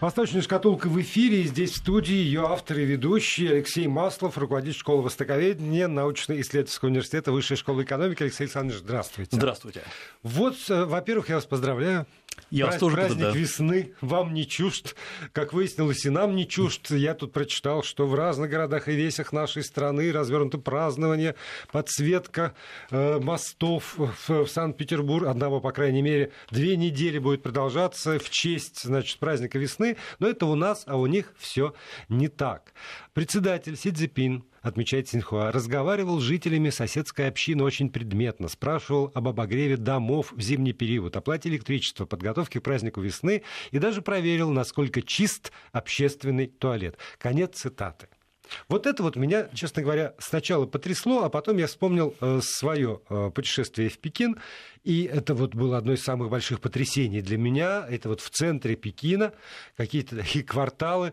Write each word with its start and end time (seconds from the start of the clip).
Восточная 0.00 0.40
шкатулка 0.40 0.88
в 0.88 0.98
эфире. 1.02 1.42
И 1.42 1.44
здесь 1.44 1.72
в 1.72 1.76
студии 1.76 2.14
ее 2.14 2.46
автор 2.46 2.78
и 2.78 2.84
ведущий 2.86 3.48
Алексей 3.48 3.86
Маслов, 3.86 4.38
руководитель 4.38 4.78
школы 4.78 5.02
востоковедения 5.02 5.88
научно-исследовательского 5.88 6.88
университета 6.88 7.32
Высшей 7.32 7.58
школы 7.58 7.82
экономики. 7.82 8.22
Алексей 8.22 8.44
Александрович, 8.44 8.80
здравствуйте. 8.80 9.36
Здравствуйте. 9.36 9.82
Вот, 10.22 10.56
э, 10.70 10.86
во-первых, 10.86 11.28
я 11.28 11.34
вас 11.34 11.44
поздравляю. 11.44 12.06
Я 12.50 12.66
вас 12.66 12.78
тоже 12.78 12.96
праздник 12.96 13.20
да. 13.20 13.30
весны 13.30 13.94
вам 14.00 14.34
не 14.34 14.46
чужд. 14.46 14.96
Как 15.32 15.52
выяснилось, 15.52 16.04
и 16.04 16.10
нам 16.10 16.34
не 16.34 16.48
чужд. 16.48 16.90
Я 16.90 17.14
тут 17.14 17.32
прочитал, 17.32 17.82
что 17.84 18.06
в 18.06 18.14
разных 18.14 18.50
городах 18.50 18.88
и 18.88 18.92
весях 18.92 19.32
нашей 19.32 19.62
страны 19.62 20.10
развернуто 20.10 20.58
празднование, 20.58 21.36
подсветка 21.70 22.54
э, 22.90 23.20
мостов 23.20 23.96
в, 23.96 24.44
в 24.44 24.46
Санкт-Петербург. 24.48 25.28
Одного, 25.28 25.60
по 25.60 25.70
крайней 25.70 26.02
мере, 26.02 26.32
две 26.50 26.76
недели 26.76 27.18
будет 27.18 27.42
продолжаться 27.42 28.18
в 28.18 28.28
честь 28.30 28.82
значит, 28.82 29.18
праздника 29.18 29.58
весны. 29.58 29.96
Но 30.18 30.28
это 30.28 30.46
у 30.46 30.56
нас, 30.56 30.82
а 30.86 30.96
у 30.96 31.06
них 31.06 31.32
все 31.38 31.74
не 32.08 32.26
так. 32.26 32.72
Председатель 33.12 33.76
Си 33.76 33.90
Цзипин 33.90 34.44
отмечает 34.62 35.08
Синхуа, 35.08 35.50
разговаривал 35.50 36.20
с 36.20 36.22
жителями 36.22 36.70
соседской 36.70 37.26
общины 37.26 37.64
очень 37.64 37.90
предметно, 37.90 38.46
спрашивал 38.46 39.10
об 39.14 39.26
обогреве 39.26 39.76
домов 39.76 40.32
в 40.32 40.40
зимний 40.40 40.72
период, 40.72 41.16
оплате 41.16 41.48
электричества, 41.48 42.06
подготовке 42.06 42.60
к 42.60 42.62
празднику 42.62 43.00
весны 43.00 43.42
и 43.72 43.78
даже 43.78 44.00
проверил, 44.00 44.50
насколько 44.50 45.02
чист 45.02 45.50
общественный 45.72 46.46
туалет. 46.46 46.98
Конец 47.18 47.56
цитаты. 47.56 48.08
Вот 48.68 48.86
это 48.86 49.02
вот 49.02 49.16
меня, 49.16 49.48
честно 49.54 49.82
говоря, 49.82 50.14
сначала 50.18 50.66
потрясло, 50.66 51.24
а 51.24 51.30
потом 51.30 51.56
я 51.58 51.66
вспомнил 51.66 52.14
э, 52.20 52.40
свое 52.42 53.00
э, 53.08 53.30
путешествие 53.34 53.88
в 53.88 53.98
Пекин, 53.98 54.38
и 54.82 55.04
это 55.04 55.34
вот 55.34 55.54
было 55.54 55.78
одно 55.78 55.92
из 55.92 56.02
самых 56.02 56.30
больших 56.30 56.60
потрясений 56.60 57.22
для 57.22 57.38
меня. 57.38 57.86
Это 57.88 58.08
вот 58.08 58.20
в 58.20 58.30
центре 58.30 58.76
Пекина 58.76 59.32
какие-то 59.76 60.16
такие 60.20 60.44
кварталы, 60.44 61.12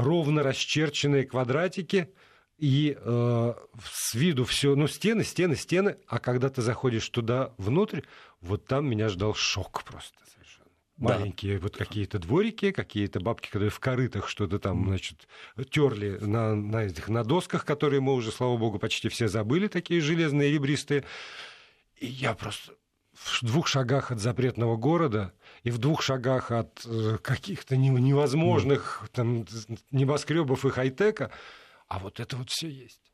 ровно 0.00 0.42
расчерченные 0.42 1.24
квадратики, 1.24 2.12
и 2.60 2.96
э, 3.00 3.54
с 3.82 4.14
виду 4.14 4.44
все, 4.44 4.74
ну, 4.76 4.86
стены, 4.86 5.24
стены, 5.24 5.56
стены, 5.56 5.96
а 6.06 6.18
когда 6.18 6.50
ты 6.50 6.60
заходишь 6.60 7.08
туда 7.08 7.54
внутрь, 7.56 8.02
вот 8.42 8.66
там 8.66 8.86
меня 8.86 9.08
ждал 9.08 9.34
шок 9.34 9.82
просто 9.82 10.18
совершенно. 10.30 10.68
Да. 10.98 11.18
Маленькие 11.18 11.58
вот 11.58 11.78
какие-то 11.78 12.18
дворики, 12.18 12.70
какие-то 12.70 13.18
бабки, 13.18 13.48
которые 13.48 13.70
в 13.70 13.80
корытах 13.80 14.28
что-то 14.28 14.58
там, 14.58 14.88
значит, 14.88 15.26
терли 15.70 16.18
на, 16.20 16.54
на 16.54 16.84
этих 16.84 17.08
на 17.08 17.24
досках, 17.24 17.64
которые 17.64 18.02
мы 18.02 18.12
уже, 18.12 18.30
слава 18.30 18.58
богу, 18.58 18.78
почти 18.78 19.08
все 19.08 19.26
забыли, 19.26 19.66
такие 19.66 20.02
железные, 20.02 20.52
ребристые. 20.52 21.04
И 21.96 22.06
я 22.06 22.34
просто 22.34 22.74
в 23.24 23.44
двух 23.44 23.66
шагах 23.66 24.10
от 24.10 24.18
запретного 24.18 24.76
города 24.76 25.32
и 25.62 25.70
в 25.70 25.78
двух 25.78 26.02
шагах 26.02 26.50
от 26.50 26.84
э, 26.86 27.18
каких-то 27.22 27.76
невозможных 27.76 29.08
там, 29.12 29.46
небоскребов 29.90 30.64
и 30.64 30.70
хай-тека, 30.70 31.30
а 31.88 31.98
вот 31.98 32.20
это 32.20 32.36
вот 32.36 32.50
все 32.50 32.68
есть. 32.68 33.09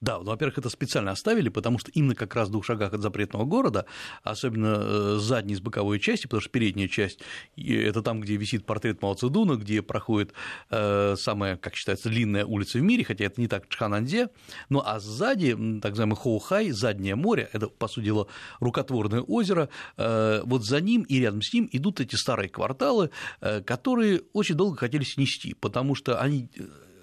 Да, 0.00 0.18
ну, 0.18 0.26
во-первых, 0.26 0.58
это 0.58 0.70
специально 0.70 1.10
оставили, 1.10 1.48
потому 1.48 1.78
что 1.78 1.90
именно 1.90 2.14
как 2.14 2.34
раз 2.36 2.48
в 2.48 2.52
двух 2.52 2.64
шагах 2.64 2.92
от 2.92 3.02
запретного 3.02 3.44
города, 3.44 3.84
особенно 4.22 4.78
э, 4.80 5.16
с 5.18 5.22
задней, 5.22 5.56
с 5.56 5.60
боковой 5.60 5.98
части, 5.98 6.26
потому 6.26 6.40
что 6.40 6.50
передняя 6.50 6.86
часть– 6.86 7.20
это 7.56 8.00
там, 8.02 8.20
где 8.20 8.36
висит 8.36 8.64
портрет 8.64 9.02
Мао 9.02 9.14
Цзэдуна, 9.14 9.56
где 9.56 9.82
проходит 9.82 10.34
э, 10.70 11.16
самая, 11.18 11.56
как 11.56 11.74
считается, 11.74 12.10
длинная 12.10 12.44
улица 12.44 12.78
в 12.78 12.82
мире, 12.82 13.02
хотя 13.02 13.24
это 13.24 13.40
не 13.40 13.48
так 13.48 13.66
в 13.66 13.68
Чхананзе, 13.70 14.28
ну 14.68 14.82
а 14.84 15.00
сзади, 15.00 15.56
так 15.82 15.90
называемый 15.90 16.16
Хоухай, 16.16 16.70
заднее 16.70 17.16
море, 17.16 17.50
это, 17.52 17.66
по 17.66 17.88
сути 17.88 18.04
дела, 18.06 18.28
рукотворное 18.60 19.22
озеро, 19.22 19.68
э, 19.96 20.42
вот 20.44 20.64
за 20.64 20.80
ним 20.80 21.02
и 21.02 21.18
рядом 21.18 21.42
с 21.42 21.52
ним 21.52 21.68
идут 21.72 22.00
эти 22.00 22.14
старые 22.14 22.48
кварталы, 22.48 23.10
которые 23.40 24.22
очень 24.32 24.54
долго 24.54 24.76
хотели 24.76 25.02
снести, 25.02 25.54
потому 25.54 25.96
что 25.96 26.20
они 26.20 26.50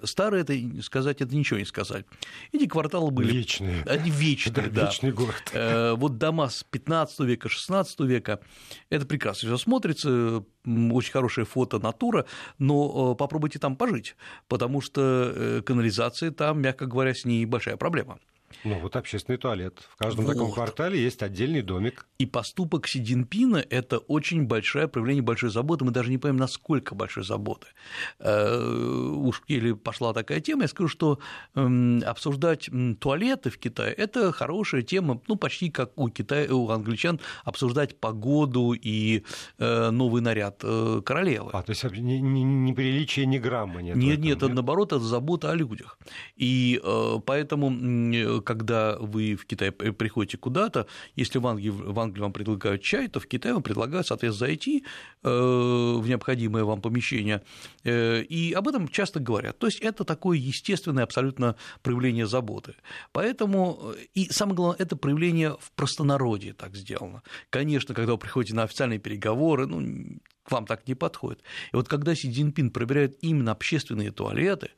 старые, 0.06 0.42
это 0.42 0.82
сказать, 0.82 1.20
это 1.20 1.34
ничего 1.34 1.58
не 1.58 1.64
сказать. 1.64 2.06
Эти 2.52 2.66
кварталы 2.66 3.10
были... 3.10 3.32
Вечные. 3.32 3.82
Они 3.84 4.10
вечные, 4.10 4.68
да. 4.70 4.86
Вечный 4.86 5.12
город. 5.12 5.42
Э, 5.52 5.94
вот 5.94 6.18
дома 6.18 6.48
с 6.48 6.64
15 6.64 7.20
века, 7.20 7.48
16 7.48 8.00
века, 8.00 8.40
это 8.90 9.06
прекрасно 9.06 9.48
все 9.48 9.56
смотрится, 9.56 10.44
очень 10.64 11.12
хорошее 11.12 11.46
фото 11.46 11.78
натура, 11.78 12.26
но 12.58 13.12
э, 13.12 13.16
попробуйте 13.16 13.58
там 13.58 13.76
пожить, 13.76 14.16
потому 14.48 14.80
что 14.80 15.32
э, 15.34 15.62
канализация 15.62 16.30
там, 16.30 16.60
мягко 16.60 16.86
говоря, 16.86 17.14
с 17.14 17.24
ней 17.24 17.44
большая 17.44 17.76
проблема. 17.76 18.18
Ну, 18.64 18.78
вот 18.80 18.96
общественный 18.96 19.38
туалет. 19.38 19.86
В 19.94 19.96
каждом 19.96 20.24
вот. 20.24 20.34
таком 20.34 20.52
квартале 20.52 21.00
есть 21.00 21.22
отдельный 21.22 21.62
домик. 21.62 22.06
И 22.18 22.26
поступок 22.26 22.88
Си 22.88 23.02
Цзиньпина– 23.04 23.64
это 23.70 23.98
очень 23.98 24.46
большое 24.46 24.88
проявление 24.88 25.22
большой 25.22 25.50
заботы. 25.50 25.84
Мы 25.84 25.90
даже 25.90 26.10
не 26.10 26.18
понимаем, 26.18 26.40
насколько 26.40 26.94
большой 26.94 27.24
заботы. 27.24 27.66
Э, 28.18 28.58
уж 28.58 29.42
или 29.46 29.72
пошла 29.72 30.12
такая 30.12 30.40
тема, 30.40 30.62
я 30.62 30.68
скажу, 30.68 30.88
что 30.88 31.18
эм, 31.54 32.02
обсуждать 32.06 32.68
туалеты 33.00 33.50
в 33.50 33.58
Китае– 33.58 33.92
это 33.96 34.32
хорошая 34.32 34.82
тема, 34.82 35.20
ну, 35.28 35.36
почти 35.36 35.70
как 35.70 35.98
у, 35.98 36.08
Китая, 36.08 36.52
у 36.52 36.70
англичан 36.70 37.20
обсуждать 37.44 37.98
погоду 38.00 38.72
и 38.72 39.22
э, 39.58 39.90
новый 39.90 40.22
наряд 40.22 40.60
э, 40.62 41.02
королевы. 41.04 41.50
А, 41.52 41.62
то 41.62 41.70
есть 41.70 41.84
неприличие 41.84 43.26
ни 43.26 43.38
грамма 43.38 43.82
нет? 43.82 43.96
Нет, 43.96 44.18
нет, 44.20 44.38
это 44.38 44.48
наоборот, 44.48 44.92
это 44.92 45.04
забота 45.04 45.50
о 45.50 45.54
людях. 45.54 45.98
И 46.36 46.80
поэтому 47.26 47.70
когда 48.46 48.96
вы 48.98 49.34
в 49.34 49.44
Китай 49.44 49.70
приходите 49.72 50.38
куда-то, 50.38 50.86
если 51.16 51.38
в 51.38 51.46
Англии, 51.46 51.70
в 51.70 51.98
Англии 51.98 52.22
вам 52.22 52.32
предлагают 52.32 52.82
чай, 52.82 53.08
то 53.08 53.20
в 53.20 53.26
Китае 53.26 53.54
вам 53.54 53.62
предлагают, 53.62 54.06
соответственно, 54.06 54.48
зайти 54.48 54.84
э, 55.22 55.28
в 55.28 56.06
необходимое 56.06 56.64
вам 56.64 56.80
помещение, 56.80 57.42
э, 57.84 58.22
и 58.22 58.52
об 58.52 58.68
этом 58.68 58.88
часто 58.88 59.20
говорят. 59.20 59.58
То 59.58 59.66
есть 59.66 59.80
это 59.80 60.04
такое 60.04 60.38
естественное 60.38 61.04
абсолютно 61.04 61.56
проявление 61.82 62.26
заботы. 62.26 62.74
Поэтому, 63.12 63.94
и 64.14 64.30
самое 64.30 64.56
главное, 64.56 64.78
это 64.78 64.96
проявление 64.96 65.56
в 65.60 65.72
простонародье 65.72 66.54
так 66.54 66.76
сделано. 66.76 67.22
Конечно, 67.50 67.94
когда 67.94 68.12
вы 68.12 68.18
приходите 68.18 68.54
на 68.54 68.62
официальные 68.62 68.98
переговоры, 68.98 69.66
ну, 69.66 70.18
к 70.44 70.52
вам 70.52 70.66
так 70.66 70.86
не 70.86 70.94
подходит. 70.94 71.42
И 71.72 71.76
вот 71.76 71.88
когда 71.88 72.14
Си 72.14 72.32
Цзиньпин 72.32 72.70
проверяет 72.70 73.18
именно 73.20 73.52
общественные 73.52 74.12
туалеты, 74.12 74.70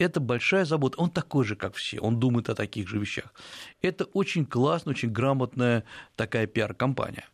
это 0.00 0.20
большая 0.20 0.64
забота. 0.64 0.98
Он 0.98 1.10
такой 1.10 1.44
же, 1.44 1.56
как 1.56 1.74
все, 1.74 2.00
он 2.00 2.18
думает 2.18 2.48
о 2.48 2.54
таких 2.54 2.88
же 2.88 2.98
вещах. 2.98 3.32
Это 3.82 4.04
очень 4.04 4.46
классная, 4.46 4.94
очень 4.94 5.10
грамотная 5.10 5.84
такая 6.16 6.46
пиар-компания. 6.46 7.26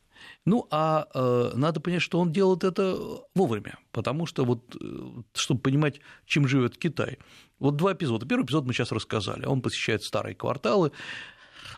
Ну, 0.44 0.66
а 0.70 1.06
э, 1.14 1.52
надо 1.54 1.80
понять, 1.80 2.02
что 2.02 2.18
он 2.18 2.32
делает 2.32 2.64
это 2.64 2.98
вовремя, 3.34 3.78
потому 3.92 4.26
что 4.26 4.44
вот, 4.44 4.76
э, 4.80 5.22
чтобы 5.34 5.60
понимать, 5.60 6.00
чем 6.24 6.48
живет 6.48 6.76
Китай. 6.76 7.18
Вот 7.58 7.76
два 7.76 7.92
эпизода. 7.92 8.26
Первый 8.26 8.44
эпизод 8.44 8.64
мы 8.64 8.72
сейчас 8.72 8.92
рассказали. 8.92 9.46
Он 9.46 9.62
посещает 9.62 10.02
старые 10.02 10.34
кварталы, 10.34 10.92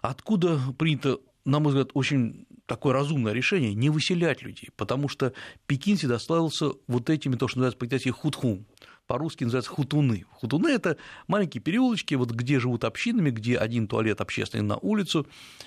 откуда 0.03 0.61
принято 0.79 1.19
на 1.49 1.61
мой 1.61 1.69
взгляд, 1.71 1.91
очень 1.95 2.47
такое 2.67 2.93
разумное 2.93 3.33
решение 3.33 3.73
не 3.73 3.89
выселять 3.89 4.43
людей, 4.43 4.69
потому 4.77 5.09
что 5.09 5.33
Пекин 5.67 5.97
всегда 5.97 6.19
славился 6.19 6.73
вот 6.87 7.09
этими, 7.09 7.37
то, 7.37 7.49
что 7.49 7.59
называется 7.59 7.79
по-китайски 7.79 8.11
худхун, 8.11 8.67
по-русски 9.09 9.43
называется 9.43 9.71
хутуны. 9.71 10.27
Хутуны– 10.31 10.69
это 10.69 10.99
маленькие 11.27 11.61
переулочки, 11.61 12.15
вот 12.15 12.31
где 12.31 12.61
живут 12.61 12.85
общинами, 12.85 13.31
где 13.31 13.57
один 13.57 13.89
туалет 13.89 14.21
общественный 14.21 14.63
на 14.63 14.77
улицу, 14.77 15.27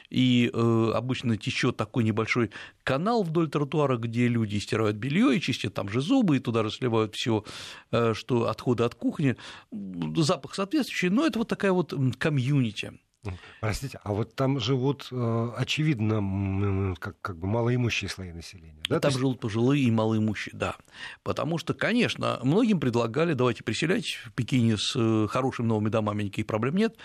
и 0.10 0.50
э, 0.54 0.92
обычно 0.94 1.36
течет 1.36 1.76
такой 1.76 2.04
небольшой 2.04 2.52
канал 2.84 3.24
вдоль 3.24 3.50
тротуара, 3.50 3.98
где 3.98 4.28
люди 4.28 4.58
стирают 4.58 4.96
белье 4.96 5.36
и 5.36 5.42
чистят 5.42 5.74
там 5.74 5.90
же 5.90 6.02
зубы, 6.02 6.38
и 6.38 6.40
туда 6.40 6.64
разливают 6.64 7.16
все, 7.16 7.44
э, 7.92 8.14
что 8.14 8.48
отходы 8.48 8.84
от 8.84 8.96
кухни, 8.96 9.36
запах 9.72 10.56
соответствующий, 10.56 11.10
но 11.10 11.26
это 11.26 11.40
вот 11.40 11.48
такая 11.48 11.72
вот 11.72 11.94
комьюнити. 12.20 12.94
Простите, 13.60 14.00
а 14.04 14.14
вот 14.14 14.36
там 14.36 14.60
живут, 14.60 15.08
э, 15.12 15.52
очевидно, 15.56 16.96
как, 17.00 17.22
как 17.22 17.38
бы 17.38 17.48
малоимущие 17.48 18.10
слои 18.10 18.32
населения. 18.32 18.82
Да? 18.90 19.00
Там 19.00 19.10
есть... 19.10 19.20
живут 19.20 19.40
пожилые 19.40 19.84
и 19.84 19.92
малоимущие, 19.92 20.56
да. 20.56 20.76
Потому 21.22 21.60
что, 21.60 21.76
конечно, 21.76 22.40
многим 22.44 22.80
предлагали, 22.80 23.34
давайте 23.34 23.64
переселять 23.64 24.18
в 24.26 24.32
Пекине 24.32 24.76
с 24.78 24.94
э, 24.96 25.28
хорошими 25.30 25.68
новыми 25.68 25.90
домами, 25.90 26.24
никаких 26.24 26.48
проблем 26.48 26.76
нет. 26.76 26.98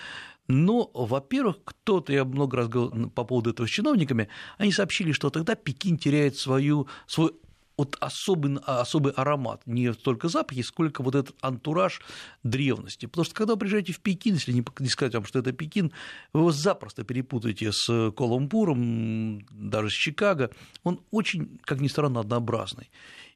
Но, 0.49 0.91
во-первых, 0.95 1.59
кто-то, 1.65 2.13
я 2.13 2.25
много 2.25 2.57
раз 2.57 2.69
говорил 2.69 3.11
по 3.11 3.25
поводу 3.25 3.51
этого 3.51 3.67
с 3.67 3.71
чиновниками, 3.71 4.29
они 4.59 4.73
сообщили, 4.73 5.13
что 5.13 5.29
тогда 5.29 5.55
Пекин 5.55 5.99
теряет 5.99 6.37
свою, 6.37 6.89
свой 7.07 7.33
вот 7.77 7.97
особый, 8.01 8.59
особый 8.65 9.13
аромат, 9.13 9.63
не 9.67 9.93
столько 9.93 10.29
запахи, 10.29 10.63
сколько 10.63 11.03
вот 11.03 11.15
этот 11.15 11.37
антураж 11.41 12.01
древности. 12.43 13.07
Потому 13.07 13.25
что 13.25 13.35
когда 13.35 13.55
вы 13.55 13.59
приезжаете 13.59 13.93
в 13.93 14.01
Пекин, 14.01 14.35
если 14.35 14.53
не, 14.53 14.65
не 14.79 14.89
сказать 14.89 15.15
вам, 15.15 15.25
что 15.25 15.39
это 15.39 15.53
Пекин, 15.53 15.93
вы 16.33 16.41
его 16.41 16.53
запросто 16.53 17.05
перепутаете 17.05 17.73
с 17.73 18.13
Колумбуром, 18.17 19.47
даже 19.51 19.91
с 19.91 19.95
Чикаго. 19.95 20.51
Он 20.85 21.01
очень, 21.11 21.59
как 21.63 21.81
ни 21.81 21.89
странно, 21.89 22.21
однообразный. 22.21 22.91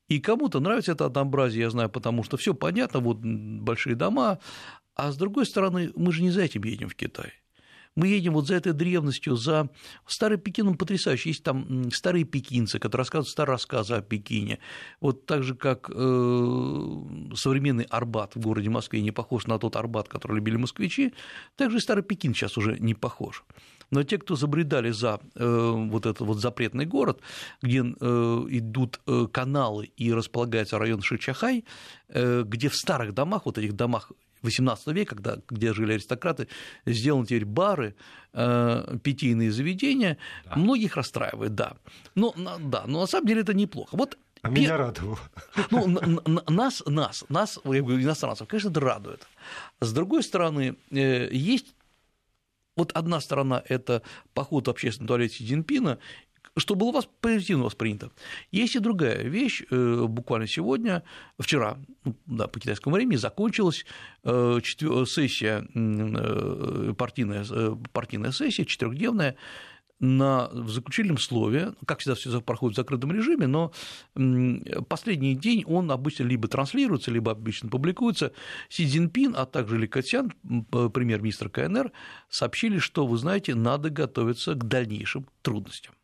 И 0.08 0.18
кому-то 0.18 0.58
нравится 0.58 0.92
это 0.92 1.06
однообразие, 1.06 1.62
я 1.62 1.70
знаю, 1.70 1.88
потому 1.88 2.24
что 2.24 2.36
все 2.36 2.52
понятно, 2.52 2.98
вот 3.00 3.18
большие 3.18 3.94
дома, 3.94 4.40
а 4.96 5.12
с 5.12 5.16
другой 5.16 5.46
стороны, 5.46 5.92
мы 5.94 6.12
же 6.12 6.22
не 6.22 6.30
за 6.30 6.42
этим 6.42 6.64
едем 6.64 6.88
в 6.88 6.96
Китай. 6.96 7.32
Мы 7.96 8.06
едем 8.06 8.34
вот 8.34 8.46
за 8.46 8.54
этой 8.54 8.72
древностью, 8.72 9.36
за 9.36 9.68
Старый 10.06 10.38
Пекин, 10.38 10.68
он 10.68 10.76
потрясающий. 10.76 11.30
Есть 11.30 11.42
там 11.42 11.90
старые 11.90 12.24
пекинцы, 12.24 12.78
которые 12.78 13.02
рассказывают 13.02 13.28
старые 13.28 13.54
рассказы 13.54 13.94
о 13.94 14.00
Пекине. 14.00 14.60
Вот 15.00 15.26
так 15.26 15.42
же, 15.42 15.54
как 15.54 15.90
э, 15.90 17.34
современный 17.34 17.84
Арбат 17.84 18.36
в 18.36 18.40
городе 18.40 18.70
Москве 18.70 19.02
не 19.02 19.10
похож 19.10 19.46
на 19.46 19.58
тот 19.58 19.76
Арбат, 19.76 20.08
который 20.08 20.36
любили 20.36 20.56
москвичи, 20.56 21.12
так 21.56 21.70
же 21.70 21.78
и 21.78 21.80
Старый 21.80 22.04
Пекин 22.04 22.32
сейчас 22.32 22.56
уже 22.56 22.78
не 22.78 22.94
похож. 22.94 23.44
Но 23.90 24.04
те, 24.04 24.18
кто 24.18 24.36
забредали 24.36 24.92
за 24.92 25.18
э, 25.34 25.70
вот 25.90 26.06
этот 26.06 26.20
вот 26.20 26.38
запретный 26.38 26.86
город, 26.86 27.20
где 27.60 27.80
э, 27.80 28.46
идут 28.50 29.00
каналы 29.32 29.86
и 29.96 30.12
располагается 30.12 30.78
район 30.78 31.02
Шичахай, 31.02 31.64
где 32.08 32.68
в 32.68 32.74
старых 32.76 33.14
домах, 33.14 33.46
вот 33.46 33.58
этих 33.58 33.74
домах 33.74 34.12
XVIII 34.42 34.92
века, 34.92 35.14
когда, 35.14 35.38
где 35.48 35.72
жили 35.72 35.92
аристократы, 35.92 36.48
сделаны 36.86 37.26
теперь 37.26 37.44
бары, 37.44 37.94
э, 38.32 38.96
питейные 39.02 39.52
заведения, 39.52 40.18
да. 40.44 40.56
многих 40.56 40.96
расстраивает, 40.96 41.54
да. 41.54 41.74
Но, 42.14 42.34
да, 42.36 42.84
но 42.86 43.00
на 43.00 43.06
самом 43.06 43.26
деле 43.26 43.42
это 43.42 43.54
неплохо. 43.54 43.96
Вот 43.96 44.18
а 44.42 44.48
Пер... 44.48 44.58
меня 44.58 44.76
радовало. 44.76 45.18
Ну, 45.70 45.86
нас, 46.48 46.82
нас, 46.86 47.24
нас, 47.28 47.58
я 47.64 47.82
говорю, 47.82 48.00
иностранцев, 48.00 48.48
конечно, 48.48 48.70
это 48.70 48.80
радует. 48.80 49.26
С 49.80 49.92
другой 49.92 50.22
стороны, 50.22 50.76
э, 50.90 51.28
есть 51.30 51.74
вот 52.76 52.92
одна 52.92 53.20
сторона– 53.20 53.62
это 53.68 54.02
поход 54.32 54.66
в 54.66 54.70
общественном 54.70 55.08
туалете 55.08 55.36
Си 55.36 55.46
Цзиньпина, 55.46 55.98
что 56.56 56.74
было 56.74 56.92
вас 56.92 57.08
позитивно 57.20 57.64
воспринято. 57.64 58.10
Есть 58.50 58.76
и 58.76 58.78
другая 58.78 59.22
вещь. 59.22 59.62
Э, 59.70 60.04
буквально 60.08 60.46
сегодня, 60.46 61.02
вчера, 61.38 61.78
ну, 62.04 62.16
да, 62.26 62.48
по 62.48 62.60
китайскому 62.60 62.96
времени, 62.96 63.16
закончилась 63.16 63.84
э, 64.24 64.60
сессия, 64.62 65.66
э, 65.74 66.94
партийная, 66.96 67.44
партийная 67.92 68.32
сессия, 68.32 68.64
четырехдневная, 68.64 69.36
на, 70.00 70.48
в 70.52 70.70
заключительном 70.70 71.18
слове, 71.18 71.74
как 71.84 71.98
всегда, 71.98 72.14
все 72.14 72.40
проходит 72.40 72.74
в 72.74 72.80
закрытом 72.80 73.12
режиме, 73.12 73.46
но 73.46 73.70
последний 74.88 75.34
день 75.34 75.62
он 75.66 75.90
обычно 75.90 76.24
либо 76.24 76.48
транслируется, 76.48 77.10
либо 77.10 77.32
обычно 77.32 77.68
публикуется. 77.68 78.32
Си 78.70 78.86
Цзиньпин, 78.88 79.34
а 79.36 79.44
также 79.44 79.76
Ли 79.76 79.86
Катьян, 79.86 80.32
премьер-министр 80.70 81.50
КНР, 81.50 81.92
сообщили, 82.30 82.78
что, 82.78 83.06
вы 83.06 83.18
знаете, 83.18 83.54
надо 83.54 83.90
готовиться 83.90 84.54
к 84.54 84.66
дальнейшим 84.66 85.26
трудностям. 85.42 85.94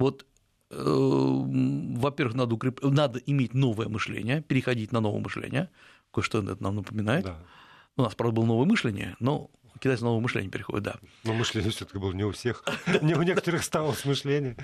Вот 0.00 0.24
э, 0.70 0.76
во-первых, 0.82 2.34
надо, 2.34 2.54
укреп... 2.54 2.82
надо 2.82 3.18
иметь 3.18 3.52
новое 3.52 3.88
мышление, 3.88 4.40
переходить 4.40 4.92
на 4.92 5.00
новое 5.00 5.20
мышление, 5.20 5.68
кое-что 6.10 6.42
это 6.42 6.60
нам 6.62 6.76
напоминает. 6.76 7.26
Да. 7.26 7.38
У 7.98 8.02
нас, 8.02 8.14
правда, 8.14 8.36
было 8.36 8.46
новое 8.46 8.66
мышление, 8.66 9.14
но 9.20 9.50
китайцы 9.78 10.02
новое 10.04 10.20
мышление 10.20 10.50
переходит, 10.50 10.84
да. 10.84 10.96
Но 11.24 11.34
мышление 11.34 11.70
все 11.70 11.84
таки 11.84 11.98
было 11.98 12.12
не 12.12 12.24
у 12.24 12.32
всех, 12.32 12.64
не 13.02 13.14
у 13.14 13.22
некоторых 13.22 13.62
стало 13.62 13.94
мышление. 14.06 14.56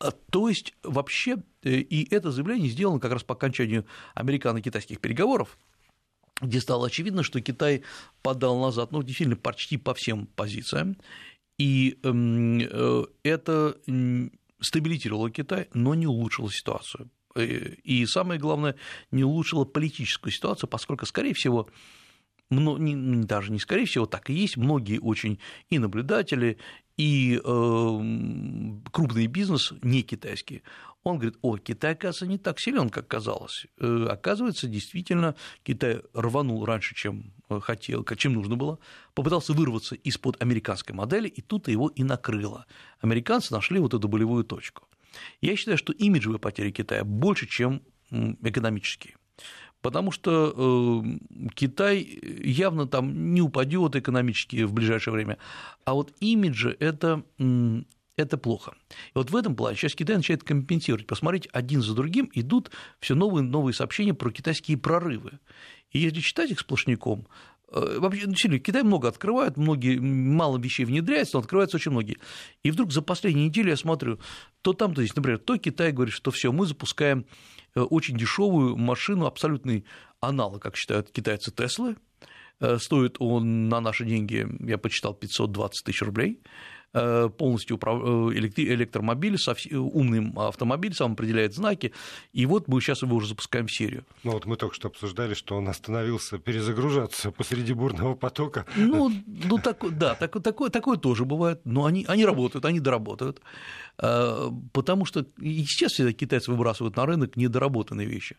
А, 0.00 0.12
то 0.12 0.48
есть 0.48 0.72
вообще, 0.82 1.42
э, 1.62 1.72
и 1.72 2.14
это 2.14 2.30
заявление 2.30 2.70
сделано 2.70 3.00
как 3.00 3.12
раз 3.12 3.22
по 3.22 3.34
окончанию 3.34 3.84
американо-китайских 4.14 4.98
переговоров, 4.98 5.58
где 6.40 6.60
стало 6.62 6.86
очевидно, 6.86 7.22
что 7.22 7.40
Китай 7.42 7.82
подал 8.22 8.58
назад, 8.60 8.92
ну, 8.92 9.02
действительно, 9.02 9.36
почти 9.36 9.76
по 9.76 9.92
всем 9.92 10.26
позициям, 10.26 10.96
и 11.58 11.98
эм, 12.02 12.60
э, 12.60 13.04
это 13.24 13.76
стабилизировало 14.60 15.30
Китай, 15.30 15.68
но 15.74 15.94
не 15.94 16.06
улучшило 16.06 16.50
ситуацию. 16.50 17.10
Э, 17.34 17.44
и 17.44 18.06
самое 18.06 18.40
главное, 18.40 18.76
не 19.10 19.24
улучшило 19.24 19.64
политическую 19.64 20.32
ситуацию, 20.32 20.68
поскольку, 20.68 21.06
скорее 21.06 21.34
всего, 21.34 21.68
не, 22.50 23.24
даже 23.24 23.52
не 23.52 23.58
скорее 23.58 23.84
всего, 23.86 24.06
так 24.06 24.30
и 24.30 24.34
есть, 24.34 24.56
многие 24.56 24.98
очень 24.98 25.38
и 25.68 25.78
наблюдатели, 25.78 26.58
и 26.96 27.40
э, 27.42 28.00
крупный 28.90 29.26
бизнес, 29.26 29.72
не 29.82 30.02
китайский, 30.02 30.62
он 31.04 31.18
говорит, 31.18 31.38
о, 31.42 31.56
Китай, 31.56 31.92
оказывается, 31.92 32.26
не 32.26 32.38
так 32.38 32.58
силен, 32.58 32.90
как 32.90 33.06
казалось. 33.06 33.66
Э, 33.78 34.06
оказывается, 34.10 34.66
действительно, 34.66 35.36
Китай 35.62 36.02
рванул 36.12 36.64
раньше, 36.64 36.94
чем 36.94 37.32
э, 37.48 37.60
хотел, 37.60 38.04
чем 38.16 38.32
нужно 38.32 38.56
было, 38.56 38.78
попытался 39.14 39.52
вырваться 39.52 39.94
из-под 39.94 40.42
американской 40.42 40.94
модели, 40.94 41.28
и 41.28 41.40
тут 41.40 41.68
его 41.68 41.88
и 41.88 42.02
накрыло. 42.02 42.66
Американцы 43.00 43.54
нашли 43.54 43.78
вот 43.78 43.94
эту 43.94 44.08
болевую 44.08 44.44
точку. 44.44 44.88
Я 45.40 45.56
считаю, 45.56 45.78
что 45.78 45.92
имиджевые 45.92 46.38
потери 46.38 46.70
Китая 46.72 47.04
больше, 47.04 47.46
чем 47.46 47.82
экономические. 48.10 49.17
Потому 49.80 50.10
что 50.10 50.52
э, 50.56 51.48
Китай 51.54 52.18
явно 52.42 52.86
там 52.86 53.32
не 53.32 53.40
упадет 53.40 53.94
экономически 53.96 54.64
в 54.64 54.72
ближайшее 54.72 55.14
время, 55.14 55.38
а 55.84 55.94
вот 55.94 56.12
имиджи 56.20 56.76
это 56.80 57.22
это 58.16 58.36
плохо. 58.36 58.74
И 58.90 59.12
вот 59.14 59.30
в 59.30 59.36
этом 59.36 59.54
плане 59.54 59.76
сейчас 59.76 59.94
Китай 59.94 60.16
начинает 60.16 60.42
компенсировать. 60.42 61.06
Посмотрите, 61.06 61.48
один 61.52 61.82
за 61.82 61.94
другим 61.94 62.28
идут 62.34 62.72
все 62.98 63.14
новые 63.14 63.44
новые 63.44 63.72
сообщения 63.72 64.12
про 64.12 64.32
китайские 64.32 64.76
прорывы. 64.76 65.38
И 65.92 66.00
если 66.00 66.20
читать 66.20 66.50
их 66.50 66.58
сплошняком, 66.58 67.28
Вообще, 67.70 68.26
действительно, 68.26 68.58
Китай 68.60 68.82
много 68.82 69.08
открывает, 69.08 69.58
многие, 69.58 69.98
мало 69.98 70.58
вещей 70.58 70.86
внедряется, 70.86 71.36
но 71.36 71.40
открываются 71.40 71.76
очень 71.76 71.90
многие. 71.90 72.18
И 72.62 72.70
вдруг 72.70 72.92
за 72.92 73.02
последнюю 73.02 73.46
неделю 73.46 73.70
я 73.70 73.76
смотрю, 73.76 74.18
то 74.62 74.72
там, 74.72 74.94
то 74.94 75.02
здесь, 75.02 75.14
например, 75.14 75.38
то 75.38 75.56
Китай 75.58 75.92
говорит, 75.92 76.14
что 76.14 76.30
все, 76.30 76.50
мы 76.50 76.66
запускаем 76.66 77.26
э, 77.74 77.80
очень 77.80 78.16
дешевую 78.16 78.76
машину, 78.76 79.26
абсолютный 79.26 79.84
аналог, 80.20 80.62
как 80.62 80.76
считают 80.76 81.10
китайцы, 81.10 81.50
Теслы. 81.52 81.96
Э, 82.60 82.78
стоит 82.78 83.16
он 83.18 83.68
на 83.68 83.80
наши 83.80 84.04
деньги, 84.04 84.46
я 84.60 84.78
почитал, 84.78 85.14
520 85.14 85.84
тысяч 85.84 86.02
рублей. 86.02 86.40
Э, 86.94 87.28
полностью. 87.28 87.76
Э, 87.76 88.30
электромобиль, 88.32 89.36
умный 89.74 90.32
автомобиль, 90.36 90.94
сам 90.94 91.12
определяет 91.12 91.54
знаки, 91.54 91.92
и 92.32 92.46
вот 92.46 92.66
мы 92.66 92.80
сейчас 92.80 93.02
его 93.02 93.16
уже 93.16 93.28
запускаем 93.28 93.66
в 93.66 93.72
серию. 93.72 94.06
Ну 94.24 94.32
вот 94.32 94.46
мы 94.46 94.56
только 94.56 94.74
что 94.74 94.88
обсуждали, 94.88 95.34
что 95.34 95.56
он 95.56 95.68
остановился 95.68 96.38
перезагружаться 96.38 97.30
посреди 97.30 97.74
бурного 97.74 98.14
потока. 98.14 98.64
Ну, 98.74 99.12
ну 99.26 99.58
так, 99.58 99.84
да, 99.98 100.14
так, 100.14 100.42
такое, 100.42 100.70
такое 100.70 100.96
тоже 100.96 101.26
бывает, 101.26 101.60
но 101.64 101.84
они, 101.84 102.06
они 102.08 102.24
работают, 102.24 102.64
они 102.64 102.80
доработают, 102.80 103.42
э, 103.98 104.50
потому 104.72 105.04
что, 105.04 105.26
естественно, 105.36 106.14
китайцы 106.14 106.50
выбрасывают 106.50 106.96
на 106.96 107.04
рынок 107.04 107.36
недоработанные 107.36 108.06
вещи. 108.06 108.36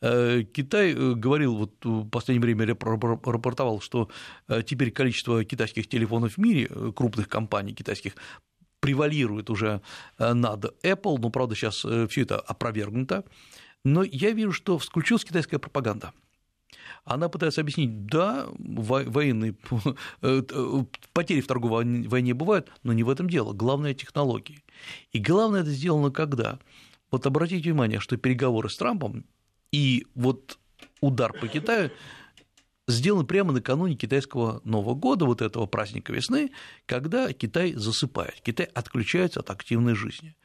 Китай 0.00 0.92
говорил, 0.92 1.56
вот 1.56 1.84
в 1.84 2.08
последнее 2.08 2.42
время 2.42 2.66
рапортовал, 2.66 3.80
что 3.80 4.10
теперь 4.66 4.90
количество 4.90 5.44
китайских 5.44 5.88
телефонов 5.88 6.34
в 6.34 6.38
мире, 6.38 6.68
крупных 6.94 7.28
компаний, 7.28 7.72
китайских 7.84 8.16
превалирует 8.80 9.50
уже 9.50 9.80
э, 10.18 10.32
над 10.34 10.64
Apple, 10.82 11.18
но, 11.18 11.30
правда, 11.30 11.54
сейчас 11.54 11.84
э, 11.84 12.06
все 12.08 12.22
это 12.22 12.38
опровергнуто. 12.38 13.24
Но 13.84 14.02
я 14.02 14.32
вижу, 14.32 14.52
что 14.52 14.78
включилась 14.78 15.24
китайская 15.24 15.58
пропаганда. 15.58 16.12
Она 17.04 17.28
пытается 17.28 17.60
объяснить, 17.60 18.06
да, 18.06 18.46
военные 18.58 19.54
э, 20.22 20.42
потери 21.12 21.40
в 21.40 21.46
торговой 21.46 22.06
войне 22.08 22.34
бывают, 22.34 22.70
но 22.82 22.92
не 22.92 23.02
в 23.02 23.10
этом 23.10 23.28
дело. 23.28 23.52
Главное– 23.52 23.94
технологии. 23.94 24.62
И 25.12 25.18
главное 25.18 25.60
это 25.60 25.70
сделано 25.70 26.10
когда? 26.10 26.58
Вот 27.10 27.26
обратите 27.26 27.62
внимание, 27.62 28.00
что 28.00 28.16
переговоры 28.16 28.68
с 28.68 28.76
Трампом 28.76 29.24
и 29.72 30.06
вот 30.14 30.58
удар 31.00 31.32
по 31.32 31.48
Китаю 31.48 31.90
сделаны 32.86 33.24
прямо 33.24 33.52
накануне 33.52 33.96
китайского 33.96 34.60
Нового 34.64 34.94
года, 34.94 35.24
вот 35.24 35.42
этого 35.42 35.66
праздника 35.66 36.12
весны, 36.12 36.50
когда 36.86 37.32
Китай 37.32 37.72
засыпает, 37.72 38.40
Китай 38.42 38.66
отключается 38.66 39.40
от 39.40 39.50
активной 39.50 39.94
жизни. 39.94 40.36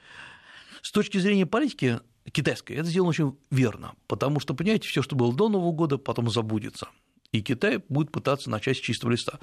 С 0.82 0.92
точки 0.92 1.18
зрения 1.18 1.46
политики 1.46 2.00
китайской 2.32 2.74
это 2.74 2.86
сделано 2.86 3.10
очень 3.10 3.38
верно, 3.52 3.94
потому 4.08 4.40
что, 4.40 4.54
понимаете, 4.54 4.88
все, 4.88 5.02
что 5.02 5.16
было 5.16 5.34
до 5.34 5.50
Нового 5.50 5.72
года, 5.72 5.98
потом 5.98 6.30
забудется. 6.30 6.90
И 7.32 7.42
Китай 7.42 7.80
будет 7.90 8.12
пытаться 8.12 8.50
начать 8.50 8.78
с 8.78 8.80
чистого 8.80 9.12
листа. 9.12 9.40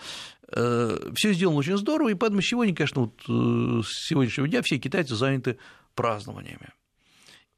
Э, 0.49 1.13
все 1.15 1.33
сделано 1.33 1.59
очень 1.59 1.77
здорово, 1.77 2.09
и 2.09 2.15
поэтому 2.15 2.41
сегодня, 2.41 2.75
конечно, 2.75 3.03
вот 3.03 3.21
э, 3.29 3.83
с 3.85 4.09
сегодняшнего 4.09 4.49
дня 4.49 4.63
все 4.63 4.79
китайцы 4.79 5.15
заняты 5.15 5.59
празднованиями. 5.95 6.71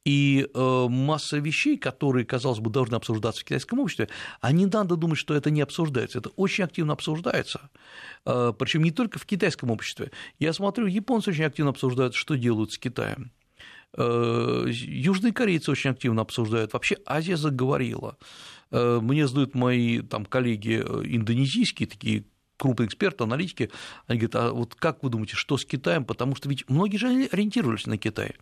И 0.09 0.49
э, 0.55 0.87
масса 0.89 1.37
вещей, 1.37 1.77
которые, 1.77 2.25
казалось 2.25 2.61
бы, 2.61 2.71
должны 2.71 2.95
обсуждаться 2.95 3.43
в 3.43 3.45
китайском 3.45 3.79
обществе, 3.79 4.09
а 4.41 4.53
не 4.53 4.65
надо 4.65 4.97
думать, 4.97 5.19
что 5.19 5.35
это 5.35 5.51
не 5.51 5.61
обсуждается. 5.61 6.21
Это 6.21 6.31
очень 6.31 6.65
активно 6.65 6.95
обсуждается. 6.95 7.69
Э, 8.25 8.55
Причем 8.59 8.85
не 8.85 8.91
только 8.91 9.19
в 9.19 9.27
китайском 9.27 9.71
обществе. 9.71 10.11
Я 10.39 10.55
смотрю, 10.55 10.87
японцы 10.87 11.29
очень 11.29 11.45
активно 11.45 11.73
обсуждают, 11.73 12.15
что 12.15 12.37
делают 12.37 12.73
с 12.73 12.79
Китаем. 12.79 13.33
Э, 13.99 14.65
южные 14.71 15.35
корейцы 15.35 15.71
очень 15.71 15.91
активно 15.91 16.23
обсуждают. 16.23 16.73
Вообще 16.73 16.97
Азия 17.05 17.37
заговорила. 17.37 18.17
Мне 18.71 19.29
задают 19.29 19.55
мои 19.55 20.01
там, 20.01 20.25
коллеги 20.25 20.77
индонезийские, 20.77 21.87
такие 21.87 22.25
крупные 22.57 22.87
эксперты, 22.87 23.25
аналитики, 23.25 23.71
они 24.07 24.21
говорят, 24.21 24.37
а 24.37 24.53
вот 24.53 24.75
как 24.75 25.03
вы 25.03 25.11
думаете, 25.11 25.37
что 25.37 25.59
с 25.59 25.67
Китаем? 25.67 26.07
Потому 26.07 26.35
что 26.35 26.49
ведь 26.49 26.69
многие 26.71 26.97
же 26.97 27.29
ориентировались 27.31 27.87
на 27.87 27.99
Китай. 27.99 28.37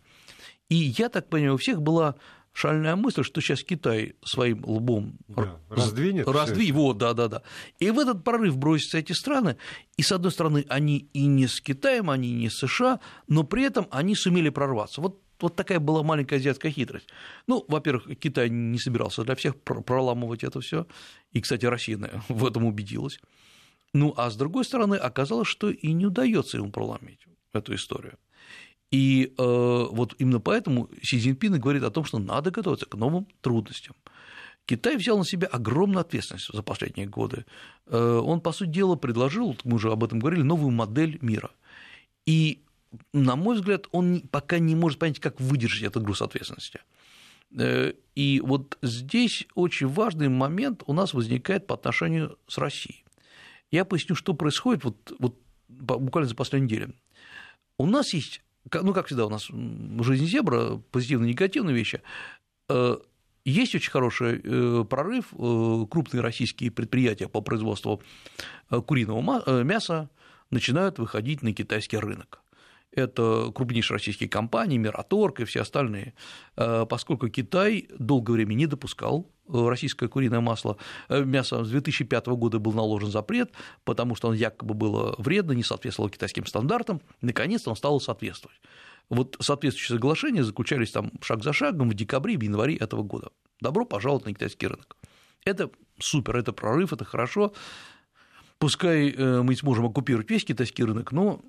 И 0.69 0.75
я 0.75 1.09
так 1.09 1.29
понимаю, 1.29 1.55
у 1.55 1.57
всех 1.57 1.81
была 1.81 2.15
шальная 2.53 2.95
мысль, 2.95 3.23
что 3.23 3.39
сейчас 3.39 3.63
Китай 3.63 4.15
своим 4.25 4.65
лбом 4.65 5.17
да, 5.27 5.59
раздвинет. 5.69 6.27
Раздвинет, 6.27 6.75
вот, 6.75 6.97
да, 6.97 7.13
да, 7.13 7.27
да. 7.27 7.41
И 7.79 7.91
в 7.91 7.99
этот 7.99 8.23
прорыв 8.23 8.57
бросятся 8.57 8.97
эти 8.97 9.13
страны, 9.13 9.57
и, 9.95 10.01
с 10.01 10.11
одной 10.11 10.31
стороны, 10.31 10.65
они 10.67 11.07
и 11.13 11.27
не 11.27 11.47
с 11.47 11.61
Китаем, 11.61 12.09
они 12.09 12.29
и 12.29 12.33
не 12.33 12.49
с 12.49 12.57
США, 12.57 12.99
но 13.27 13.43
при 13.43 13.63
этом 13.63 13.87
они 13.91 14.15
сумели 14.15 14.49
прорваться. 14.49 15.01
Вот 15.01 15.21
вот 15.39 15.55
такая 15.55 15.79
была 15.79 16.01
маленькая 16.01 16.37
азиатская 16.37 16.71
хитрость. 16.71 17.07
Ну, 17.45 17.63
во-первых, 17.67 18.17
Китай 18.17 18.49
не 18.49 18.79
собирался 18.79 19.23
для 19.23 19.35
всех 19.35 19.55
проламывать 19.61 20.43
это 20.43 20.61
все, 20.61 20.87
и, 21.31 21.41
кстати, 21.41 21.65
Россия 21.65 21.99
в 22.27 22.45
этом 22.45 22.65
убедилась. 22.65 23.19
Ну, 23.93 24.13
а 24.17 24.29
с 24.29 24.35
другой 24.35 24.65
стороны, 24.65 24.95
оказалось, 24.95 25.47
что 25.47 25.69
и 25.69 25.93
не 25.93 26.07
удается 26.07 26.57
ему 26.57 26.71
проломить 26.71 27.25
эту 27.53 27.75
историю. 27.75 28.17
И 28.91 29.33
э, 29.37 29.85
вот 29.91 30.15
именно 30.17 30.39
поэтому 30.39 30.89
Си 31.01 31.19
Цзиньпин 31.19 31.59
говорит 31.59 31.83
о 31.83 31.91
том, 31.91 32.05
что 32.05 32.19
надо 32.19 32.51
готовиться 32.51 32.85
к 32.85 32.95
новым 32.95 33.27
трудностям. 33.41 33.95
Китай 34.65 34.97
взял 34.97 35.17
на 35.17 35.25
себя 35.25 35.47
огромную 35.47 36.01
ответственность 36.01 36.53
за 36.53 36.61
последние 36.61 37.07
годы. 37.07 37.45
Э, 37.85 38.21
он, 38.23 38.41
по 38.41 38.51
сути 38.51 38.69
дела, 38.69 38.95
предложил, 38.95 39.57
мы 39.63 39.75
уже 39.75 39.91
об 39.91 40.03
этом 40.03 40.19
говорили, 40.19 40.41
новую 40.41 40.71
модель 40.71 41.17
мира. 41.21 41.51
И, 42.25 42.61
на 43.13 43.35
мой 43.35 43.55
взгляд, 43.55 43.87
он 43.91 44.21
пока 44.21 44.59
не 44.59 44.75
может 44.75 44.99
понять, 44.99 45.19
как 45.19 45.39
выдержать 45.39 45.83
этот 45.83 46.03
груз 46.03 46.21
ответственности. 46.21 46.81
Э, 47.57 47.93
и 48.15 48.41
вот 48.43 48.77
здесь 48.81 49.47
очень 49.55 49.87
важный 49.87 50.29
момент 50.29 50.83
у 50.85 50.93
нас 50.93 51.13
возникает 51.13 51.67
по 51.67 51.75
отношению 51.75 52.37
с 52.47 52.57
Россией. 52.57 53.03
Я 53.71 53.85
поясню, 53.85 54.15
что 54.15 54.33
происходит 54.33 54.83
вот, 54.83 55.13
вот 55.19 55.35
буквально 55.67 56.27
за 56.27 56.35
последнюю 56.35 56.69
неделю. 56.69 56.93
У 57.77 57.85
нас 57.85 58.13
есть 58.13 58.41
ну, 58.73 58.93
как 58.93 59.07
всегда 59.07 59.25
у 59.25 59.29
нас 59.29 59.49
жизнь 60.01 60.25
зебра, 60.25 60.81
позитивные 60.91 61.31
и 61.31 61.33
негативные 61.33 61.75
вещи, 61.75 62.01
э, 62.69 62.97
есть 63.45 63.75
очень 63.75 63.91
хороший 63.91 64.41
э, 64.43 64.85
прорыв, 64.89 65.33
э, 65.33 65.85
крупные 65.89 66.21
российские 66.21 66.71
предприятия 66.71 67.27
по 67.27 67.41
производству 67.41 68.01
куриного 68.69 69.63
мяса 69.63 70.09
начинают 70.49 70.99
выходить 70.99 71.41
на 71.41 71.53
китайский 71.53 71.97
рынок. 71.97 72.41
Это 72.91 73.51
крупнейшие 73.53 73.95
российские 73.95 74.29
компании, 74.29 74.77
Мираторг 74.77 75.39
и 75.39 75.45
все 75.45 75.61
остальные, 75.61 76.13
поскольку 76.55 77.27
Китай 77.29 77.87
долгое 77.99 78.33
время 78.33 78.53
не 78.55 78.65
допускал 78.65 79.29
российское 79.47 80.07
куриное 80.07 80.39
масло, 80.39 80.77
э, 81.09 81.23
мясо 81.23 81.63
с 81.63 81.69
2005 81.69 82.27
года 82.35 82.59
был 82.59 82.73
наложен 82.73 83.11
запрет, 83.11 83.51
потому 83.83 84.15
что 84.15 84.29
он 84.29 84.35
якобы 84.35 84.73
было 84.73 85.15
вредно, 85.17 85.53
не 85.53 85.63
соответствовало 85.63 86.11
китайским 86.11 86.45
стандартам, 86.45 87.01
наконец-то 87.21 87.69
он 87.69 87.75
стал 87.75 87.99
соответствовать. 87.99 88.57
Вот 89.09 89.37
соответствующие 89.39 89.97
соглашения 89.97 90.43
заключались 90.43 90.91
там 90.91 91.11
шаг 91.21 91.43
за 91.43 91.53
шагом 91.53 91.89
в 91.89 91.93
декабре 91.93 92.35
и 92.35 92.43
январе 92.43 92.75
этого 92.75 93.03
года. 93.03 93.29
Добро 93.61 93.85
пожаловать 93.85 94.25
на 94.25 94.33
китайский 94.33 94.67
рынок. 94.67 94.97
Это 95.45 95.69
супер, 95.99 96.35
это 96.35 96.51
прорыв, 96.51 96.91
это 96.91 97.05
хорошо. 97.05 97.53
Пускай 98.59 99.15
мы 99.15 99.55
сможем 99.55 99.85
оккупировать 99.85 100.29
весь 100.29 100.43
китайский 100.43 100.83
рынок, 100.83 101.11
но 101.13 101.41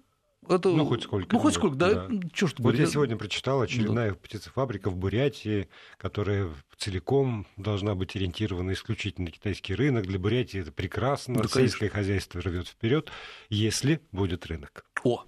это... 0.49 0.71
Ну, 0.71 0.87
хоть 0.87 1.03
сколько. 1.03 1.35
Ну, 1.35 1.41
хоть 1.41 1.55
сколько, 1.55 1.77
да. 1.77 2.07
да. 2.09 2.29
Чё 2.33 2.47
ж 2.47 2.55
вот 2.59 2.75
я 2.75 2.87
сегодня 2.87 3.17
прочитал 3.17 3.63
очередная 3.63 4.11
да. 4.11 4.17
птицефабрика 4.17 4.91
в 4.91 4.97
Бурятии, 4.97 5.69
которая 5.97 6.51
целиком 6.77 7.47
должна 7.57 7.95
быть 7.95 8.17
ориентирована 8.17 8.73
исключительно 8.73 9.27
на 9.27 9.31
китайский 9.33 9.75
рынок. 9.75 10.07
Для 10.07 10.19
Бурятии 10.19 10.61
это 10.61 10.73
прекрасно. 10.73 11.43
Да, 11.43 11.49
Сельское 11.49 11.89
хозяйство 11.89 12.41
рвет 12.41 12.69
вперед, 12.69 13.11
если 13.49 14.01
будет 14.13 14.47
рынок. 14.47 14.85
О, 15.05 15.25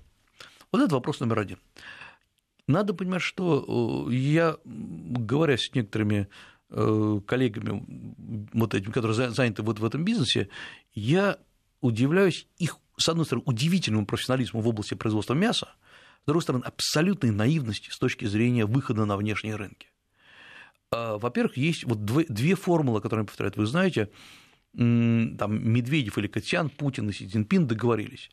вот 0.73 0.81
это 0.81 0.95
вопрос 0.95 1.21
номер 1.21 1.41
один. 1.41 1.59
Надо 2.67 2.95
понимать, 2.95 3.23
что 3.23 4.07
э, 4.09 4.15
я, 4.15 4.57
говоря 4.65 5.57
с 5.57 5.75
некоторыми 5.75 6.29
э, 6.71 7.21
коллегами, 7.27 8.49
вот 8.53 8.75
этими, 8.75 8.93
которые 8.93 9.31
заняты 9.31 9.63
вот 9.63 9.81
в 9.81 9.85
этом 9.85 10.05
бизнесе, 10.05 10.49
я 10.95 11.39
удивляюсь 11.81 12.47
их 12.59 12.79
с 13.01 13.09
одной 13.09 13.25
стороны, 13.25 13.45
удивительному 13.47 14.07
профессионализму 14.07 14.61
в 14.61 14.69
области 14.69 14.95
производства 14.95 15.35
мяса, 15.35 15.69
с 16.23 16.27
другой 16.27 16.43
стороны, 16.43 16.63
абсолютной 16.65 17.31
наивности 17.31 17.91
с 17.91 17.99
точки 17.99 18.27
зрения 18.27 18.67
выхода 18.67 19.07
на 19.07 19.17
внешние 19.17 19.57
рынки. 19.57 19.89
А, 20.91 21.17
во-первых, 21.17 21.57
есть 21.57 21.85
вот 21.85 22.05
две 22.05 22.55
формулы, 22.55 23.01
которые 23.01 23.25
повторяют, 23.25 23.57
вы 23.57 23.65
знаете, 23.67 24.11
там 24.75 25.73
Медведев 25.73 26.19
или 26.19 26.27
Катян, 26.27 26.69
Путин 26.69 27.09
и 27.09 27.13
Си 27.13 27.27
Цзиньпин 27.27 27.67
договорились. 27.67 28.31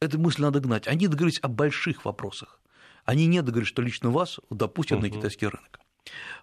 Эту 0.00 0.18
мысль 0.18 0.42
надо 0.42 0.60
гнать. 0.60 0.88
Они 0.88 1.06
договорились 1.06 1.38
о 1.40 1.48
больших 1.48 2.04
вопросах. 2.04 2.60
Они 3.04 3.26
не 3.26 3.40
договорились, 3.40 3.68
что 3.68 3.80
лично 3.80 4.10
вас 4.10 4.40
допустят 4.50 4.98
угу. 4.98 5.06
на 5.06 5.10
китайский 5.10 5.46
рынок. 5.46 5.80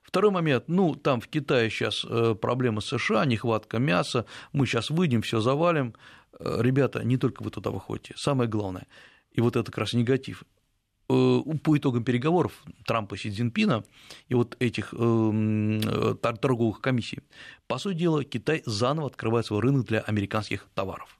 Второй 0.03 0.31
момент, 0.31 0.65
ну, 0.67 0.95
там 0.95 1.21
в 1.21 1.27
Китае 1.27 1.69
сейчас 1.69 2.05
э, 2.07 2.35
проблема 2.39 2.81
США, 2.81 3.25
нехватка 3.25 3.79
мяса, 3.79 4.25
мы 4.51 4.65
сейчас 4.65 4.89
выйдем, 4.89 5.21
все 5.21 5.39
завалим. 5.39 5.95
Э, 6.39 6.59
ребята, 6.61 7.03
не 7.03 7.17
только 7.17 7.43
вы 7.43 7.49
туда 7.49 7.71
выходите, 7.71 8.13
самое 8.17 8.49
главное, 8.49 8.87
и 9.31 9.41
вот 9.41 9.55
это 9.55 9.71
как 9.71 9.79
раз 9.79 9.93
негатив, 9.93 10.43
э, 11.09 11.39
по 11.63 11.77
итогам 11.77 12.03
переговоров 12.03 12.53
Трампа 12.85 13.15
и 13.15 13.17
Си 13.17 13.31
Цзиньпина 13.31 13.83
и 14.27 14.35
вот 14.35 14.55
этих 14.59 14.89
торговых 14.91 16.81
комиссий, 16.81 17.19
по 17.67 17.77
сути 17.77 17.97
дела, 17.97 18.23
Китай 18.23 18.61
заново 18.65 19.07
открывает 19.07 19.45
свой 19.45 19.61
рынок 19.61 19.87
для 19.87 20.01
американских 20.01 20.67
товаров 20.75 21.19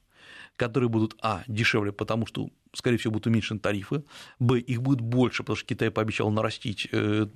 которые 0.56 0.88
будут, 0.88 1.16
а, 1.20 1.42
дешевле, 1.46 1.92
потому 1.92 2.26
что, 2.26 2.48
скорее 2.74 2.98
всего, 2.98 3.12
будут 3.12 3.26
уменьшены 3.26 3.60
тарифы, 3.60 4.04
б, 4.38 4.58
их 4.58 4.82
будет 4.82 5.00
больше, 5.00 5.42
потому 5.42 5.56
что 5.56 5.66
Китай 5.66 5.90
пообещал 5.90 6.30
нарастить 6.30 6.88
э, 6.92 7.26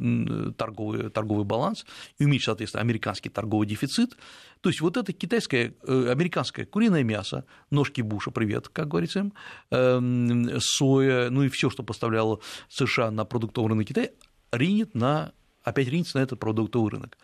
торговый, 0.57 1.11
торговый 1.11 1.45
баланс 1.45 1.87
и 2.19 2.25
уменьшить, 2.25 2.47
соответственно, 2.47 2.83
американский 2.83 3.29
торговый 3.29 3.67
дефицит. 3.67 4.17
То 4.61 4.69
есть 4.69 4.81
вот 4.81 4.97
это 4.97 5.13
китайское, 5.13 5.75
э, 5.87 6.09
американское 6.11 6.67
куриное 6.67 7.05
мясо, 7.05 7.45
ножки 7.71 8.01
Буша, 8.01 8.31
привет, 8.31 8.69
как 8.69 8.89
говорится 8.89 9.21
им, 9.21 9.33
эм, 9.71 10.61
соя, 10.61 11.31
ну 11.31 11.45
и 11.45 11.49
все, 11.49 11.71
что 11.71 11.83
поставляло 11.83 12.41
США 12.69 13.11
на 13.11 13.25
продуктовый 13.25 13.71
рынок 13.71 13.87
Китая, 13.87 14.11
ринет 14.51 14.95
на, 14.95 15.33
опять 15.63 15.89
ринется 15.89 16.19
на 16.19 16.23
этот 16.23 16.41
продуктовый 16.41 16.91
рынок. 16.91 17.17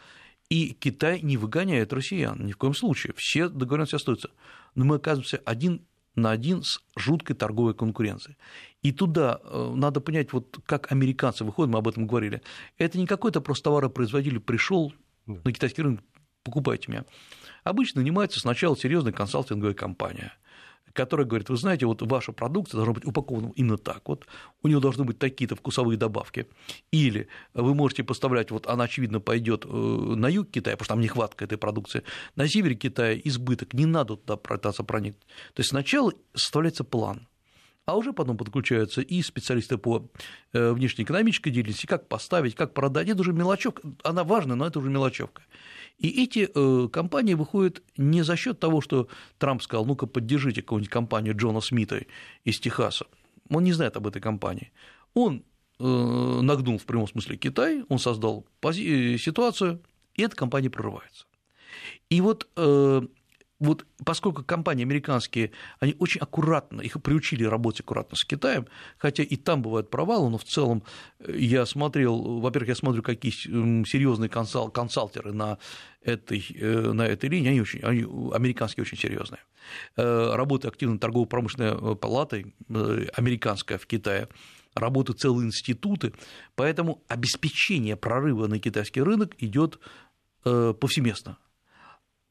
И 0.50 0.74
Китай 0.74 1.20
не 1.22 1.36
выгоняет 1.36 1.92
россиян 1.92 2.44
ни 2.44 2.52
в 2.52 2.58
коем 2.58 2.74
случае. 2.74 3.14
Все 3.16 3.48
договоренности 3.48 3.96
остаются. 3.96 4.30
Но 4.74 4.84
мы 4.84 4.96
оказываемся 4.96 5.40
один 5.44 5.86
на 6.14 6.30
один 6.30 6.62
с 6.62 6.80
жуткой 6.96 7.36
торговой 7.36 7.74
конкуренцией. 7.74 8.36
И 8.82 8.92
туда 8.92 9.40
э, 9.42 9.72
надо 9.74 10.00
понять, 10.00 10.32
вот 10.32 10.58
как 10.66 10.92
американцы 10.92 11.44
выходят, 11.44 11.72
мы 11.72 11.78
об 11.78 11.88
этом 11.88 12.06
говорили. 12.06 12.42
Это 12.78 12.98
не 12.98 13.06
какой-то 13.06 13.40
просто 13.40 13.64
товаропроизводитель 13.64 14.40
пришел 14.40 14.92
на 15.26 15.52
китайский 15.52 15.82
рынок, 15.82 16.02
покупайте 16.42 16.90
меня. 16.90 17.04
Обычно 17.64 18.02
нанимается 18.02 18.40
сначала 18.40 18.76
серьезная 18.76 19.12
консалтинговая 19.12 19.74
компания– 19.74 20.32
который 20.94 21.26
говорит, 21.26 21.50
вы 21.50 21.56
знаете, 21.56 21.84
вот 21.84 22.00
ваша 22.02 22.32
продукция 22.32 22.78
должна 22.78 22.94
быть 22.94 23.04
упакована 23.04 23.52
именно 23.56 23.76
так, 23.76 24.08
вот 24.08 24.26
у 24.62 24.68
нее 24.68 24.80
должны 24.80 25.04
быть 25.04 25.18
такие-то 25.18 25.56
вкусовые 25.56 25.98
добавки, 25.98 26.46
или 26.90 27.28
вы 27.52 27.74
можете 27.74 28.04
поставлять, 28.04 28.50
вот 28.50 28.66
она, 28.66 28.84
очевидно, 28.84 29.20
пойдет 29.20 29.66
э, 29.66 29.68
на 29.68 30.28
юг 30.28 30.50
Китая, 30.50 30.76
потому 30.76 30.84
что 30.84 30.94
там 30.94 31.00
нехватка 31.00 31.44
этой 31.44 31.58
продукции, 31.58 32.04
на 32.36 32.48
севере 32.48 32.76
Китая 32.76 33.20
избыток, 33.24 33.74
не 33.74 33.86
надо 33.86 34.16
туда 34.16 34.36
пытаться 34.36 34.84
проникнуть. 34.84 35.26
То 35.52 35.60
есть 35.60 35.70
сначала 35.70 36.12
составляется 36.32 36.84
план, 36.84 37.26
а 37.86 37.96
уже 37.96 38.12
потом 38.12 38.36
подключаются 38.36 39.02
и 39.02 39.22
специалисты 39.22 39.76
по 39.76 40.08
э, 40.52 40.72
внешнеэкономической 40.72 41.52
деятельности, 41.52 41.86
как 41.86 42.08
поставить, 42.08 42.54
как 42.54 42.72
продать. 42.72 43.08
Это 43.08 43.20
уже 43.20 43.32
мелочевка, 43.32 43.82
она 44.02 44.24
важна, 44.24 44.56
но 44.56 44.66
это 44.66 44.78
уже 44.78 44.88
мелочевка. 44.88 45.42
И 45.98 46.24
эти 46.24 46.48
э, 46.52 46.88
компании 46.88 47.34
выходят 47.34 47.82
не 47.96 48.22
за 48.22 48.36
счет 48.36 48.58
того, 48.58 48.80
что 48.80 49.08
Трамп 49.38 49.62
сказал, 49.62 49.84
ну-ка 49.84 50.06
поддержите 50.06 50.62
какую-нибудь 50.62 50.90
компанию 50.90 51.36
Джона 51.36 51.60
Смита 51.60 52.04
из 52.44 52.58
Техаса. 52.58 53.06
Он 53.50 53.64
не 53.64 53.72
знает 53.72 53.96
об 53.96 54.06
этой 54.06 54.22
компании. 54.22 54.72
Он 55.12 55.44
э, 55.78 55.84
нагнул 55.84 56.78
в 56.78 56.86
прямом 56.86 57.06
смысле 57.06 57.36
Китай, 57.36 57.84
он 57.88 57.98
создал 57.98 58.46
ситуацию, 58.62 59.82
и 60.14 60.22
эта 60.22 60.34
компания 60.34 60.70
прорывается. 60.70 61.26
И 62.08 62.20
вот 62.20 62.48
вот 63.64 63.86
поскольку 64.04 64.44
компании 64.44 64.84
американские, 64.84 65.52
они 65.80 65.94
очень 65.98 66.20
аккуратно, 66.20 66.80
их 66.80 67.00
приучили 67.02 67.44
работать 67.44 67.80
аккуратно 67.80 68.16
с 68.16 68.24
Китаем, 68.24 68.66
хотя 68.98 69.22
и 69.22 69.36
там 69.36 69.62
бывают 69.62 69.90
провалы, 69.90 70.30
но 70.30 70.38
в 70.38 70.44
целом 70.44 70.82
э, 71.20 71.36
я 71.36 71.66
смотрел, 71.66 72.40
во-первых, 72.40 72.68
я 72.68 72.74
смотрю, 72.74 73.02
какие 73.02 73.32
серьезные 73.32 74.28
консал, 74.28 74.70
консалтеры 74.70 75.32
на 75.32 75.58
этой, 76.02 76.44
э, 76.54 76.92
на 76.92 77.06
этой 77.06 77.28
линии, 77.28 77.50
они, 77.50 77.60
очень, 77.60 77.80
они 77.80 78.02
американские 78.32 78.82
очень 78.82 78.98
серьезные. 78.98 79.40
Э, 79.96 80.34
работает 80.34 80.74
активно 80.74 80.98
торгово-промышленной 80.98 81.96
палатой 81.96 82.54
американская 83.14 83.78
в 83.78 83.86
Китае, 83.86 84.28
работают 84.74 85.20
целые 85.20 85.46
институты, 85.46 86.12
поэтому 86.56 87.02
обеспечение 87.08 87.96
прорыва 87.96 88.46
на 88.46 88.58
китайский 88.58 89.02
рынок 89.02 89.34
идет 89.38 89.78
повсеместно. 90.42 91.38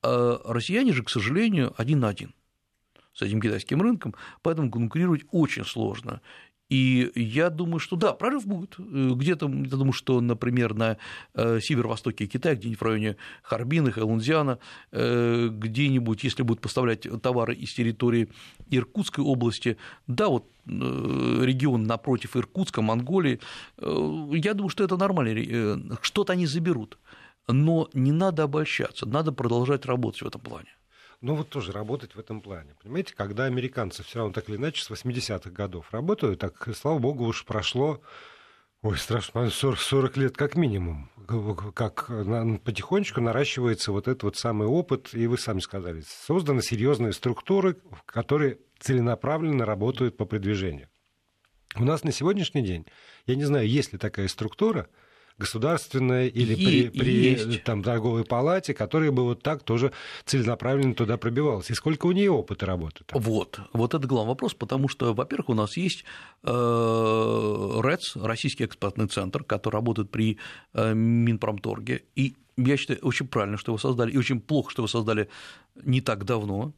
А 0.03 0.41
россияне 0.45 0.93
же, 0.93 1.03
к 1.03 1.09
сожалению, 1.09 1.73
один 1.77 2.01
на 2.01 2.09
один 2.09 2.33
с 3.13 3.21
этим 3.21 3.39
китайским 3.39 3.81
рынком, 3.81 4.15
поэтому 4.41 4.71
конкурировать 4.71 5.21
очень 5.31 5.65
сложно. 5.65 6.21
И 6.69 7.11
я 7.13 7.51
думаю, 7.51 7.77
что 7.77 7.95
да, 7.95 8.13
прорыв 8.13 8.47
будет. 8.47 8.75
Где-то, 8.79 9.47
я 9.47 9.77
думаю, 9.77 9.93
что, 9.93 10.19
например, 10.21 10.73
на 10.73 10.97
э, 11.35 11.59
северо-востоке 11.61 12.25
Китая, 12.25 12.55
где-нибудь 12.55 12.79
в 12.79 12.83
районе 12.83 13.17
Харбина, 13.43 13.91
Хэлунзиана, 13.91 14.57
э, 14.91 15.49
где-нибудь, 15.51 16.23
если 16.23 16.41
будут 16.41 16.61
поставлять 16.61 17.05
товары 17.21 17.53
из 17.53 17.73
территории 17.73 18.29
Иркутской 18.71 19.23
области, 19.23 19.77
да, 20.07 20.29
вот 20.29 20.49
э, 20.65 20.71
регион 21.43 21.83
напротив 21.83 22.35
Иркутска, 22.35 22.81
Монголии, 22.81 23.39
я 23.77 24.53
думаю, 24.55 24.69
что 24.69 24.83
это 24.83 24.97
нормально, 24.97 25.99
что-то 26.01 26.33
они 26.33 26.47
заберут. 26.47 26.97
Но 27.47 27.89
не 27.93 28.11
надо 28.11 28.43
обольщаться, 28.43 29.05
надо 29.05 29.31
продолжать 29.31 29.85
работать 29.85 30.21
в 30.21 30.27
этом 30.27 30.41
плане. 30.41 30.69
Ну 31.21 31.35
вот 31.35 31.49
тоже 31.49 31.71
работать 31.71 32.15
в 32.15 32.19
этом 32.19 32.41
плане. 32.41 32.75
Понимаете, 32.81 33.13
когда 33.15 33.45
американцы 33.45 34.03
все 34.03 34.19
равно 34.19 34.33
так 34.33 34.49
или 34.49 34.57
иначе 34.57 34.83
с 34.83 34.89
80-х 34.89 35.49
годов 35.51 35.91
работают, 35.91 36.39
так, 36.39 36.67
слава 36.75 36.99
богу, 36.99 37.25
уж 37.25 37.45
прошло 37.45 38.01
Ой, 38.83 38.97
страшно, 38.97 39.49
40, 39.49 39.79
40 39.79 40.17
лет 40.17 40.35
как 40.35 40.55
минимум, 40.55 41.09
как 41.73 42.07
потихонечку 42.65 43.21
наращивается 43.21 43.93
вот 43.93 44.09
этот 44.09 44.23
вот 44.23 44.35
самый 44.35 44.67
опыт, 44.67 45.13
и 45.13 45.25
вы 45.25 45.37
сами 45.37 45.61
сказали, 45.61 46.03
созданы 46.05 46.61
серьезные 46.61 47.13
структуры, 47.13 47.77
которые 48.05 48.59
целенаправленно 48.79 49.65
работают 49.65 50.17
по 50.17 50.25
продвижению. 50.25 50.89
У 51.77 51.85
нас 51.85 52.03
на 52.03 52.11
сегодняшний 52.11 52.61
день, 52.61 52.85
я 53.25 53.37
не 53.37 53.45
знаю, 53.45 53.69
есть 53.69 53.93
ли 53.93 53.97
такая 53.97 54.27
структура, 54.27 54.89
государственная 55.43 56.27
или 56.27 56.53
и, 56.53 56.89
при, 56.89 56.99
при 56.99 57.57
там, 57.57 57.83
торговой 57.83 58.23
палате, 58.23 58.73
которая 58.73 59.11
бы 59.11 59.23
вот 59.23 59.43
так 59.43 59.63
тоже 59.63 59.91
целенаправленно 60.25 60.95
туда 60.95 61.17
пробивалась. 61.17 61.69
И 61.69 61.73
сколько 61.73 62.07
у 62.07 62.11
нее 62.11 62.31
опыта 62.31 62.65
работы? 62.65 63.03
Там? 63.05 63.21
Вот, 63.21 63.59
вот 63.73 63.93
это 63.93 64.07
главный 64.07 64.29
вопрос, 64.29 64.53
потому 64.53 64.87
что, 64.87 65.13
во-первых, 65.13 65.49
у 65.49 65.53
нас 65.53 65.77
есть 65.77 66.05
э, 66.43 67.81
РЭЦ, 67.83 68.15
Российский 68.15 68.63
экспортный 68.63 69.07
центр, 69.07 69.43
который 69.43 69.75
работает 69.75 70.09
при 70.09 70.37
э, 70.73 70.93
Минпромторге, 70.93 72.03
и 72.15 72.35
я 72.57 72.77
считаю, 72.77 72.99
очень 73.01 73.27
правильно, 73.27 73.57
что 73.57 73.71
его 73.71 73.77
создали, 73.77 74.11
и 74.11 74.17
очень 74.17 74.39
плохо, 74.39 74.71
что 74.71 74.81
его 74.81 74.87
создали 74.87 75.27
не 75.83 76.01
так 76.01 76.23
давно, 76.23 76.73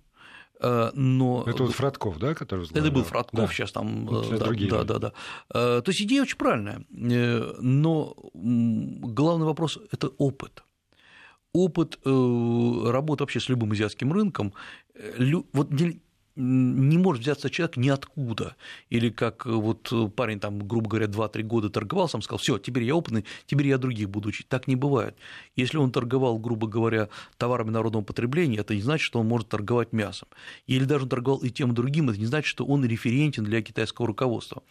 но... 0.62 1.43
Это 1.45 1.63
вот 1.63 1.74
Фродков, 1.74 2.17
да, 2.17 2.33
который 2.33 2.62
возглавлял? 2.62 2.85
Это 2.85 2.95
был 2.95 3.03
Фродков, 3.03 3.39
да. 3.39 3.47
сейчас 3.47 3.71
там... 3.71 4.05
Вот 4.05 4.31
э, 4.31 4.38
да, 4.38 4.45
другие 4.45 4.69
да, 4.69 4.83
да, 4.83 5.00
да. 5.00 5.13
Э, 5.53 5.81
то 5.83 5.91
есть 5.91 6.01
идея 6.01 6.21
очень 6.24 6.38
правильная, 6.38 6.85
но 6.89 8.15
главный 8.33 9.45
вопрос– 9.45 9.77
это 9.91 10.07
опыт. 10.17 10.63
Опыт 11.53 12.00
работы 12.03 13.24
вообще 13.24 13.39
с 13.39 13.50
любым 13.50 13.71
азиатским 13.71 14.12
рынком, 14.12 14.53
вот 15.53 15.69
не 16.36 16.98
может 16.98 17.22
взяться 17.22 17.50
человек 17.50 17.77
ниоткуда. 17.77 18.56
Или 18.89 19.10
как 19.10 19.46
вот 19.46 19.92
парень 20.15 20.39
там, 20.39 20.68
грубо 20.68 20.89
говоря, 20.89 21.08
2-3 21.08 21.44
года 21.44 21.70
торговал, 21.70 22.10
сам 22.10 22.22
сказал, 22.22 22.39
все, 22.39 22.58
теперь 22.58 22.84
я 22.84 22.96
опытный, 22.96 23.25
теперь 23.46 23.68
я 23.68 23.77
других 23.77 24.10
буду 24.10 24.30
учить. 24.30 24.48
Так 24.48 24.68
не 24.68 24.75
бывает. 24.75 25.15
Если 25.56 25.77
он 25.77 25.92
торговал, 25.92 26.38
грубо 26.38 26.68
говоря, 26.68 27.10
товарами 27.38 27.70
народного 27.70 28.04
потребления, 28.04 28.58
это 28.58 28.75
не 28.75 28.82
значит, 28.82 29.06
что 29.06 29.20
он 29.20 29.27
может 29.27 29.50
торговать 29.50 29.94
мясом. 29.94 30.27
Или 30.68 30.84
даже 30.84 31.04
он 31.04 31.10
торговал 31.10 31.39
и 31.39 31.50
тем, 31.50 31.72
и 31.72 31.75
другим, 31.75 32.10
это 32.10 32.20
не 32.20 32.25
значит, 32.25 32.48
что 32.48 32.65
он 32.65 32.86
референтен 32.86 33.44
для 33.44 33.62
китайского 33.62 34.08
руководства. 34.08 34.63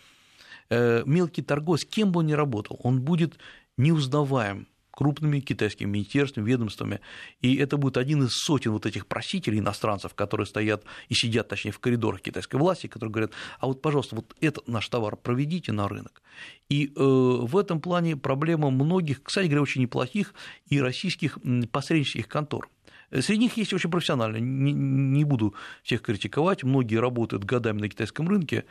Э, 0.70 1.02
мелкий 1.06 1.42
торговец, 1.42 1.84
кем 1.84 2.12
бы 2.12 2.20
он 2.20 2.26
ни 2.26 2.32
работал, 2.32 2.78
он 2.82 3.00
будет 3.00 3.38
неузнаваем 3.76 4.66
крупными 4.94 5.40
китайскими 5.40 5.90
министерствами, 5.90 6.48
ведомствами, 6.48 7.00
и 7.40 7.56
это 7.56 7.76
будет 7.76 7.96
один 7.96 8.22
из 8.24 8.32
сотен 8.32 8.70
вот 8.72 8.86
этих 8.86 9.06
просителей 9.06 9.58
иностранцев, 9.58 10.14
которые 10.14 10.46
стоят 10.46 10.84
и 11.08 11.14
сидят, 11.14 11.48
точнее, 11.48 11.72
в 11.72 11.80
коридорах 11.80 12.20
китайской 12.20 12.56
власти, 12.56 12.86
которые 12.86 13.12
говорят, 13.12 13.32
а 13.58 13.66
вот, 13.66 13.82
пожалуйста, 13.82 14.16
вот 14.16 14.34
этот 14.40 14.68
наш 14.68 14.88
товар 14.88 15.16
проведите 15.16 15.72
на 15.72 15.88
рынок. 15.88 16.22
И 16.68 16.86
э, 16.86 16.90
в 16.96 17.56
этом 17.56 17.80
плане 17.80 18.16
проблема 18.16 18.70
многих, 18.70 19.22
кстати 19.22 19.46
говоря, 19.46 19.62
очень 19.62 19.82
неплохих 19.82 20.32
и 20.68 20.80
российских 20.80 21.38
посреднических 21.72 22.28
контор. 22.28 22.68
Среди 23.10 23.38
них 23.38 23.56
есть 23.56 23.72
очень 23.72 23.90
профессиональные, 23.90 24.40
не, 24.40 24.72
не 24.72 25.24
буду 25.24 25.54
всех 25.82 26.02
критиковать, 26.02 26.64
многие 26.64 26.96
работают 26.96 27.44
годами 27.44 27.80
на 27.80 27.88
китайском 27.88 28.28
рынке, 28.28 28.64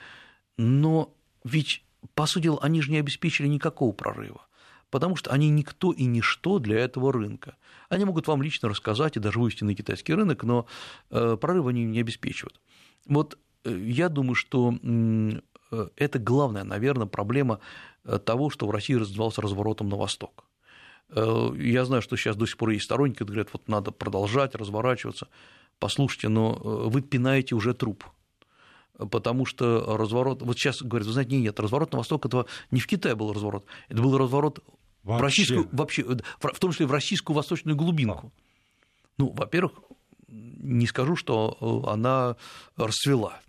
но 0.58 1.14
ведь, 1.44 1.84
по 2.14 2.26
сути 2.26 2.44
дела, 2.44 2.60
они 2.62 2.82
же 2.82 2.92
не 2.92 2.98
обеспечили 2.98 3.48
никакого 3.48 3.92
прорыва 3.92 4.46
потому 4.94 5.16
что 5.16 5.32
они 5.32 5.50
никто 5.50 5.92
и 5.92 6.06
ничто 6.06 6.60
для 6.60 6.78
этого 6.78 7.12
рынка. 7.12 7.56
Они 7.90 8.06
могут 8.06 8.28
вам 8.28 8.44
лично 8.44 8.70
рассказать 8.70 9.18
и 9.18 9.20
даже 9.20 9.40
вывести 9.40 9.64
на 9.64 9.74
китайский 9.74 10.14
рынок, 10.14 10.44
но 10.44 10.68
э, 11.10 11.36
прорыв 11.42 11.66
они 11.66 11.84
не 11.84 12.00
обеспечивают. 12.00 12.62
Вот 13.08 13.40
э, 13.64 13.76
я 13.76 14.08
думаю, 14.08 14.36
что 14.36 14.72
э, 14.84 15.88
это 15.96 16.20
главная, 16.20 16.64
наверное, 16.64 17.08
проблема 17.08 17.60
того, 18.24 18.52
что 18.52 18.68
в 18.68 18.72
России 18.72 18.94
развивался 18.94 19.42
разворотом 19.42 19.90
на 19.90 19.96
восток. 19.96 20.46
Я 21.10 21.86
знаю, 21.86 22.04
что 22.04 22.16
сейчас 22.16 22.36
до 22.36 22.46
сих 22.46 22.58
пор 22.58 22.70
есть 22.70 22.86
сторонники, 22.86 23.18
которые 23.18 23.46
говорят, 23.46 23.54
вот 23.54 23.68
надо 23.68 23.92
продолжать 23.92 24.54
разворачиваться. 24.54 25.28
Послушайте, 25.80 26.30
но 26.30 26.54
вы 26.54 27.02
пинаете 27.02 27.56
уже 27.56 27.74
труп 27.74 28.04
потому 28.98 29.46
что 29.46 29.98
разворот, 29.98 30.42
вот 30.42 30.58
сейчас 30.58 30.82
говорят, 30.82 31.08
вы 31.08 31.14
знаете, 31.14 31.36
нет, 31.36 31.44
нет, 31.44 31.60
разворот 31.60 31.92
на 31.92 31.98
восток, 32.00 32.26
этого 32.26 32.46
не 32.72 32.80
в 32.80 32.88
Китае 32.88 33.16
был 33.16 33.34
разворот, 33.34 33.66
это 33.90 34.02
был 34.02 34.18
разворот 34.18 34.60
Вообще. 35.04 35.20
В, 35.20 35.22
российскую, 35.22 35.70
вообще, 35.72 36.04
в 36.04 36.60
том 36.60 36.72
числе 36.72 36.86
в 36.86 36.92
российскую 36.92 37.36
восточную 37.36 37.76
глубинку. 37.76 38.32
Ну, 39.18 39.30
во-первых, 39.32 39.74
не 40.28 40.88
скажу, 40.88 41.16
что 41.16 41.58
э, 41.60 41.92
она 41.92 42.36
расцвела. 42.78 43.42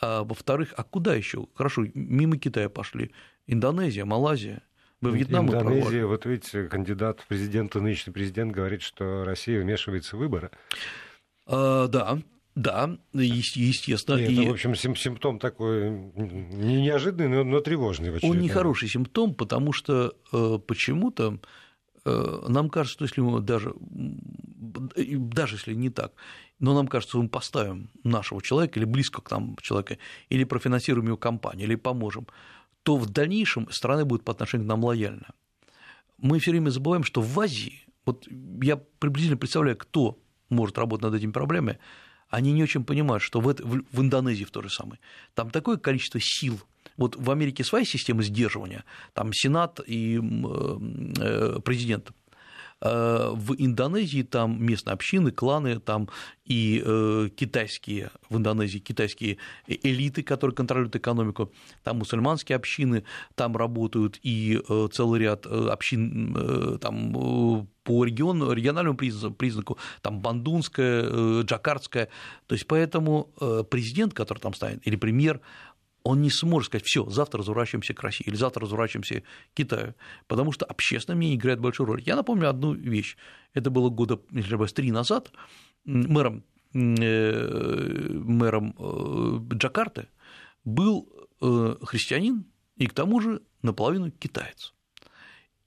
А 0.00 0.24
во-вторых, 0.24 0.74
а 0.76 0.82
куда 0.82 1.14
еще? 1.14 1.46
Хорошо, 1.54 1.86
мимо 1.94 2.36
Китая 2.36 2.68
пошли. 2.68 3.12
Индонезия, 3.46 4.04
Малайзия. 4.04 4.62
Вы 5.00 5.18
Вьетнам 5.18 5.46
Индонезия, 5.46 6.06
вот 6.06 6.24
видите, 6.24 6.64
кандидат 6.64 7.20
в 7.20 7.26
президенты, 7.26 7.80
нынешний 7.80 8.12
президент 8.12 8.52
говорит, 8.52 8.82
что 8.82 9.24
Россия 9.24 9.60
вмешивается 9.60 10.16
в 10.16 10.18
выборы. 10.20 10.50
А, 11.46 11.88
да, 11.88 12.18
да, 12.54 12.96
естественно. 13.12 14.16
И 14.16 14.32
это, 14.32 14.50
в 14.50 14.52
общем, 14.52 14.74
симптом 14.74 15.38
такой 15.38 15.90
не 15.90 16.82
неожиданный, 16.82 17.28
но, 17.28 17.44
но 17.44 17.60
тревожный. 17.60 18.16
Он 18.22 18.38
нехороший 18.38 18.88
симптом, 18.88 19.34
потому 19.34 19.72
что 19.72 20.14
э, 20.32 20.58
почему-то 20.64 21.40
э, 22.04 22.44
нам 22.48 22.70
кажется, 22.70 22.94
что 22.94 23.04
если 23.06 23.20
мы 23.22 23.40
даже, 23.40 23.74
даже 23.80 25.56
если 25.56 25.74
не 25.74 25.90
так, 25.90 26.12
но 26.60 26.74
нам 26.74 26.86
кажется, 26.86 27.18
мы 27.18 27.28
поставим 27.28 27.90
нашего 28.04 28.40
человека 28.40 28.78
или 28.78 28.86
близко 28.86 29.20
к 29.20 29.30
нам 29.32 29.56
человека, 29.60 29.98
или 30.28 30.44
профинансируем 30.44 31.08
его 31.08 31.16
компанию, 31.16 31.66
или 31.66 31.74
поможем, 31.74 32.28
то 32.84 32.96
в 32.96 33.10
дальнейшем 33.10 33.68
страна 33.70 34.04
будет 34.04 34.22
по 34.22 34.32
отношению 34.32 34.66
к 34.66 34.68
нам 34.68 34.84
лояльна. 34.84 35.26
Мы 36.18 36.38
все 36.38 36.52
время 36.52 36.70
забываем, 36.70 37.02
что 37.02 37.20
в 37.20 37.40
Азии, 37.40 37.82
вот 38.06 38.28
я 38.62 38.76
приблизительно 38.76 39.38
представляю, 39.38 39.76
кто 39.76 40.20
может 40.50 40.78
работать 40.78 41.02
над 41.02 41.14
этими 41.14 41.32
проблемами, 41.32 41.80
они 42.34 42.52
не 42.52 42.62
очень 42.62 42.84
понимают, 42.84 43.22
что 43.22 43.40
в, 43.40 43.48
это, 43.48 43.64
в 43.64 44.00
Индонезии 44.00 44.44
в 44.44 44.50
то 44.50 44.62
же 44.62 44.70
самое. 44.70 44.98
Там 45.34 45.50
такое 45.50 45.76
количество 45.76 46.20
сил. 46.20 46.60
Вот 46.96 47.16
в 47.16 47.30
Америке 47.30 47.64
своя 47.64 47.84
система 47.84 48.22
сдерживания, 48.22 48.84
там 49.14 49.32
Сенат 49.32 49.80
и 49.86 50.20
э, 50.20 51.58
президент. 51.64 52.12
Э, 52.84 53.32
в 53.34 53.54
Индонезии 53.56 54.22
там 54.22 54.62
местные 54.62 54.92
общины, 54.92 55.30
кланы, 55.30 55.80
там 55.80 56.10
и 56.44 56.82
э, 56.84 57.30
китайские, 57.34 58.10
в 58.28 58.36
Индонезии 58.36 58.78
китайские 58.78 59.38
элиты, 59.66 60.22
которые 60.22 60.54
контролируют 60.54 60.94
экономику, 60.94 61.50
там 61.82 61.98
мусульманские 61.98 62.56
общины, 62.56 63.04
там 63.36 63.56
работают 63.56 64.20
и 64.22 64.60
э, 64.68 64.88
целый 64.92 65.20
ряд 65.20 65.46
общин 65.46 66.78
там, 66.80 67.66
по 67.84 68.04
региону, 68.04 68.52
региональному 68.52 68.96
признаку, 68.96 69.78
там 70.02 70.20
бандунская, 70.20 71.42
джакартская, 71.42 72.08
то 72.46 72.54
есть 72.54 72.66
поэтому 72.66 73.30
президент, 73.70 74.12
который 74.12 74.38
там 74.38 74.52
станет, 74.54 74.86
или 74.86 74.96
премьер, 74.96 75.40
он 76.04 76.20
не 76.20 76.30
сможет 76.30 76.66
сказать, 76.66 76.86
все, 76.86 77.08
завтра 77.08 77.40
разворачиваемся 77.40 77.94
к 77.94 78.02
России 78.02 78.24
или 78.26 78.36
завтра 78.36 78.62
разворачиваемся 78.62 79.22
к 79.22 79.24
Китаю, 79.54 79.94
потому 80.26 80.52
что 80.52 80.66
общественное 80.66 81.16
мнение 81.16 81.38
играет 81.38 81.60
большую 81.60 81.86
роль. 81.86 82.02
Я 82.02 82.14
напомню 82.14 82.48
одну 82.48 82.74
вещь. 82.74 83.16
Это 83.54 83.70
было 83.70 83.88
года, 83.88 84.20
если 84.30 84.54
не 84.54 84.66
три 84.66 84.92
назад, 84.92 85.32
мэром, 85.84 86.44
э, 86.74 88.08
мэром 88.12 88.74
э, 88.78 89.54
Джакарты 89.54 90.08
был 90.64 91.08
э, 91.40 91.76
христианин 91.82 92.44
и 92.76 92.86
к 92.86 92.92
тому 92.92 93.20
же 93.20 93.42
наполовину 93.62 94.10
китаец. 94.10 94.74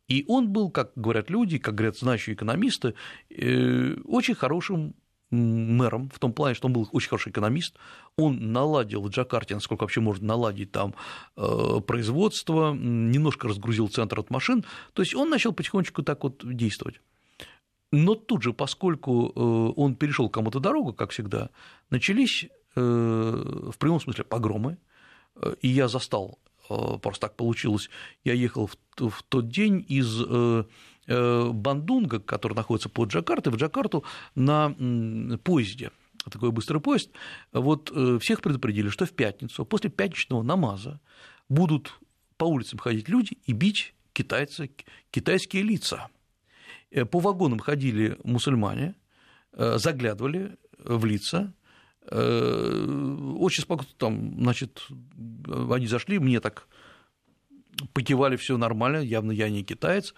И 0.07 0.23
он 0.27 0.53
был, 0.53 0.69
как 0.69 0.91
говорят 0.95 1.31
люди, 1.31 1.57
как 1.57 1.73
говорят 1.75 1.97
знающие 1.97 2.35
экономисты, 2.35 2.93
очень 3.29 4.35
хорошим 4.35 4.95
мэром, 5.29 6.09
в 6.09 6.19
том 6.19 6.31
плане, 6.33 6.55
что 6.55 6.67
он 6.67 6.73
был 6.73 6.87
очень 6.91 7.09
хороший 7.09 7.31
экономист, 7.31 7.75
он 8.15 8.51
наладил 8.51 9.01
в 9.01 9.09
Джакарте, 9.09 9.55
насколько 9.55 9.81
вообще 9.83 9.99
можно 9.99 10.25
наладить 10.25 10.71
там 10.71 10.95
э, 11.35 11.81
производство, 11.85 12.73
немножко 12.73 13.47
разгрузил 13.47 13.89
центр 13.89 14.19
от 14.19 14.29
машин, 14.29 14.63
то 14.93 15.01
есть 15.01 15.13
он 15.15 15.29
начал 15.29 15.53
потихонечку 15.53 16.03
так 16.03 16.23
вот 16.23 16.41
действовать. 16.43 17.01
Но 17.91 18.15
тут 18.15 18.43
же, 18.43 18.53
поскольку 18.53 19.31
э, 19.35 19.73
он 19.75 19.95
перешел 19.95 20.29
кому-то 20.29 20.59
дорогу, 20.59 20.93
как 20.93 21.11
всегда, 21.11 21.49
начались 21.89 22.47
э, 22.75 22.81
в 22.81 23.77
прямом 23.77 23.99
смысле 23.99 24.23
погромы, 24.23 24.77
и 25.61 25.67
я 25.67 25.87
застал, 25.87 26.39
просто 26.67 27.27
так 27.27 27.35
получилось, 27.35 27.89
я 28.23 28.33
ехал 28.33 28.67
в 28.97 29.23
тот 29.29 29.49
день 29.49 29.85
из 29.87 30.19
Бандунга, 31.07 32.19
который 32.19 32.53
находится 32.53 32.89
под 32.89 33.09
Джакартой, 33.09 33.53
в 33.53 33.55
Джакарту 33.55 34.03
на 34.35 34.75
поезде. 35.43 35.91
Такой 36.29 36.51
быстрый 36.51 36.81
поезд, 36.81 37.09
вот 37.53 37.89
всех 38.21 38.41
предупредили, 38.41 38.89
что 38.89 39.05
в 39.05 39.11
пятницу, 39.11 39.65
после 39.65 39.89
пятничного 39.89 40.43
намаза 40.43 40.99
будут 41.47 41.93
по 42.37 42.45
улицам 42.45 42.79
ходить 42.79 43.09
люди 43.09 43.37
и 43.45 43.53
бить 43.53 43.93
китайцы, 44.13 44.69
китайские 45.11 45.63
лица. 45.63 46.09
Э, 46.91 47.05
по 47.05 47.19
вагонам 47.19 47.59
ходили 47.59 48.17
мусульмане, 48.23 48.95
э, 49.53 49.77
заглядывали 49.77 50.57
в 50.79 51.05
лица, 51.05 51.53
э, 52.09 53.35
очень 53.39 53.63
спокойно, 53.63 53.91
там, 53.97 54.41
значит, 54.41 54.87
они 55.69 55.87
зашли, 55.87 56.19
мне 56.19 56.39
так 56.39 56.67
покивали, 57.93 58.37
все 58.37 58.57
нормально, 58.57 58.97
явно 58.97 59.31
я 59.31 59.49
не 59.49 59.63
китаец, 59.63 60.13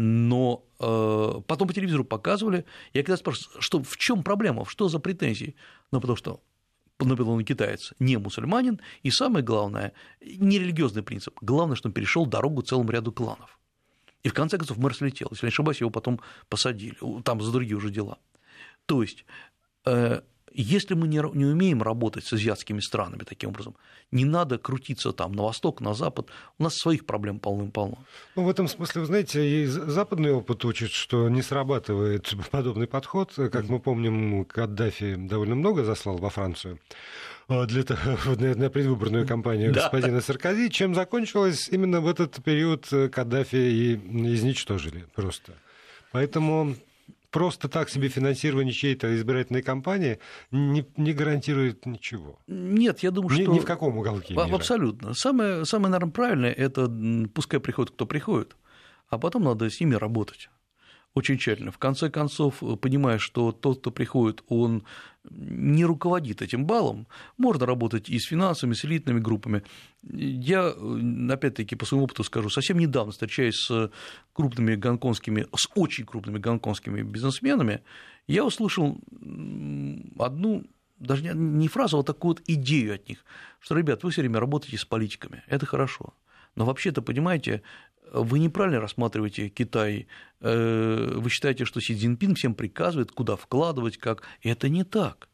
но 0.00 0.64
потом 0.78 1.66
по 1.66 1.74
телевизору 1.74 2.04
показывали, 2.04 2.64
я 2.92 3.02
когда 3.02 3.16
спрашиваю, 3.16 3.60
что, 3.60 3.82
в 3.82 3.96
чем 3.96 4.22
проблема, 4.22 4.64
что 4.64 4.88
за 4.88 5.00
претензии? 5.00 5.56
Ну, 5.90 6.00
потому 6.00 6.16
что 6.16 6.40
Наполеон 7.00 7.44
китаец, 7.44 7.92
не 7.98 8.16
мусульманин, 8.16 8.80
и 9.02 9.10
самое 9.10 9.44
главное, 9.44 9.92
не 10.20 10.60
религиозный 10.60 11.02
принцип, 11.02 11.36
главное, 11.40 11.74
что 11.74 11.88
он 11.88 11.92
перешел 11.92 12.26
дорогу 12.26 12.62
целому 12.62 12.90
ряду 12.90 13.12
кланов. 13.12 13.58
И 14.22 14.28
в 14.28 14.34
конце 14.34 14.56
концов 14.56 14.78
мэр 14.78 14.94
слетел, 14.94 15.28
если 15.32 15.46
не 15.46 15.50
ошибаюсь, 15.50 15.80
его 15.80 15.90
потом 15.90 16.20
посадили, 16.48 16.96
там 17.24 17.40
за 17.40 17.50
другие 17.50 17.76
уже 17.76 17.90
дела. 17.90 18.18
То 18.86 19.02
есть, 19.02 19.24
э, 19.84 20.20
если 20.52 20.94
мы 20.94 21.08
не, 21.08 21.22
не 21.34 21.44
умеем 21.44 21.82
работать 21.82 22.24
с 22.24 22.32
азиатскими 22.32 22.80
странами 22.80 23.24
таким 23.24 23.50
образом, 23.50 23.76
не 24.10 24.24
надо 24.24 24.58
крутиться 24.58 25.12
там 25.12 25.32
на 25.32 25.42
восток, 25.42 25.80
на 25.80 25.94
запад, 25.94 26.28
у 26.58 26.62
нас 26.62 26.74
своих 26.76 27.06
проблем 27.06 27.38
полным-полно. 27.38 27.98
Ну, 28.36 28.44
в 28.44 28.48
этом 28.48 28.68
смысле, 28.68 29.02
вы 29.02 29.06
знаете, 29.06 29.46
и 29.46 29.66
западный 29.66 30.32
опыт 30.32 30.64
учит, 30.64 30.90
что 30.90 31.28
не 31.28 31.42
срабатывает 31.42 32.32
подобный 32.50 32.86
подход. 32.86 33.32
Как 33.34 33.68
мы 33.68 33.80
помним, 33.80 34.44
Каддафи 34.44 35.14
довольно 35.16 35.54
много 35.54 35.84
заслал 35.84 36.16
во 36.16 36.30
Францию 36.30 36.78
а, 37.48 37.66
для 37.66 37.82
того, 37.82 38.00
на 38.36 38.70
предвыборную 38.70 39.26
кампанию 39.26 39.72
да. 39.72 39.82
господина 39.82 40.20
Саркози, 40.20 40.70
чем 40.70 40.94
закончилось 40.94 41.68
именно 41.70 42.00
в 42.00 42.08
этот 42.08 42.42
период 42.42 42.86
Каддафи 43.12 43.56
и 43.56 43.94
изничтожили 43.94 45.06
просто. 45.14 45.52
Поэтому 46.10 46.74
просто 47.30 47.68
так 47.68 47.88
себе 47.88 48.08
финансирование 48.08 48.72
чьей-то 48.72 49.14
избирательной 49.16 49.62
кампании 49.62 50.18
не, 50.50 50.86
не 50.96 51.12
гарантирует 51.12 51.86
ничего. 51.86 52.38
Нет, 52.46 53.00
я 53.00 53.10
думаю, 53.10 53.38
ни, 53.38 53.42
что... 53.42 53.52
Ни 53.52 53.58
в 53.58 53.64
каком 53.64 53.98
уголке 53.98 54.34
мира. 54.34 54.54
Абсолютно. 54.54 55.14
Самое, 55.14 55.64
самое, 55.64 55.92
наверное, 55.92 56.12
правильное– 56.12 56.52
это 56.56 56.90
пускай 57.34 57.60
приходит, 57.60 57.92
кто 57.92 58.06
приходит, 58.06 58.56
а 59.08 59.18
потом 59.18 59.44
надо 59.44 59.68
с 59.70 59.80
ними 59.80 59.94
работать 59.94 60.48
очень 61.18 61.38
тщательно. 61.38 61.70
В 61.70 61.78
конце 61.78 62.10
концов, 62.10 62.62
понимая, 62.80 63.18
что 63.18 63.52
тот, 63.52 63.80
кто 63.80 63.90
приходит, 63.90 64.42
он 64.48 64.84
не 65.30 65.84
руководит 65.84 66.40
этим 66.40 66.64
балом, 66.64 67.06
можно 67.36 67.66
работать 67.66 68.08
и 68.08 68.18
с 68.18 68.24
финансами, 68.24 68.72
с 68.72 68.84
элитными 68.84 69.20
группами. 69.20 69.62
Я, 70.02 70.68
опять-таки, 71.30 71.76
по 71.76 71.84
своему 71.84 72.04
опыту 72.04 72.24
скажу, 72.24 72.48
совсем 72.48 72.78
недавно 72.78 73.12
встречаясь 73.12 73.56
с 73.56 73.90
крупными 74.32 74.74
гонконгскими, 74.74 75.46
с 75.54 75.68
очень 75.74 76.06
крупными 76.06 76.38
гонконгскими 76.38 77.02
бизнесменами, 77.02 77.82
я 78.26 78.44
услышал 78.44 78.98
одну 80.18 80.64
даже 80.98 81.22
не 81.34 81.68
фразу, 81.68 81.96
а 81.96 81.98
вот 81.98 82.06
такую 82.06 82.36
вот 82.36 82.42
идею 82.46 82.94
от 82.94 83.08
них, 83.08 83.24
что, 83.60 83.76
ребят, 83.76 84.02
вы 84.02 84.10
все 84.10 84.22
время 84.22 84.40
работаете 84.40 84.78
с 84.78 84.84
политиками, 84.84 85.42
это 85.46 85.66
хорошо. 85.66 86.12
Но 86.58 86.64
вообще-то, 86.64 87.02
понимаете, 87.02 87.62
вы 88.12 88.40
неправильно 88.40 88.80
рассматриваете 88.80 89.48
Китай. 89.48 90.08
Э, 90.40 91.12
вы 91.14 91.30
считаете, 91.30 91.64
что 91.64 91.80
Си 91.80 91.94
Цзиньпин 91.94 92.34
всем 92.34 92.56
приказывает, 92.56 93.12
куда 93.12 93.36
вкладывать, 93.36 93.96
как. 93.96 94.24
Это 94.42 94.68
не 94.68 94.82
так. 94.82 95.28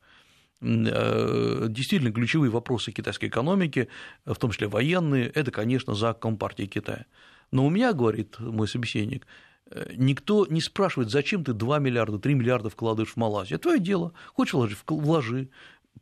Э, 0.61 1.67
действительно, 1.71 2.13
ключевые 2.13 2.51
вопросы 2.51 2.93
китайской 2.93 3.31
экономики, 3.31 3.89
в 4.27 4.35
том 4.35 4.51
числе 4.51 4.69
военные, 4.69 5.29
это, 5.29 5.51
конечно, 5.51 5.95
за 5.95 6.13
Компартией 6.13 6.69
Китая. 6.69 7.07
Но 7.51 7.65
у 7.65 7.71
меня, 7.71 7.95
говорит 7.95 8.39
мой 8.39 8.69
собеседник, 8.69 9.27
э, 9.71 9.95
никто 9.97 10.45
не 10.45 10.61
спрашивает, 10.61 11.09
зачем 11.09 11.43
ты 11.43 11.55
2 11.55 11.79
миллиарда, 11.79 12.19
3 12.19 12.35
миллиарда 12.35 12.69
вкладываешь 12.69 13.15
в 13.15 13.17
Малайзию. 13.17 13.57
Это 13.57 13.63
твое 13.63 13.81
дело. 13.81 14.13
Хочешь 14.35 14.53
вложить, 14.53 14.79
вложи. 14.87 15.49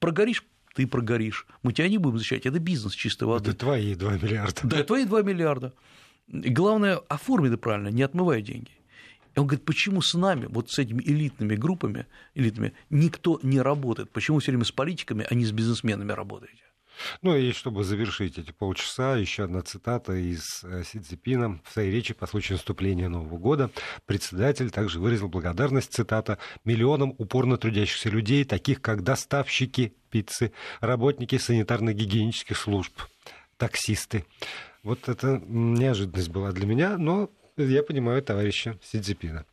Прогоришь, 0.00 0.44
ты 0.74 0.86
прогоришь. 0.86 1.46
Мы 1.62 1.72
тебя 1.72 1.88
не 1.88 1.98
будем 1.98 2.18
защищать. 2.18 2.46
Это 2.46 2.58
бизнес 2.58 2.94
чистой 2.94 3.24
воды. 3.24 3.50
Это 3.50 3.58
твои 3.58 3.94
2 3.94 4.18
миллиарда. 4.18 4.60
Да, 4.64 4.84
твои 4.84 5.04
2 5.04 5.22
миллиарда. 5.22 5.72
И 6.28 6.50
главное, 6.50 6.96
оформи 7.08 7.48
это 7.48 7.58
правильно, 7.58 7.88
не 7.88 8.02
отмывая 8.02 8.40
деньги. 8.40 8.70
И 9.34 9.38
он 9.38 9.46
говорит, 9.46 9.64
почему 9.64 10.02
с 10.02 10.14
нами, 10.14 10.46
вот 10.48 10.70
с 10.70 10.78
этими 10.78 11.02
элитными 11.02 11.56
группами, 11.56 12.06
элитными, 12.34 12.74
никто 12.90 13.40
не 13.42 13.60
работает? 13.60 14.10
Почему 14.10 14.38
все 14.38 14.52
время 14.52 14.64
с 14.64 14.72
политиками, 14.72 15.26
а 15.28 15.34
не 15.34 15.44
с 15.44 15.52
бизнесменами 15.52 16.12
работаете? 16.12 16.62
Ну 17.22 17.36
и 17.36 17.52
чтобы 17.52 17.84
завершить 17.84 18.38
эти 18.38 18.52
полчаса, 18.52 19.16
еще 19.16 19.44
одна 19.44 19.62
цитата 19.62 20.12
из 20.12 20.64
э, 20.64 20.82
Си 20.84 21.00
Цзипина. 21.00 21.60
В 21.64 21.72
своей 21.72 21.90
речи 21.90 22.14
по 22.14 22.26
случаю 22.26 22.56
наступления 22.56 23.08
Нового 23.08 23.38
года 23.38 23.70
председатель 24.06 24.70
также 24.70 25.00
выразил 25.00 25.28
благодарность, 25.28 25.92
цитата, 25.92 26.38
«миллионам 26.64 27.14
упорно 27.18 27.56
трудящихся 27.56 28.08
людей, 28.08 28.44
таких 28.44 28.80
как 28.80 29.02
доставщики 29.02 29.94
пиццы, 30.10 30.52
работники 30.80 31.36
санитарно-гигиенических 31.36 32.54
служб, 32.54 32.92
таксисты, 33.56 34.24
вот 34.82 35.08
это 35.08 35.40
неожиданность 35.46 36.28
была 36.30 36.52
для 36.52 36.66
меня, 36.66 36.98
но 36.98 37.30
я 37.56 37.82
понимаю 37.82 38.22
товарища 38.22 38.78
Сидзипина. 38.82 39.46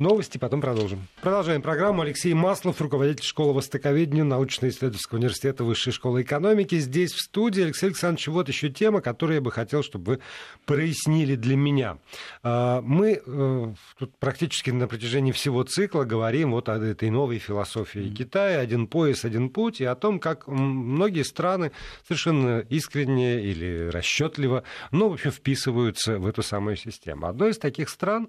Новости, 0.00 0.38
потом 0.38 0.62
продолжим. 0.62 1.06
Продолжаем 1.20 1.60
программу. 1.60 2.00
Алексей 2.00 2.32
Маслов, 2.32 2.80
руководитель 2.80 3.22
школы 3.22 3.52
востоковедения 3.52 4.24
научно-исследовательского 4.24 5.18
университета 5.18 5.62
Высшей 5.62 5.92
школы 5.92 6.22
экономики. 6.22 6.78
Здесь 6.78 7.12
в 7.12 7.20
студии. 7.20 7.62
Алексей 7.62 7.88
Александрович, 7.88 8.28
вот 8.28 8.48
еще 8.48 8.70
тема, 8.70 9.02
которую 9.02 9.34
я 9.34 9.40
бы 9.42 9.52
хотел, 9.52 9.82
чтобы 9.82 10.12
вы 10.12 10.20
прояснили 10.64 11.36
для 11.36 11.54
меня. 11.54 11.98
А, 12.42 12.80
мы 12.80 13.20
э, 13.24 13.74
тут 13.98 14.16
практически 14.18 14.70
на 14.70 14.88
протяжении 14.88 15.32
всего 15.32 15.64
цикла 15.64 16.04
говорим 16.04 16.52
вот 16.52 16.70
о 16.70 16.78
этой 16.78 17.10
новой 17.10 17.38
философии 17.38 18.08
Китая, 18.08 18.60
один 18.60 18.86
пояс, 18.86 19.26
один 19.26 19.50
путь, 19.50 19.82
и 19.82 19.84
о 19.84 19.96
том, 19.96 20.18
как 20.18 20.48
многие 20.48 21.24
страны 21.24 21.72
совершенно 22.08 22.60
искренне 22.70 23.42
или 23.42 23.90
расчетливо, 23.92 24.62
но, 24.92 25.10
в 25.10 25.12
общем, 25.12 25.30
вписываются 25.30 26.18
в 26.18 26.26
эту 26.26 26.42
самую 26.42 26.76
систему. 26.76 27.26
Одной 27.26 27.50
из 27.50 27.58
таких 27.58 27.90
стран 27.90 28.28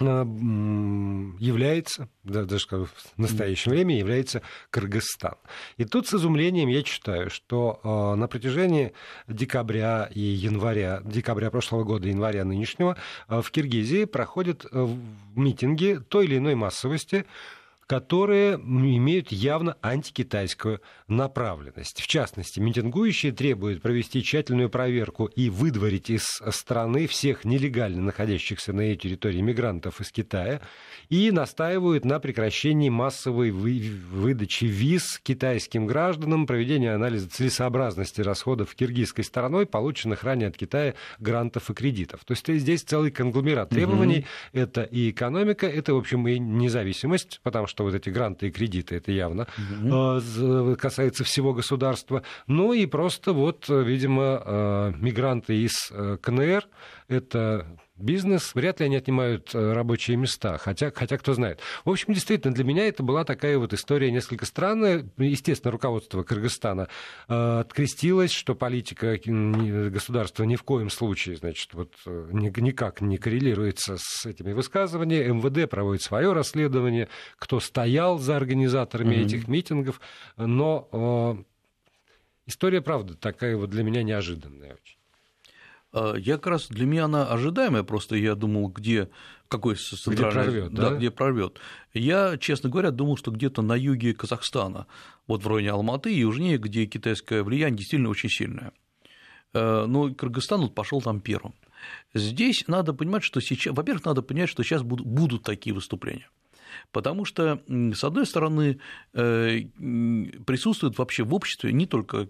Э, 0.00 0.24
является, 1.38 2.08
даже 2.22 2.58
скажу, 2.58 2.84
в 2.84 3.18
настоящее 3.18 3.72
время 3.72 3.96
является 3.96 4.42
Кыргызстан. 4.70 5.36
И 5.78 5.84
тут 5.86 6.06
с 6.06 6.14
изумлением 6.14 6.68
я 6.68 6.82
читаю, 6.82 7.30
что 7.30 7.80
э, 7.82 8.14
на 8.14 8.28
протяжении 8.28 8.92
декабря 9.26 10.10
и 10.12 10.20
января, 10.20 11.00
декабря 11.04 11.50
прошлого 11.50 11.84
года, 11.84 12.08
января 12.08 12.44
нынешнего, 12.44 12.98
э, 13.28 13.40
в 13.40 13.50
Киргизии 13.50 14.04
проходят 14.04 14.66
митинги 15.34 15.98
той 16.08 16.26
или 16.26 16.36
иной 16.36 16.56
массовости, 16.56 17.24
которые 17.86 18.54
имеют 18.56 19.30
явно 19.30 19.76
антикитайскую 19.80 20.80
направленность. 21.06 22.00
В 22.00 22.06
частности, 22.06 22.58
митингующие 22.58 23.32
требуют 23.32 23.80
провести 23.80 24.22
тщательную 24.22 24.68
проверку 24.68 25.26
и 25.26 25.50
выдворить 25.50 26.10
из 26.10 26.24
страны 26.50 27.06
всех 27.06 27.44
нелегально 27.44 28.02
находящихся 28.02 28.72
на 28.72 28.80
ее 28.80 28.96
территории 28.96 29.40
мигрантов 29.40 30.00
из 30.00 30.10
Китая 30.10 30.60
и 31.08 31.30
настаивают 31.30 32.04
на 32.04 32.18
прекращении 32.18 32.88
массовой 32.88 33.52
выдачи 33.52 34.64
виз 34.64 35.20
китайским 35.22 35.86
гражданам, 35.86 36.46
проведении 36.46 36.88
анализа 36.88 37.28
целесообразности 37.28 38.20
расходов 38.20 38.74
киргизской 38.74 39.22
стороной, 39.24 39.66
полученных 39.66 40.24
ранее 40.24 40.48
от 40.48 40.56
Китая 40.56 40.94
грантов 41.20 41.70
и 41.70 41.74
кредитов. 41.74 42.24
То 42.24 42.32
есть 42.32 42.46
здесь 42.48 42.82
целый 42.82 43.12
конгломерат 43.12 43.70
требований. 43.70 44.18
Угу. 44.18 44.26
Это 44.60 44.82
и 44.82 45.10
экономика, 45.10 45.66
это, 45.66 45.94
в 45.94 45.98
общем, 45.98 46.26
и 46.26 46.38
независимость, 46.38 47.40
потому 47.42 47.66
что 47.66 47.75
что 47.76 47.84
вот 47.84 47.94
эти 47.94 48.08
гранты 48.08 48.48
и 48.48 48.50
кредиты, 48.50 48.96
это 48.96 49.12
явно 49.12 49.46
угу. 49.82 50.76
касается 50.76 51.24
всего 51.24 51.52
государства. 51.52 52.22
Ну 52.46 52.72
и 52.72 52.86
просто 52.86 53.34
вот, 53.34 53.68
видимо, 53.68 54.42
э, 54.44 54.92
мигранты 54.96 55.62
из 55.62 55.90
э, 55.90 56.16
КНР, 56.22 56.66
это 57.08 57.66
бизнес, 57.96 58.54
вряд 58.54 58.80
ли 58.80 58.86
они 58.86 58.96
отнимают 58.96 59.54
э, 59.54 59.72
рабочие 59.72 60.16
места, 60.16 60.58
хотя, 60.58 60.90
хотя 60.90 61.18
кто 61.18 61.34
знает. 61.34 61.60
В 61.84 61.90
общем, 61.90 62.12
действительно, 62.12 62.54
для 62.54 62.64
меня 62.64 62.86
это 62.86 63.02
была 63.02 63.24
такая 63.24 63.58
вот 63.58 63.72
история 63.72 64.10
несколько 64.10 64.46
странная. 64.46 65.08
Естественно, 65.16 65.70
руководство 65.70 66.22
Кыргызстана 66.22 66.88
э, 67.28 67.58
открестилось, 67.60 68.32
что 68.32 68.54
политика 68.54 69.18
государства 69.90 70.44
ни 70.44 70.56
в 70.56 70.62
коем 70.62 70.90
случае, 70.90 71.36
значит, 71.36 71.74
вот 71.74 71.94
э, 72.06 72.28
никак 72.32 73.00
не 73.00 73.16
коррелируется 73.16 73.96
с 73.98 74.26
этими 74.26 74.52
высказываниями. 74.52 75.32
МВД 75.32 75.68
проводит 75.70 76.02
свое 76.02 76.32
расследование, 76.32 77.08
кто 77.38 77.60
стоял 77.60 78.18
за 78.18 78.36
организаторами 78.36 79.14
mm-hmm. 79.14 79.24
этих 79.24 79.48
митингов, 79.48 80.00
но 80.36 81.44
История, 82.46 82.80
правда, 82.80 83.16
такая 83.16 83.56
вот 83.56 83.70
для 83.70 83.82
меня 83.82 84.04
неожиданная 84.04 84.74
очень. 84.74 84.95
А, 85.96 86.14
я 86.14 86.34
как 86.34 86.48
раз 86.48 86.68
для 86.68 86.84
меня 86.84 87.06
она 87.06 87.26
ожидаемая, 87.26 87.82
просто 87.82 88.16
я 88.16 88.34
думал, 88.34 88.68
где 88.68 89.08
какой 89.48 89.76
где 90.06 90.24
прорвет, 90.24 90.74
да? 90.74 90.90
да, 90.90 90.96
где 90.96 91.10
прорвет. 91.10 91.58
Я, 91.94 92.36
честно 92.36 92.68
говоря, 92.68 92.90
думал, 92.90 93.16
что 93.16 93.30
где-то 93.30 93.62
на 93.62 93.74
юге 93.74 94.12
Казахстана, 94.12 94.86
вот 95.26 95.42
в 95.42 95.48
районе 95.48 95.70
Алматы 95.70 96.12
и 96.12 96.18
южнее, 96.18 96.58
где 96.58 96.84
китайское 96.84 97.42
влияние 97.42 97.78
действительно 97.78 98.10
очень 98.10 98.28
сильное. 98.28 98.72
А, 99.54 99.86
но 99.86 100.12
Кыргызстан 100.14 100.60
вот 100.60 100.74
пошел 100.74 101.00
там 101.00 101.20
первым. 101.20 101.54
Здесь 102.12 102.64
надо 102.66 102.92
понимать, 102.92 103.22
что 103.22 103.40
сейчас, 103.40 103.74
во-первых, 103.74 104.04
надо 104.04 104.20
понять, 104.20 104.50
что 104.50 104.62
сейчас 104.62 104.82
будут 104.82 105.44
такие 105.44 105.74
выступления. 105.74 106.28
Потому 106.92 107.24
что, 107.24 107.62
с 107.68 108.04
одной 108.04 108.26
стороны, 108.26 108.78
э, 109.12 109.60
присутствует 110.46 110.98
вообще 110.98 111.24
в 111.24 111.34
обществе 111.34 111.72
не 111.72 111.86
только 111.86 112.28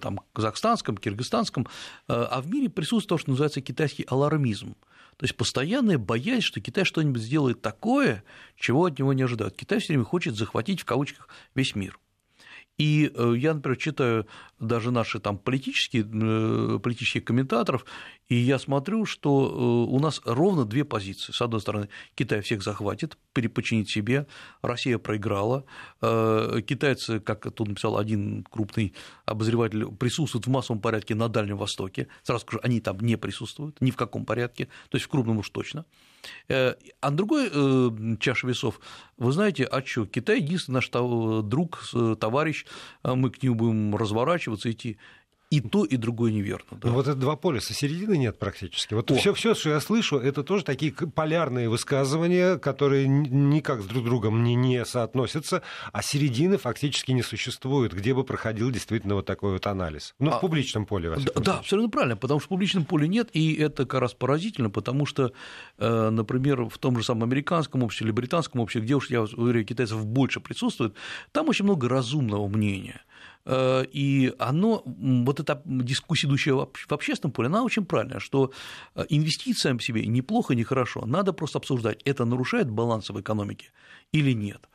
там, 0.00 0.20
казахстанском, 0.32 0.96
киргизстанском, 0.96 1.66
э, 2.08 2.12
а 2.12 2.40
в 2.40 2.48
мире 2.48 2.68
присутствует 2.68 3.08
то, 3.08 3.18
что 3.18 3.30
называется 3.30 3.60
китайский 3.60 4.04
алармизм. 4.08 4.74
То 5.16 5.24
есть 5.24 5.36
постоянная 5.36 5.98
боязнь, 5.98 6.42
что 6.42 6.60
Китай 6.60 6.84
что-нибудь 6.84 7.22
сделает 7.22 7.62
такое, 7.62 8.22
чего 8.56 8.84
от 8.84 8.98
него 8.98 9.14
не 9.14 9.22
ожидают. 9.22 9.56
Китай 9.56 9.78
все 9.78 9.88
время 9.88 10.04
хочет 10.04 10.34
захватить 10.34 10.80
в 10.80 10.84
кавычках 10.84 11.28
весь 11.54 11.74
мир. 11.74 11.98
И 12.78 13.10
э, 13.14 13.34
я, 13.38 13.54
например, 13.54 13.78
читаю 13.78 14.26
даже 14.60 14.90
наши 14.90 15.18
там 15.18 15.38
политические, 15.38 16.04
э, 16.04 16.78
политических 16.78 17.24
комментаторов, 17.24 17.86
и 18.28 18.34
я 18.34 18.58
смотрю, 18.58 19.06
что 19.06 19.46
э, 19.48 19.94
у 19.94 19.98
нас 19.98 20.20
ровно 20.24 20.66
две 20.66 20.84
позиции. 20.84 21.32
С 21.32 21.40
одной 21.40 21.60
стороны, 21.60 21.88
Китай 22.14 22.42
всех 22.42 22.62
захватит, 22.62 23.16
перепочинит 23.32 23.88
себе, 23.88 24.26
Россия 24.62 24.98
проиграла, 24.98 25.64
китайцы, 26.00 27.20
как 27.20 27.50
тут 27.52 27.68
написал 27.68 27.98
один 27.98 28.44
крупный 28.44 28.94
обозреватель, 29.24 29.86
присутствуют 29.86 30.46
в 30.46 30.50
массовом 30.50 30.80
порядке 30.80 31.14
на 31.14 31.28
Дальнем 31.28 31.56
Востоке. 31.56 32.08
Сразу 32.22 32.42
скажу, 32.42 32.60
они 32.62 32.80
там 32.80 32.98
не 33.00 33.16
присутствуют, 33.16 33.80
ни 33.80 33.90
в 33.90 33.96
каком 33.96 34.24
порядке, 34.24 34.68
то 34.88 34.96
есть 34.96 35.06
в 35.06 35.08
крупном 35.08 35.38
уж 35.38 35.50
точно. 35.50 35.84
Э, 36.48 36.74
а 37.00 37.10
другой 37.10 37.50
э, 37.52 37.90
чаша 38.20 38.46
весов, 38.46 38.80
вы 39.16 39.32
знаете, 39.32 39.64
а 39.64 39.84
что, 39.84 40.06
Китай 40.06 40.40
единственный 40.40 40.76
наш 40.76 40.88
друг, 40.88 41.88
товарищ, 42.20 42.66
а 43.02 43.14
мы 43.14 43.30
к 43.30 43.42
нему 43.42 43.54
будем 43.54 43.96
разворачиваться, 43.96 44.70
идти 44.70 44.98
и 45.48 45.60
то, 45.60 45.84
и 45.84 45.96
другое 45.96 46.32
неверно. 46.32 46.78
Да. 46.82 46.90
Вот 46.90 47.06
это 47.06 47.16
два 47.16 47.36
полюса, 47.36 47.72
середины 47.72 48.16
нет 48.16 48.38
практически. 48.38 48.94
Вот 48.94 49.10
все, 49.12 49.32
все, 49.32 49.54
что 49.54 49.70
я 49.70 49.80
слышу, 49.80 50.18
это 50.18 50.42
тоже 50.42 50.64
такие 50.64 50.92
полярные 50.92 51.68
высказывания, 51.68 52.58
которые 52.58 53.06
никак 53.06 53.82
с 53.82 53.84
друг 53.84 54.04
другом 54.04 54.42
не, 54.42 54.56
не 54.56 54.84
соотносятся, 54.84 55.62
а 55.92 56.02
середины 56.02 56.58
фактически 56.58 57.12
не 57.12 57.22
существует, 57.22 57.92
где 57.92 58.12
бы 58.12 58.24
проходил 58.24 58.72
действительно 58.72 59.14
вот 59.14 59.26
такой 59.26 59.52
вот 59.52 59.66
анализ. 59.68 60.14
Ну, 60.18 60.32
а, 60.32 60.38
в 60.38 60.40
публичном 60.40 60.84
поле, 60.84 61.10
во 61.10 61.16
Да, 61.16 61.32
да, 61.36 61.58
абсолютно 61.58 61.90
правильно, 61.90 62.16
потому 62.16 62.40
что 62.40 62.46
в 62.46 62.48
публичном 62.48 62.84
поле 62.84 63.06
нет, 63.06 63.28
и 63.32 63.54
это 63.54 63.86
как 63.86 64.00
раз 64.00 64.14
поразительно, 64.14 64.70
потому 64.70 65.06
что, 65.06 65.32
э, 65.78 66.10
например, 66.10 66.64
в 66.64 66.78
том 66.78 66.98
же 66.98 67.04
самом 67.04 67.22
американском 67.22 67.84
обществе 67.84 68.06
или 68.06 68.12
британском 68.12 68.60
обществе, 68.60 68.82
где 68.82 68.96
уж, 68.96 69.10
я 69.10 69.24
говорю, 69.24 69.64
китайцев 69.64 70.04
больше 70.04 70.40
присутствует, 70.40 70.94
там 71.30 71.48
очень 71.48 71.64
много 71.64 71.88
разумного 71.88 72.48
мнения. 72.48 73.02
Э, 73.46 73.84
и 73.92 74.34
оно, 74.38 74.82
вот 74.84 75.40
эта 75.40 75.62
дискуссия, 75.64 76.26
идущая 76.26 76.54
в 76.54 76.92
общественном 76.92 77.32
поле, 77.32 77.46
она 77.46 77.62
очень 77.62 77.86
правильная, 77.86 78.18
что 78.18 78.52
э, 78.94 79.04
инвестициям 79.08 79.78
в 79.78 79.84
себе 79.84 80.04
неплохо, 80.06 80.54
не 80.54 80.64
хорошо, 80.64 81.06
надо 81.06 81.32
просто 81.32 81.58
обсуждать, 81.58 82.02
это 82.04 82.24
нарушает 82.24 82.68
баланс 82.68 83.08
в 83.10 83.20
экономике 83.20 83.70
или 84.12 84.32
нет. 84.32 84.68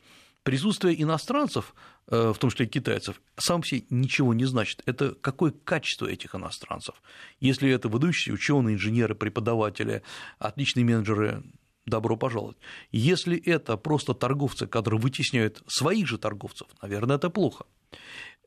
Присутствие 0.44 1.00
иностранцев, 1.02 1.76
э, 2.08 2.32
в 2.34 2.38
том 2.40 2.50
числе 2.50 2.66
китайцев, 2.66 3.22
сам 3.38 3.64
себе 3.64 3.84
ничего 3.90 4.34
не 4.34 4.46
значит. 4.46 4.82
Это 4.86 5.16
какое 5.22 5.52
качество 5.52 6.08
этих 6.08 6.34
иностранцев. 6.34 6.96
Если 7.40 7.70
это 7.70 7.90
выдающиеся 7.90 8.32
ученые, 8.32 8.76
инженеры, 8.76 9.16
преподаватели, 9.16 10.02
отличные 10.40 10.86
менеджеры, 10.86 11.44
добро 11.86 12.16
пожаловать. 12.16 12.58
Если 12.92 13.38
это 13.38 13.78
просто 13.78 14.14
торговцы, 14.14 14.66
которые 14.66 15.00
вытесняют 15.00 15.62
своих 15.68 16.08
же 16.08 16.18
торговцев, 16.18 16.68
наверное, 16.82 17.18
это 17.18 17.30
плохо. 17.30 17.66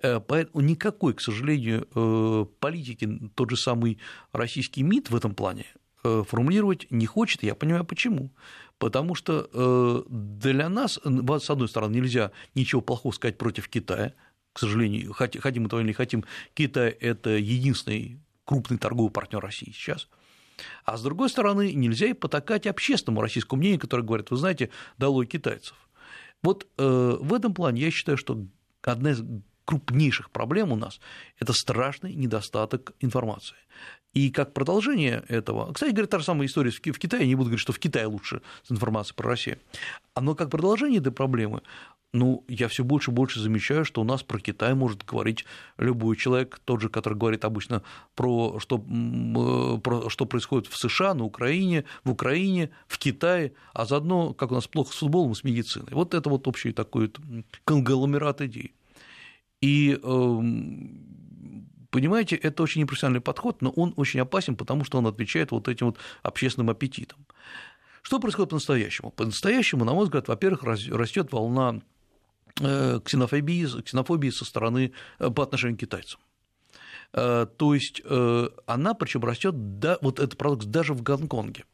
Э, 0.05 0.21
поэтому 0.21 0.63
никакой, 0.63 1.15
к 1.15 1.21
сожалению, 1.23 1.89
э, 1.95 2.47
политики 2.61 3.09
тот 3.35 3.49
же 3.51 3.57
самый 3.57 3.99
российский 4.33 4.83
МИД 4.83 5.09
в 5.09 5.17
этом 5.17 5.35
плане 5.35 5.65
э, 6.05 6.23
формулировать 6.29 6.87
не 6.91 7.07
хочет, 7.07 7.43
я 7.43 7.55
понимаю 7.55 7.85
почему. 7.87 8.31
Потому 8.79 9.15
что 9.15 10.05
для 10.11 10.69
нас, 10.69 10.99
с 11.05 11.51
одной 11.51 11.69
стороны, 11.69 11.95
нельзя 11.95 12.33
ничего 12.57 12.83
плохого 12.83 13.13
сказать 13.13 13.39
против 13.39 13.69
Китая, 13.69 14.15
к 14.53 14.59
сожалению, 14.59 15.13
хотим 15.13 15.67
этого 15.67 15.81
или 15.81 15.87
не 15.87 15.93
хотим, 15.93 16.25
Китай– 16.55 16.91
это 17.01 17.31
единственный 17.31 18.21
крупный 18.45 18.77
торговый 18.77 19.13
партнер 19.13 19.39
России 19.39 19.71
сейчас. 19.73 20.09
А 20.85 20.97
с 20.97 21.03
другой 21.03 21.31
стороны, 21.31 21.73
нельзя 21.73 22.07
и 22.07 22.15
потакать 22.15 22.67
общественному 22.67 23.23
российскому 23.23 23.61
мнению, 23.61 23.79
которое 23.79 24.03
говорит, 24.03 24.33
вы 24.33 24.37
знаете, 24.39 24.71
долой 24.99 25.27
китайцев. 25.27 25.77
Вот 26.43 26.67
в 26.77 27.33
этом 27.33 27.55
плане 27.55 27.81
я 27.81 27.91
считаю, 27.93 28.19
что 28.19 28.45
одна 28.83 29.13
из 29.13 29.23
крупнейших 29.65 30.31
проблем 30.31 30.73
у 30.73 30.77
нас– 30.77 31.01
это 31.39 31.53
страшный 31.53 32.15
недостаток 32.15 32.93
информации. 33.01 33.57
И 34.13 34.31
как 34.31 34.53
продолжение 34.55 35.25
этого, 35.29 35.73
кстати 35.73 35.91
говоря, 35.91 36.07
та 36.07 36.19
же 36.19 36.25
самая 36.25 36.47
история 36.47 36.71
в 36.71 36.81
Китае, 36.81 37.23
я 37.23 37.29
не 37.29 37.35
буду 37.35 37.47
говорить, 37.47 37.61
что 37.61 37.73
в 37.73 37.79
Китае 37.79 38.07
лучше 38.07 38.43
с 38.63 38.71
информацией 38.71 39.17
про 39.17 39.31
Россию, 39.31 39.59
но 40.21 40.35
как 40.37 40.51
продолжение 40.51 41.01
этой 41.01 41.13
проблемы, 41.13 41.63
ну, 42.13 42.45
я 42.47 42.69
все 42.69 42.85
больше 42.85 43.11
и 43.11 43.15
больше 43.15 43.41
замечаю, 43.41 43.85
что 43.85 44.01
у 44.01 44.05
нас 44.05 44.23
про 44.23 44.39
Китай 44.39 44.73
может 44.75 45.05
говорить 45.05 45.45
любой 45.79 46.17
человек, 46.17 46.61
тот 46.65 46.81
же, 46.81 46.89
который 46.89 47.19
говорит 47.19 47.45
обычно 47.45 47.83
про 48.15 48.61
что, 48.61 48.79
про 48.79 50.09
что 50.09 50.25
происходит 50.25 50.69
в 50.69 50.77
США, 50.77 51.15
на 51.15 51.25
Украине, 51.25 51.85
в 52.05 52.13
Украине, 52.13 52.71
в 52.87 52.99
Китае, 52.99 53.55
а 53.73 53.85
заодно, 53.85 54.33
как 54.33 54.53
у 54.53 54.55
нас 54.55 54.69
плохо 54.69 54.93
с 54.93 54.99
футболом, 54.99 55.35
с 55.35 55.43
медициной. 55.43 55.89
Вот 55.91 56.15
это 56.15 56.31
вот 56.31 56.47
общий 56.47 56.73
такой 56.73 57.11
конгломерат 57.65 58.43
идей. 58.43 58.75
И 59.65 59.99
эм, 60.03 61.67
понимаете, 61.91 62.37
это 62.37 62.63
очень 62.63 62.83
непрофессиональный 62.83 63.23
подход, 63.23 63.63
но 63.63 63.71
он 63.71 63.95
очень 63.97 64.21
опасен, 64.21 64.57
потому 64.57 64.85
что 64.85 64.99
он 64.99 65.07
отвечает 65.07 65.53
вот 65.53 65.69
этим 65.69 65.87
вот 65.87 65.99
общественным 66.23 66.69
аппетитам. 66.69 67.25
Что 68.03 68.21
происходит 68.21 68.51
по-настоящему? 68.51 69.11
По-настоящему, 69.11 69.87
на 69.87 69.95
мой 69.95 70.05
взгляд, 70.05 70.29
во-первых, 70.29 70.65
растет 70.65 71.33
волна 71.33 71.81
э, 72.61 73.01
ксенофобии, 73.03 73.81
ксенофобии 73.81 74.29
со 74.29 74.45
стороны 74.45 74.93
э, 75.19 75.31
по 75.31 75.43
отношению 75.43 75.79
к 75.79 75.81
китайцам. 75.81 76.21
Э, 77.15 77.47
то 77.57 77.75
есть 77.75 78.03
она, 78.67 78.93
причем 78.93 79.25
растет, 79.25 79.79
да, 79.79 79.97
вот 80.03 80.19
этот 80.21 80.37
парадокс 80.37 80.67
даже 80.67 80.93
в 80.93 81.03
Гонконге. 81.03 81.65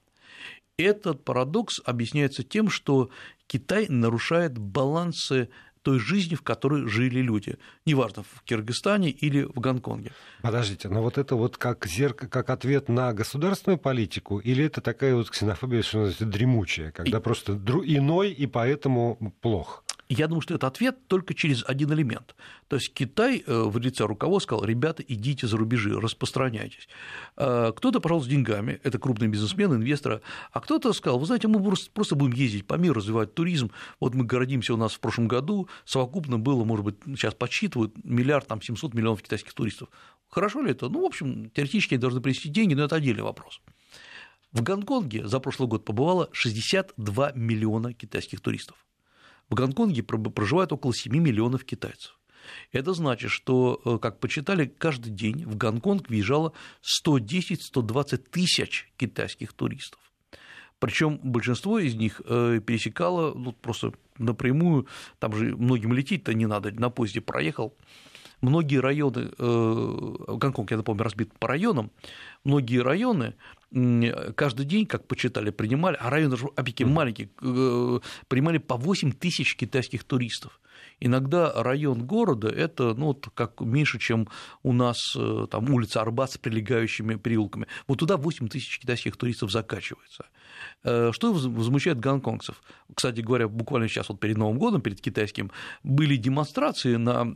Этот 0.76 1.24
парадокс 1.24 1.80
объясняется 1.84 2.44
тем, 2.44 2.70
что 2.70 3.10
Китай 3.48 3.88
нарушает 3.88 4.56
балансы 4.56 5.48
той 5.82 5.98
жизни, 5.98 6.34
в 6.34 6.42
которой 6.42 6.86
жили 6.88 7.20
люди, 7.20 7.58
неважно, 7.86 8.22
в 8.22 8.42
Киргизстане 8.44 9.10
или 9.10 9.42
в 9.42 9.60
Гонконге. 9.60 10.12
Подождите, 10.42 10.88
но 10.88 11.02
вот 11.02 11.18
это 11.18 11.36
вот 11.36 11.56
как, 11.56 11.86
зерк... 11.86 12.28
как 12.28 12.50
ответ 12.50 12.88
на 12.88 13.12
государственную 13.12 13.78
политику, 13.78 14.38
или 14.38 14.64
это 14.64 14.80
такая 14.80 15.14
вот 15.14 15.30
ксенофобия, 15.30 15.82
что 15.82 15.98
называется, 15.98 16.26
дремучая, 16.26 16.90
когда 16.92 17.18
и... 17.18 17.20
просто 17.20 17.52
иной 17.52 18.30
и 18.32 18.46
поэтому 18.46 19.34
плохо? 19.40 19.82
Я 20.12 20.26
думаю, 20.26 20.40
что 20.40 20.54
это 20.56 20.66
ответ 20.66 21.06
только 21.06 21.34
через 21.34 21.64
один 21.64 21.92
элемент. 21.92 22.34
То 22.66 22.74
есть 22.74 22.92
Китай 22.92 23.44
э, 23.46 23.62
в 23.62 23.78
лице 23.78 24.04
руководства 24.06 24.56
сказал, 24.56 24.64
ребята, 24.64 25.04
идите 25.06 25.46
за 25.46 25.56
рубежи, 25.56 25.96
распространяйтесь. 26.00 26.88
Э, 27.36 27.72
кто-то 27.76 28.00
пошел 28.00 28.20
с 28.20 28.26
деньгами, 28.26 28.80
это 28.82 28.98
крупный 28.98 29.28
бизнесмен, 29.28 29.72
инвестор, 29.72 30.20
а 30.50 30.60
кто-то 30.60 30.92
сказал, 30.94 31.20
вы 31.20 31.26
знаете, 31.26 31.46
мы 31.46 31.62
просто 31.94 32.16
будем 32.16 32.32
ездить 32.32 32.66
по 32.66 32.74
миру, 32.74 32.94
развивать 32.94 33.34
туризм. 33.34 33.70
Вот 34.00 34.16
мы 34.16 34.24
городимся 34.24 34.74
у 34.74 34.76
нас 34.76 34.94
в 34.94 34.98
прошлом 34.98 35.28
году, 35.28 35.68
совокупно 35.84 36.40
было, 36.40 36.64
может 36.64 36.84
быть, 36.84 36.96
сейчас 37.16 37.34
подсчитывают, 37.34 37.94
миллиард, 38.02 38.48
там, 38.48 38.60
700 38.60 38.92
миллионов 38.94 39.22
китайских 39.22 39.52
туристов. 39.54 39.90
Хорошо 40.28 40.60
ли 40.60 40.72
это? 40.72 40.88
Ну, 40.88 41.02
в 41.02 41.04
общем, 41.04 41.50
теоретически 41.50 41.94
они 41.94 42.00
должны 42.00 42.20
принести 42.20 42.48
деньги, 42.48 42.74
но 42.74 42.82
это 42.82 42.96
отдельный 42.96 43.22
вопрос. 43.22 43.60
В 44.50 44.60
Гонконге 44.60 45.28
за 45.28 45.38
прошлый 45.38 45.68
год 45.68 45.84
побывало 45.84 46.28
62 46.32 47.30
миллиона 47.36 47.94
китайских 47.94 48.40
туристов. 48.40 48.84
В 49.50 49.54
Гонконге 49.54 50.02
проживает 50.04 50.72
около 50.72 50.94
7 50.94 51.12
миллионов 51.12 51.64
китайцев. 51.64 52.16
Это 52.72 52.94
значит, 52.94 53.30
что, 53.30 53.80
э, 53.84 53.98
как 53.98 54.20
почитали, 54.20 54.66
каждый 54.66 55.10
день 55.10 55.44
в 55.44 55.56
Гонконг 55.56 56.08
въезжало 56.08 56.52
110-120 56.82 58.16
тысяч 58.30 58.90
китайских 58.96 59.52
туристов. 59.52 60.00
Причем 60.78 61.20
большинство 61.22 61.78
из 61.78 61.94
них 61.94 62.22
э, 62.24 62.60
пересекало 62.64 63.34
ну, 63.34 63.52
просто 63.52 63.92
напрямую, 64.18 64.86
там 65.18 65.34
же 65.34 65.56
многим 65.56 65.92
лететь-то 65.92 66.32
не 66.32 66.46
надо, 66.46 66.70
на 66.72 66.88
поезде 66.88 67.20
проехал. 67.20 67.76
Многие 68.40 68.78
районы, 68.78 69.30
э, 69.36 70.14
Гонконг, 70.28 70.70
я 70.70 70.78
напомню, 70.78 71.02
разбит 71.02 71.38
по 71.38 71.48
районам, 71.48 71.90
многие 72.44 72.78
районы 72.78 73.34
каждый 73.72 74.66
день, 74.66 74.86
как 74.86 75.06
почитали, 75.06 75.50
принимали, 75.50 75.96
а 76.00 76.10
районы 76.10 76.34
опять-таки 76.56 76.84
маленькие, 76.84 77.30
э, 77.40 78.00
принимали 78.28 78.58
по 78.58 78.76
8 78.76 79.12
тысяч 79.12 79.56
китайских 79.56 80.04
туристов. 80.04 80.60
Иногда 80.98 81.52
район 81.62 82.06
города– 82.06 82.48
это 82.48 82.94
ну, 82.94 83.06
вот 83.06 83.28
как 83.34 83.60
меньше, 83.60 83.98
чем 83.98 84.28
у 84.62 84.72
нас 84.72 85.14
э, 85.16 85.46
там, 85.50 85.72
улица 85.72 86.02
Арбат 86.02 86.32
с 86.32 86.38
прилегающими 86.38 87.14
переулками. 87.14 87.66
Вот 87.86 87.98
туда 87.98 88.16
8 88.16 88.48
тысяч 88.48 88.80
китайских 88.80 89.16
туристов 89.16 89.50
закачивается. 89.50 90.26
Э, 90.82 91.10
что 91.12 91.32
возмущает 91.32 92.00
гонконгцев? 92.00 92.60
Кстати 92.94 93.20
говоря, 93.20 93.48
буквально 93.48 93.88
сейчас, 93.88 94.08
вот 94.08 94.20
перед 94.20 94.36
Новым 94.36 94.58
годом, 94.58 94.82
перед 94.82 95.00
китайским, 95.00 95.50
были 95.82 96.16
демонстрации 96.16 96.96
на 96.96 97.34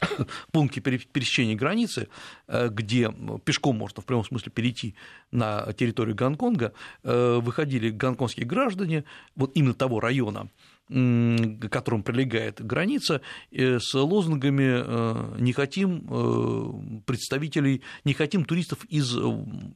пункте 0.52 0.80
пересечения 0.80 1.56
границы, 1.56 2.08
э, 2.46 2.68
где 2.68 3.12
пешком 3.44 3.76
можно 3.76 4.02
в 4.02 4.06
прямом 4.06 4.24
смысле 4.24 4.52
перейти 4.52 4.94
на 5.30 5.72
территорию 5.72 6.14
Гонконга, 6.14 6.72
выходили 7.02 7.90
гонконгские 7.90 8.46
граждане 8.46 9.04
вот 9.34 9.52
именно 9.54 9.74
того 9.74 10.00
района, 10.00 10.48
к 10.88 11.68
которому 11.70 12.02
прилегает 12.02 12.64
граница, 12.64 13.22
э, 13.50 13.78
с 13.78 13.94
лозунгами 13.94 14.82
э, 14.84 15.36
«не 15.38 15.52
хотим 15.52 16.06
э, 16.10 17.00
представителей, 17.06 17.82
не 18.04 18.12
хотим 18.12 18.44
туристов 18.44 18.84
из, 18.86 19.16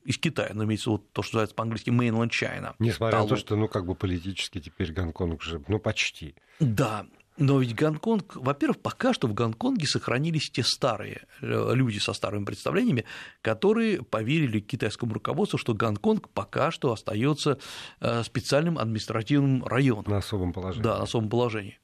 из 0.05 0.19
Китая», 0.19 0.51
но 0.53 0.65
имеется 0.65 0.91
вот 0.91 1.11
то, 1.13 1.23
что 1.23 1.37
называется 1.37 1.55
по-английски 1.55 1.89
«mainland 1.91 2.31
China». 2.31 2.75
Несмотря 2.79 3.13
Талу. 3.19 3.25
на 3.25 3.29
то, 3.31 3.37
что, 3.37 3.57
ну, 3.57 3.69
как 3.69 3.87
бы 3.87 3.95
политически 3.95 4.61
теперь 4.61 4.93
Гонконг 4.93 5.41
уже, 5.41 5.63
ну, 5.67 5.79
почти. 5.79 6.35
Да, 6.61 7.07
но 7.39 7.61
ведь 7.61 7.75
Гонконг, 7.75 8.37
во-первых, 8.37 8.81
пока 8.81 9.13
что 9.13 9.29
в 9.29 9.35
Гонконге 9.35 9.87
сохранились 9.87 10.51
те 10.51 10.63
старые 10.65 11.23
э, 11.41 11.73
люди 11.75 11.99
со 11.99 12.13
старыми 12.13 12.45
представлениями, 12.45 13.05
которые 13.43 14.03
поверили 14.03 14.61
китайскому 14.61 15.15
руководству, 15.15 15.59
что 15.59 15.75
Гонконг 15.75 16.29
пока 16.31 16.71
что 16.71 16.93
остается 16.93 17.59
э, 18.01 18.23
специальным 18.25 18.79
административным 18.79 19.65
районом. 19.65 20.05
На 20.09 20.19
особом 20.19 20.53
положении. 20.53 20.83
Да, 20.83 20.99
на 20.99 21.05
особом 21.05 21.31
положении. 21.31 21.79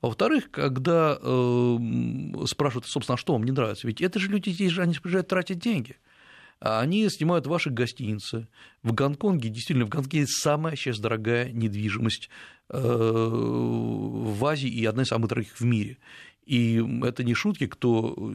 Во-вторых, 0.00 0.50
когда 0.50 1.18
э, 1.20 1.78
спрашивают, 2.46 2.86
собственно, 2.86 3.14
а 3.14 3.18
что 3.18 3.34
вам 3.34 3.44
не 3.44 3.52
нравится, 3.52 3.86
ведь 3.86 4.00
это 4.00 4.18
же 4.18 4.28
люди 4.28 4.50
здесь 4.50 4.72
же, 4.72 4.82
они 4.82 4.94
приезжают 4.94 5.28
тратить 5.28 5.58
деньги– 5.58 5.96
они 6.60 7.08
снимают 7.08 7.46
ваши 7.46 7.70
гостиницы. 7.70 8.46
В 8.82 8.92
Гонконге, 8.92 9.48
действительно, 9.48 9.86
в 9.86 9.88
Гонконге 9.88 10.26
самая 10.26 10.76
сейчас 10.76 10.98
дорогая 10.98 11.50
недвижимость 11.50 12.28
в 12.72 14.46
Азии 14.46 14.68
и 14.68 14.84
одна 14.84 15.02
из 15.02 15.08
самых 15.08 15.28
дорогих 15.28 15.58
в 15.58 15.64
мире. 15.64 15.98
И 16.50 16.84
это 17.04 17.22
не 17.22 17.34
шутки, 17.34 17.68
кто 17.68 18.12
э, 18.16 18.32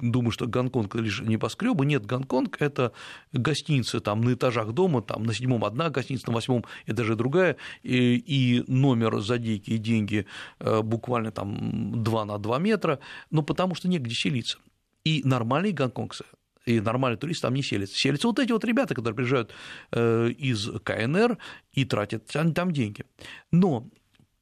думает, 0.00 0.32
что 0.32 0.46
Гонконг 0.46 0.94
это 0.94 1.04
лишь 1.04 1.20
небоскребы. 1.20 1.84
Нет, 1.84 2.06
Гонконг 2.06 2.56
это 2.60 2.92
гостиницы 3.32 4.00
там 4.00 4.22
на 4.22 4.32
этажах 4.32 4.72
дома, 4.72 5.02
там 5.02 5.24
на 5.24 5.34
седьмом 5.34 5.62
одна 5.66 5.90
гостиница, 5.90 6.28
на 6.28 6.34
восьмом 6.34 6.64
и 6.86 6.92
даже 6.92 7.14
другая, 7.14 7.58
и, 7.82 8.16
и 8.16 8.64
номер 8.72 9.20
за 9.20 9.36
дикие 9.36 9.76
деньги 9.76 10.24
э, 10.60 10.80
буквально 10.80 11.30
там 11.30 12.02
2 12.02 12.24
на 12.24 12.38
2 12.38 12.58
метра, 12.58 13.00
но 13.30 13.42
потому 13.42 13.74
что 13.74 13.86
негде 13.86 14.14
селиться. 14.14 14.56
И 15.04 15.20
нормальные 15.22 15.72
гонконгцы 15.72 16.24
и 16.64 16.80
нормальный 16.80 17.18
турист 17.18 17.42
там 17.42 17.54
не 17.54 17.62
селится. 17.62 17.98
Селятся 17.98 18.28
вот 18.28 18.38
эти 18.38 18.52
вот 18.52 18.64
ребята, 18.64 18.94
которые 18.94 19.16
приезжают 19.16 19.52
э, 19.92 20.28
из 20.30 20.68
КНР 20.84 21.38
и 21.72 21.84
тратят 21.84 22.26
там 22.26 22.72
деньги. 22.72 23.04
Но 23.50 23.88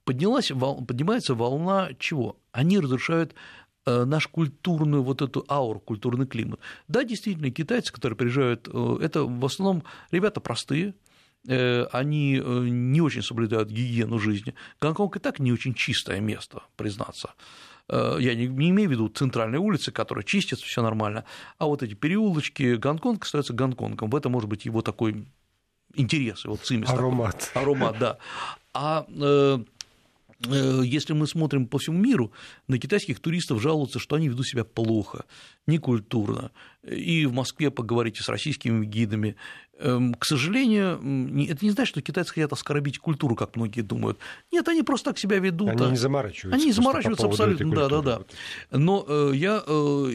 поднялась, 0.05 0.49
поднимается 0.49 1.35
волна 1.35 1.91
чего? 1.99 2.37
Они 2.53 2.79
разрушают 2.79 3.35
э, 3.87 4.05
наш 4.05 4.27
культурную 4.27 5.03
вот 5.03 5.23
эту 5.23 5.45
ауру, 5.49 5.81
культурный 5.81 6.27
климат. 6.27 6.61
Да, 6.89 7.05
действительно, 7.05 7.51
китайцы, 7.51 7.93
которые 7.93 8.17
приезжают, 8.17 8.69
э, 8.73 8.99
это 9.01 9.25
в 9.25 9.45
основном 9.45 9.85
ребята 10.11 10.41
простые, 10.41 10.95
они 11.43 12.39
не 12.39 13.01
очень 13.01 13.23
соблюдают 13.23 13.71
гигиену 13.71 14.19
жизни. 14.19 14.55
Гонконг 14.79 15.17
и 15.17 15.21
так 15.21 15.39
не 15.39 15.55
очень 15.55 15.73
чистое 15.73 16.21
место, 16.21 16.65
признаться. 16.77 17.31
Э, 17.91 18.17
я 18.21 18.35
не, 18.35 18.47
не 18.47 18.71
имею 18.71 18.89
в 18.89 18.93
виду 18.93 19.09
центральные 19.09 19.59
улицы, 19.59 19.91
которые 19.91 20.25
чистятся, 20.25 20.65
все 20.65 20.83
нормально, 20.83 21.25
а 21.59 21.67
вот 21.67 21.83
эти 21.83 21.95
переулочки, 21.95 22.77
Гонконг 22.77 23.25
остается 23.25 23.53
Гонконгом. 23.53 24.11
В 24.11 24.17
этом 24.17 24.33
может 24.33 24.49
быть 24.49 24.65
его 24.65 24.81
такой 24.81 25.27
интерес, 25.95 26.45
его 26.45 26.57
цимис. 26.57 26.89
Аромат. 26.89 27.51
Такой. 27.53 27.63
Аромат, 27.63 27.99
да. 27.99 28.19
А 28.73 29.07
э, 29.09 29.59
э, 30.47 30.83
если 30.85 31.15
мы 31.15 31.27
смотрим 31.27 31.67
по 31.67 31.79
всему 31.79 31.99
миру, 31.99 32.33
на 32.69 32.79
китайских 32.79 33.19
туристов 33.19 33.61
жалуются, 33.61 33.99
что 33.99 34.15
они 34.15 34.29
ведут 34.29 34.47
себя 34.47 34.65
плохо, 34.65 35.25
некультурно. 35.67 36.53
И 36.89 37.27
в 37.27 37.33
Москве 37.33 37.73
поговорите 37.73 38.23
с 38.23 38.29
российскими 38.29 38.85
гидами, 38.87 39.35
к 39.81 40.25
сожалению, 40.25 40.97
это 41.49 41.65
не 41.65 41.71
значит, 41.71 41.93
что 41.93 42.03
китайцы 42.03 42.35
хотят 42.35 42.53
оскорбить 42.53 42.99
культуру, 42.99 43.35
как 43.35 43.57
многие 43.57 43.81
думают. 43.81 44.19
Нет, 44.53 44.69
они 44.69 44.83
просто 44.83 45.11
так 45.11 45.19
себя 45.19 45.39
ведут. 45.39 45.71
Они 45.71 45.85
а 45.85 45.91
не 45.91 45.97
заморачиваются. 45.97 46.55
Они 46.55 46.67
не 46.67 46.73
заморачиваются 46.73 47.27
по 47.27 47.33
абсолютно, 47.33 47.75
да, 47.75 47.89
да, 47.89 48.03
да. 48.03 48.21
Но 48.71 49.05
э, 49.09 49.33
я, 49.35 49.63
э, 49.67 50.11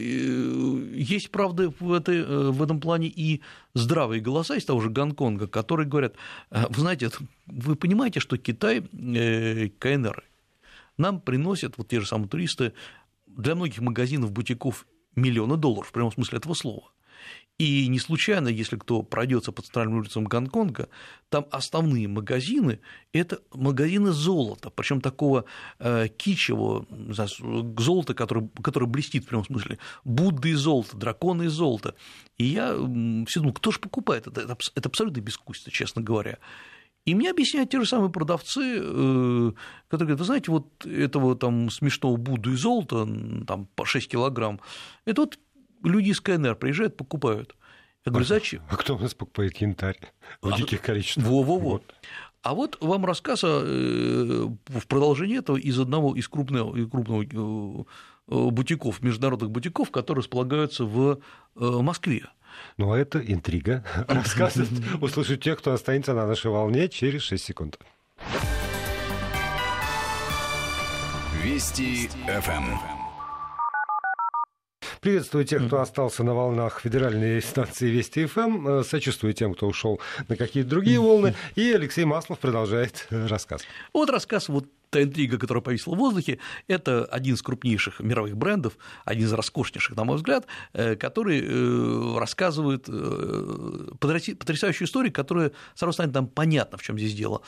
есть, 0.94 1.30
правда, 1.30 1.72
в, 1.80 1.92
этой, 1.92 2.18
э, 2.18 2.50
в 2.50 2.62
этом 2.62 2.80
плане 2.80 3.08
и 3.08 3.42
здравые 3.74 4.20
голоса 4.20 4.54
из 4.54 4.64
того 4.64 4.80
же 4.80 4.88
Гонконга, 4.88 5.48
которые 5.48 5.88
говорят, 5.88 6.14
вы 6.50 6.80
знаете, 6.80 7.10
вы 7.46 7.74
понимаете, 7.74 8.20
что 8.20 8.38
Китай, 8.38 8.82
КНР, 8.82 10.22
нам 10.96 11.20
приносят 11.20 11.76
вот 11.76 11.88
те 11.88 12.00
же 12.00 12.06
самые 12.06 12.28
туристы 12.28 12.72
для 13.26 13.54
многих 13.54 13.80
магазинов, 13.80 14.32
бутиков 14.32 14.86
миллионы 15.16 15.56
долларов, 15.56 15.88
в 15.88 15.92
прямом 15.92 16.12
смысле 16.12 16.38
этого 16.38 16.54
слова. 16.54 16.90
И 17.58 17.88
не 17.88 17.98
случайно, 17.98 18.48
если 18.48 18.76
кто 18.76 19.02
пройдется 19.02 19.50
по 19.50 19.62
центральным 19.62 19.98
улицам 19.98 20.24
Гонконга, 20.24 20.90
там 21.30 21.46
основные 21.50 22.06
магазины– 22.06 22.80
это 23.14 23.40
магазины 23.54 24.12
золота, 24.12 24.68
причем 24.68 25.00
такого 25.00 25.46
э, 25.78 26.08
кичевого 26.08 26.86
золота, 27.78 28.12
который, 28.12 28.50
который 28.62 28.86
блестит 28.88 29.24
в 29.24 29.28
прямом 29.28 29.46
смысле, 29.46 29.78
Будды 30.04 30.50
из 30.50 30.58
золота, 30.58 30.98
драконы 30.98 31.44
из 31.44 31.52
золота. 31.52 31.94
И 32.36 32.44
я 32.44 32.74
все 33.26 33.40
думал, 33.40 33.54
кто 33.54 33.70
же 33.70 33.80
покупает 33.80 34.26
это? 34.26 34.42
Это, 34.42 34.56
это 34.74 34.88
абсолютно 34.90 35.20
бескусство, 35.20 35.72
честно 35.72 36.02
говоря. 36.02 36.38
И 37.06 37.14
мне 37.14 37.30
объясняют 37.30 37.70
те 37.70 37.80
же 37.80 37.86
самые 37.86 38.10
продавцы, 38.10 38.80
э, 38.80 39.52
которые 39.88 40.06
говорят, 40.08 40.18
вы 40.18 40.24
знаете, 40.24 40.50
вот 40.50 40.84
этого 40.84 41.36
там 41.36 41.70
смешного 41.70 42.16
Будду 42.16 42.52
из 42.52 42.60
золота, 42.60 43.08
там 43.46 43.66
по 43.76 43.86
6 43.86 44.08
килограмм, 44.10 44.60
это 45.06 45.22
вот 45.22 45.38
люди 45.88 46.10
из 46.10 46.20
КНР 46.20 46.56
приезжают, 46.56 46.96
покупают. 46.96 47.56
Я 48.04 48.10
говорю, 48.10 48.26
зачем? 48.26 48.62
А 48.68 48.76
кто 48.76 48.96
у 48.96 48.98
нас 48.98 49.14
покупает 49.14 49.56
янтарь 49.56 49.98
в 50.40 50.52
а, 50.52 50.56
диких 50.56 50.80
количествах? 50.80 51.26
Во-во-во. 51.26 51.70
Вот. 51.70 51.94
А 52.42 52.54
вот 52.54 52.78
вам 52.80 53.04
рассказ 53.04 53.42
о, 53.42 53.64
э, 53.64 54.46
в 54.66 54.86
продолжении 54.86 55.38
этого 55.38 55.56
из 55.56 55.80
одного 55.80 56.14
из 56.14 56.28
крупного, 56.28 56.72
крупного 56.88 57.24
э, 57.24 57.84
э, 58.28 58.50
бутиков, 58.50 59.02
международных 59.02 59.50
бутиков, 59.50 59.90
которые 59.90 60.22
располагаются 60.22 60.84
в 60.84 61.18
Москве. 61.56 62.26
Ну, 62.76 62.92
а 62.92 62.98
это 62.98 63.18
интрига. 63.18 63.84
Рассказ 64.08 64.56
услышат 65.00 65.42
те, 65.42 65.56
кто 65.56 65.72
останется 65.72 66.14
на 66.14 66.26
нашей 66.26 66.52
волне 66.52 66.88
через 66.88 67.22
6 67.22 67.44
секунд. 67.44 67.80
Вести 71.42 72.08
ФМ. 72.28 72.95
Приветствую 75.00 75.44
тех, 75.44 75.66
кто 75.66 75.80
остался 75.80 76.24
на 76.24 76.34
волнах 76.34 76.80
федеральной 76.80 77.42
станции 77.42 77.88
Вести 77.88 78.26
ФМ. 78.26 78.68
Э, 78.68 78.84
сочувствую 78.84 79.34
тем, 79.34 79.54
кто 79.54 79.66
ушел 79.66 80.00
на 80.28 80.36
какие-то 80.36 80.70
другие 80.70 80.98
волны. 81.06 81.34
И 81.54 81.72
Алексей 81.72 82.04
Маслов 82.04 82.38
продолжает 82.38 83.06
э, 83.10 83.26
рассказ. 83.26 83.62
Вот 83.92 84.10
рассказ 84.10 84.48
вот 84.48 84.66
та 84.90 85.02
интрига, 85.02 85.38
которая 85.38 85.62
повисла 85.62 85.94
в 85.94 85.98
воздухе, 85.98 86.38
это 86.68 87.04
один 87.04 87.34
из 87.34 87.42
крупнейших 87.42 88.00
мировых 88.00 88.36
брендов, 88.36 88.78
один 89.04 89.26
из 89.26 89.32
роскошнейших, 89.32 89.96
на 89.96 90.04
мой 90.04 90.16
взгляд, 90.16 90.46
э, 90.72 90.96
который 90.96 92.16
рассказывает 92.18 92.86
потрясающую 94.00 94.86
историю, 94.86 95.12
которая 95.12 95.52
сразу 95.74 95.92
станет 95.94 96.14
нам 96.14 96.26
понятно, 96.26 96.78
в 96.78 96.82
чем 96.82 96.98
здесь 96.98 97.14
дело 97.14 97.42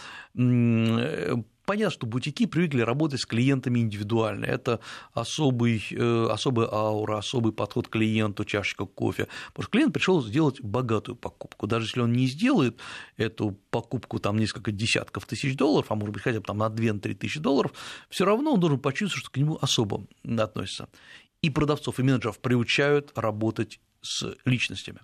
Понятно, 1.68 1.90
что 1.90 2.06
бутики 2.06 2.46
привыкли 2.46 2.80
работать 2.80 3.20
с 3.20 3.26
клиентами 3.26 3.80
индивидуально. 3.80 4.46
Это 4.46 4.80
особый, 5.12 5.84
э, 5.90 6.28
особая 6.30 6.66
аура, 6.72 7.18
особый 7.18 7.52
подход 7.52 7.88
к 7.88 7.90
клиенту, 7.90 8.46
чашечка 8.46 8.86
кофе. 8.86 9.28
Потому 9.48 9.64
что 9.64 9.70
клиент 9.72 9.92
пришел 9.92 10.22
сделать 10.22 10.62
богатую 10.62 11.14
покупку. 11.14 11.66
Даже 11.66 11.84
если 11.84 12.00
он 12.00 12.14
не 12.14 12.26
сделает 12.26 12.78
эту 13.18 13.54
покупку 13.70 14.18
там 14.18 14.38
несколько 14.38 14.72
десятков 14.72 15.26
тысяч 15.26 15.58
долларов, 15.58 15.88
а 15.90 15.94
может 15.94 16.14
быть 16.14 16.22
хотя 16.22 16.38
бы 16.38 16.46
там 16.46 16.56
на 16.56 16.70
2-3 16.70 17.14
тысячи 17.14 17.27
долларов, 17.36 17.72
все 18.08 18.24
равно 18.24 18.54
он 18.54 18.60
должен 18.60 18.80
почувствовать, 18.80 19.24
что 19.24 19.30
к 19.30 19.36
нему 19.36 19.58
особо 19.60 20.06
относится. 20.24 20.88
И 21.42 21.50
продавцов, 21.50 22.00
и 22.00 22.02
менеджеров 22.02 22.38
приучают 22.40 23.12
работать 23.14 23.80
с 24.00 24.34
личностями. 24.44 25.00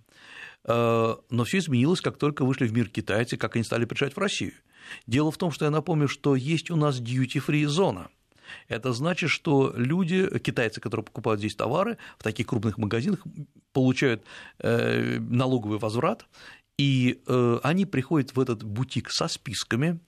Э, 0.65 1.17
но 1.31 1.45
все 1.45 1.59
изменилось, 1.59 2.01
как 2.01 2.17
только 2.17 2.45
вышли 2.45 2.67
в 2.67 2.73
мир 2.73 2.89
китайцы, 2.89 3.37
как 3.37 3.57
они 3.57 3.65
стали 3.65 3.85
приезжать 3.85 4.17
в 4.17 4.19
Россию. 4.19 4.55
Дело 5.07 5.31
в 5.31 5.39
том, 5.39 5.51
что 5.51 5.65
я 5.65 5.71
напомню, 5.71 6.09
что 6.09 6.37
есть 6.37 6.71
у 6.71 6.77
нас 6.77 7.01
duty-free 7.01 7.67
зона. 7.67 8.09
Это 8.69 8.93
значит, 8.93 9.31
что 9.31 9.73
люди, 9.77 10.29
китайцы, 10.39 10.81
которые 10.81 11.05
покупают 11.05 11.41
здесь 11.41 11.55
товары 11.55 11.99
в 12.19 12.23
таких 12.23 12.47
крупных 12.47 12.79
магазинах, 12.79 13.21
получают 13.73 14.25
э, 14.59 15.19
налоговый 15.19 15.79
возврат 15.79 16.27
И 16.79 17.23
э, 17.27 17.59
они 17.63 17.87
приходят 17.87 18.35
в 18.35 18.41
этот 18.41 18.63
бутик 18.63 19.11
со 19.11 19.29
списками, 19.29 19.99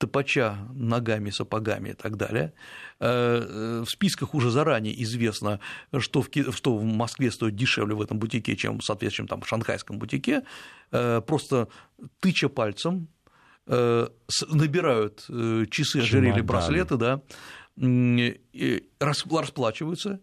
топача 0.00 0.56
ногами, 0.74 1.30
сапогами 1.30 1.90
и 1.90 1.92
так 1.92 2.16
далее. 2.16 2.54
Э, 3.00 3.82
в 3.84 3.90
списках 3.90 4.34
уже 4.34 4.50
заранее 4.50 5.00
известно, 5.02 5.60
что 5.98 6.22
в, 6.22 6.30
что 6.56 6.76
в 6.78 6.84
Москве 6.84 7.30
стоит 7.30 7.54
дешевле 7.54 7.94
в 7.94 8.00
этом 8.00 8.18
бутике, 8.18 8.56
чем, 8.56 8.80
соответственно, 8.80 9.28
там, 9.28 9.42
в 9.42 9.46
шанхайском 9.46 9.98
бутике. 9.98 10.42
Э, 10.90 11.20
просто 11.20 11.68
тыча 12.20 12.48
пальцем, 12.48 13.08
набирают 13.66 15.26
часы, 15.70 15.98
ожерелья, 15.98 16.42
браслеты, 16.42 16.96
да, 16.96 17.20
расплачиваются, 18.98 20.18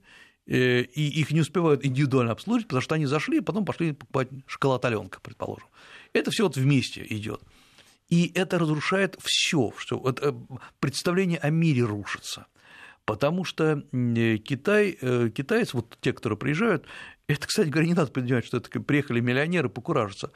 и 0.45 1.21
их 1.21 1.31
не 1.31 1.41
успевают 1.41 1.85
индивидуально 1.85 2.33
обслуживать, 2.33 2.67
потому 2.67 2.81
что 2.81 2.95
они 2.95 3.05
зашли, 3.05 3.37
и 3.37 3.41
потом 3.41 3.63
пошли 3.63 3.93
покупать 3.93 4.27
шоколад 4.47 4.83
Аленка, 4.83 5.21
предположим. 5.21 5.67
Это 6.11 6.31
все 6.31 6.43
вот 6.43 6.57
вместе 6.57 7.05
идет. 7.09 7.41
И 8.09 8.31
это 8.35 8.57
разрушает 8.57 9.17
все, 9.21 9.73
что 9.77 10.01
это 10.09 10.35
представление 10.79 11.39
о 11.39 11.49
мире 11.49 11.83
рушится. 11.83 12.47
Потому 13.05 13.45
что 13.45 13.83
Китай, 13.91 14.97
э, 14.99 15.29
китайцы, 15.29 15.77
вот 15.77 15.97
те, 16.01 16.13
которые 16.13 16.37
приезжают, 16.37 16.85
это, 17.27 17.47
кстати 17.47 17.69
говоря, 17.69 17.87
не 17.87 17.93
надо 17.93 18.11
понимать, 18.11 18.45
что 18.45 18.57
это 18.57 18.69
приехали 18.81 19.19
миллионеры 19.19 19.69
покуражиться. 19.69 20.31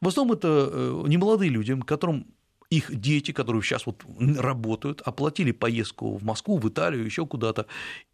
В 0.00 0.08
основном 0.08 0.36
это 0.36 0.68
э, 0.70 1.04
немолодые 1.06 1.50
люди, 1.50 1.78
которым 1.82 2.26
их 2.70 2.94
дети, 2.98 3.32
которые 3.32 3.62
сейчас 3.62 3.86
вот 3.86 4.02
работают, 4.18 5.00
оплатили 5.02 5.52
поездку 5.52 6.16
в 6.16 6.24
Москву, 6.24 6.58
в 6.58 6.68
Италию, 6.68 7.04
еще 7.04 7.26
куда-то. 7.26 7.66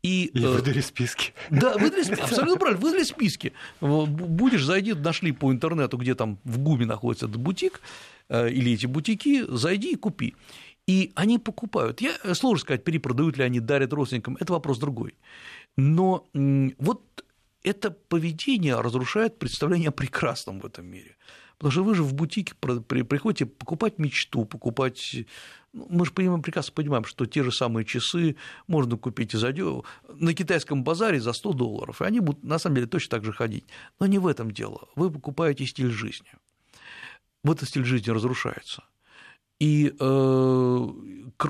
И, 0.02 0.26
и 0.26 0.42
э, 0.42 0.48
выдали 0.48 0.80
списки. 0.80 1.32
Да, 1.50 1.76
выдали 1.78 2.02
списки, 2.02 2.20
абсолютно 2.22 2.58
правильно, 2.58 2.80
выдали 2.80 3.04
списки. 3.04 3.52
Будешь, 3.80 4.64
зайди, 4.64 4.92
нашли 4.92 5.32
по 5.32 5.50
интернету, 5.52 5.96
где 5.96 6.14
там 6.14 6.38
в 6.44 6.58
ГУМе 6.58 6.86
находится 6.86 7.26
этот 7.26 7.38
бутик, 7.38 7.80
э, 8.21 8.21
или 8.32 8.72
эти 8.72 8.86
бутики, 8.86 9.44
зайди 9.48 9.92
и 9.92 9.96
купи. 9.96 10.34
И 10.86 11.12
они 11.14 11.38
покупают. 11.38 12.00
Я, 12.00 12.16
э, 12.24 12.34
сложно 12.34 12.62
сказать, 12.62 12.84
перепродают 12.84 13.36
ли 13.36 13.44
они, 13.44 13.60
дарят 13.60 13.92
родственникам, 13.92 14.36
это 14.40 14.52
вопрос 14.52 14.78
другой. 14.78 15.14
Но 15.76 16.28
вот 16.78 17.24
это 17.62 17.90
поведение 17.90 18.80
разрушает 18.80 19.38
представление 19.38 19.88
о 19.88 19.92
прекрасном 19.92 20.60
в 20.60 20.66
этом 20.66 20.86
мире. 20.86 21.16
Потому 21.58 21.72
что 21.72 21.84
вы 21.84 21.94
же 21.94 22.02
в 22.02 22.14
бутике 22.14 22.54
приходите 22.56 23.46
покупать 23.46 23.98
мечту, 23.98 24.44
покупать 24.44 25.14
ну, 25.72 25.86
мы 25.88 26.04
же 26.04 26.12
понимаем, 26.12 26.42
прекрасно 26.42 26.74
понимаем, 26.74 27.04
что 27.04 27.24
те 27.24 27.42
же 27.42 27.52
самые 27.52 27.84
часы 27.84 28.36
можно 28.66 28.96
купить 28.98 29.32
за 29.32 29.54
на 30.08 30.34
китайском 30.34 30.84
базаре 30.84 31.20
за 31.20 31.32
100 31.32 31.52
долларов, 31.52 32.02
и 32.02 32.04
они 32.04 32.20
будут 32.20 32.44
на 32.44 32.58
самом 32.58 32.76
деле 32.76 32.86
точно 32.88 33.10
так 33.10 33.24
же 33.24 33.32
ходить. 33.32 33.64
Но 33.98 34.06
не 34.06 34.18
в 34.18 34.26
этом 34.26 34.50
дело. 34.50 34.88
Вы 34.96 35.10
покупаете 35.10 35.64
стиль 35.64 35.90
жизни. 35.90 36.28
Вот 37.44 37.58
этот 37.58 37.68
стиль 37.68 37.84
жизни 37.84 38.10
разрушается. 38.10 38.84
И 39.58 39.94
э, 39.98 40.88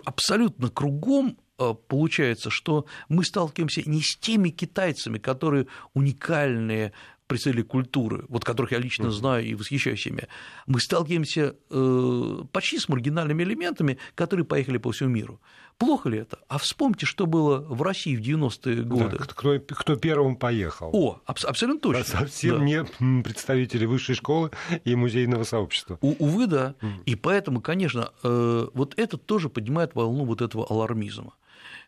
абсолютно 0.05 0.69
кругом 0.69 1.39
э, 1.59 1.75
получается, 1.89 2.51
что 2.51 2.87
мы 3.09 3.25
сталкиваемся 3.25 3.89
не 3.89 4.03
с 4.03 4.19
теми 4.19 4.51
китайцами, 4.51 5.19
которые 5.19 5.67
уникальные, 5.95 6.93
представители 7.33 7.63
культуры, 7.63 8.25
вот 8.29 8.45
которых 8.45 8.73
я 8.73 8.79
лично 8.79 9.11
знаю 9.11 9.45
и 9.45 9.55
восхищаюсь 9.55 10.07
ими, 10.07 10.29
мы 10.67 10.81
сталкиваемся 10.81 11.57
э, 11.71 12.45
почти 12.53 12.79
с 12.79 12.89
маргинальными 12.89 13.43
элементами, 13.43 13.99
которые 14.15 14.45
поехали 14.45 14.79
по 14.79 14.93
всему 14.93 15.11
миру. 15.11 15.41
Плохо 15.79 16.11
ли 16.11 16.19
это? 16.19 16.39
А 16.49 16.59
вспомните, 16.59 17.07
что 17.07 17.27
было 17.27 17.59
в 17.59 17.83
России 17.83 18.15
в 18.15 18.21
90-е 18.21 18.83
годы. 18.83 19.19
Да, 19.19 19.25
кто, 19.25 19.59
кто 19.59 19.97
первым 19.97 20.37
поехал. 20.37 20.91
О, 20.93 21.21
аб- 21.25 21.45
абсолютно 21.45 21.81
точно. 21.81 22.21
Совсем 22.21 22.59
да. 22.59 22.65
не 22.65 23.23
представители 23.23 23.87
высшей 23.87 24.15
школы 24.15 24.51
и 24.85 24.95
музейного 24.95 25.45
сообщества. 25.45 25.99
У- 26.03 26.15
увы, 26.25 26.47
да. 26.47 26.75
Mm. 26.83 27.05
И 27.07 27.15
поэтому, 27.17 27.61
конечно, 27.61 28.11
э, 28.23 28.69
вот 28.75 28.95
это 28.99 29.17
тоже 29.17 29.49
поднимает 29.49 29.95
волну 29.95 30.25
вот 30.25 30.43
этого 30.43 30.67
алармизма. 30.69 31.33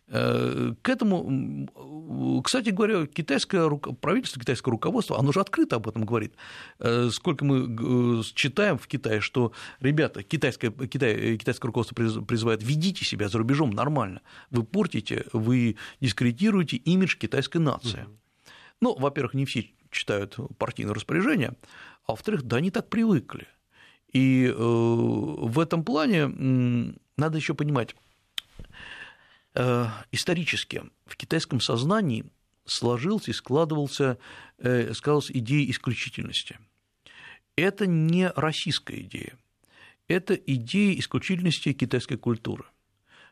Э, 0.08 0.74
к 0.82 0.88
этому, 0.90 2.42
кстати 2.44 2.68
говоря, 2.68 3.06
китайское 3.06 3.68
правительство, 4.00 4.40
китайское 4.40 4.70
руководство, 4.70 5.18
оно 5.18 5.32
же 5.32 5.40
открыто 5.40 5.76
об 5.76 5.88
этом 5.88 6.04
говорит. 6.04 6.34
Э, 6.78 7.08
сколько 7.10 7.44
мы 7.44 8.22
читаем 8.34 8.76
в 8.76 8.86
Китае, 8.86 9.20
что, 9.20 9.52
ребята, 9.80 10.22
китайское, 10.22 10.70
Китай, 10.70 11.38
китайское 11.38 11.68
руководство 11.68 11.94
призывает, 11.94 12.62
ведите 12.62 13.04
себя 13.04 13.28
за 13.28 13.38
рубежом 13.38 13.70
нормально, 13.70 14.20
вы 14.50 14.62
портите, 14.62 15.24
вы 15.32 15.76
дискредитируете 16.00 16.76
имидж 16.76 17.16
китайской 17.16 17.58
нации. 17.58 18.06
Ну, 18.80 18.94
во-первых, 18.98 19.32
не 19.32 19.46
все 19.46 19.70
читают 19.90 20.36
партийное 20.58 20.94
распоряжение, 20.94 21.54
а 22.06 22.12
во-вторых, 22.12 22.42
да, 22.42 22.58
они 22.58 22.70
так 22.70 22.90
привыкли. 22.90 23.46
И 24.12 24.46
э, 24.46 24.54
в 24.54 25.58
этом 25.58 25.82
плане 25.82 26.94
надо 27.16 27.38
еще 27.38 27.54
понимать, 27.54 27.96
Э, 27.96 28.03
исторически 29.54 30.82
в 31.06 31.16
китайском 31.16 31.60
сознании 31.60 32.24
сложился 32.64 33.30
и 33.30 33.34
складывался, 33.34 34.18
э, 34.58 34.92
складывалась 34.94 35.30
идея 35.30 35.70
исключительности. 35.70 36.58
Это 37.56 37.86
не 37.86 38.30
российская 38.34 39.00
идея, 39.00 39.38
это 40.08 40.34
идея 40.34 40.98
исключительности 40.98 41.72
китайской 41.72 42.16
культуры, 42.16 42.64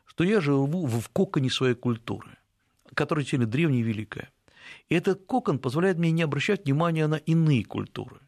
что 0.05 0.23
я 0.23 0.39
живу 0.39 0.85
в 0.85 1.09
коконе 1.09 1.49
своей 1.49 1.75
культуры, 1.75 2.37
которая 2.93 3.25
сильно 3.25 3.45
древняя 3.45 3.81
и 3.81 3.83
великая. 3.83 4.31
И 4.87 4.95
этот 4.95 5.25
кокон 5.25 5.59
позволяет 5.59 5.97
мне 5.97 6.11
не 6.11 6.21
обращать 6.21 6.65
внимания 6.65 7.07
на 7.07 7.15
иные 7.15 7.65
культуры. 7.65 8.21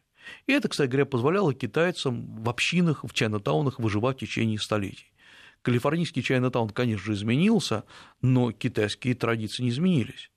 И 0.46 0.52
это, 0.52 0.68
кстати 0.68 0.90
говоря, 0.90 1.06
позволяло 1.06 1.54
китайцам 1.54 2.42
в 2.42 2.48
общинах, 2.48 3.04
в 3.04 3.12
чайнатаунах 3.12 3.78
выживать 3.78 4.18
в 4.18 4.20
течение 4.20 4.58
столетий. 4.58 5.12
Калифорнийский 5.66 6.22
Чайнатаун, 6.22 6.70
конечно 6.70 7.06
же, 7.06 7.14
изменился, 7.14 7.82
но 8.22 8.52
китайские 8.52 9.16
традиции 9.16 9.64
не 9.64 9.70
изменились. 9.70 10.30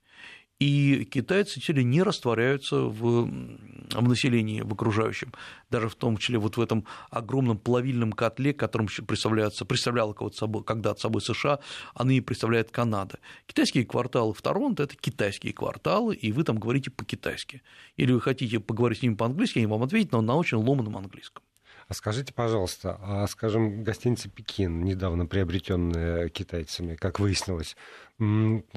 И 0.58 1.04
китайцы 1.04 1.60
теперь 1.60 1.84
не 1.84 2.02
растворяются 2.02 2.80
в, 2.80 3.26
в 3.26 4.08
населении, 4.08 4.62
в 4.62 4.72
окружающем, 4.72 5.32
даже 5.70 5.88
в 5.88 5.94
том 5.94 6.16
числе 6.16 6.38
вот 6.38 6.56
в 6.56 6.60
этом 6.60 6.84
огромном 7.10 7.58
плавильном 7.58 8.10
котле, 8.10 8.52
которым 8.52 8.88
представляется, 9.06 9.64
представляла 9.64 10.14
когда-то 10.14 11.00
собой 11.00 11.22
США, 11.22 11.60
а 11.94 12.02
ныне 12.02 12.22
представляет 12.22 12.72
Канада. 12.72 13.20
Китайские 13.46 13.86
кварталы 13.86 14.34
в 14.34 14.42
Торонто– 14.42 14.82
это 14.82 14.96
китайские 14.96 15.52
кварталы, 15.52 16.16
и 16.16 16.32
вы 16.32 16.42
там 16.42 16.58
говорите 16.58 16.90
по-китайски. 16.90 17.62
Или 17.96 18.10
вы 18.10 18.20
хотите 18.20 18.58
поговорить 18.58 18.98
с 18.98 19.02
ними 19.02 19.14
по-английски, 19.14 19.58
они 19.58 19.66
вам 19.68 19.84
ответят, 19.84 20.10
но 20.10 20.22
на 20.22 20.34
очень 20.34 20.58
ломаном 20.58 20.96
английском. 20.96 21.44
А 21.90 21.94
скажите, 21.94 22.32
пожалуйста, 22.32 23.00
а, 23.02 23.26
скажем, 23.26 23.82
гостиница 23.82 24.28
«Пекин», 24.28 24.84
недавно 24.84 25.26
приобретенная 25.26 26.28
китайцами, 26.28 26.94
как 26.94 27.18
выяснилось, 27.18 27.76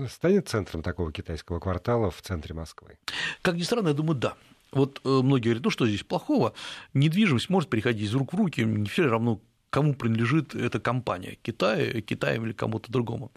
станет 0.09 0.49
центром 0.49 0.82
такого 0.82 1.11
китайского 1.11 1.59
квартала 1.59 2.09
в 2.09 2.20
центре 2.24 2.55
Москвы? 2.55 2.97
Как 3.43 3.53
ни 3.53 3.61
странно, 3.61 3.89
я 3.89 3.93
думаю, 3.93 4.16
да. 4.16 4.34
Вот 4.72 4.99
э, 5.03 5.07
многие 5.07 5.43
говорят, 5.43 5.64
ну 5.64 5.70
что 5.70 5.86
здесь 5.86 6.01
плохого, 6.01 6.55
недвижимость 6.95 7.51
может 7.51 7.70
переходить 7.70 8.09
из 8.09 8.16
рук 8.16 8.34
в 8.34 8.36
руки, 8.36 8.61
не 8.61 8.89
все 8.89 9.03
равно, 9.03 9.39
кому 9.70 9.93
принадлежит 9.93 10.55
эта 10.55 10.80
компания, 10.80 11.38
Китаю, 11.43 12.01
Китаю 12.01 12.43
или 12.47 12.53
кому-то 12.53 12.91
другому. 12.91 13.32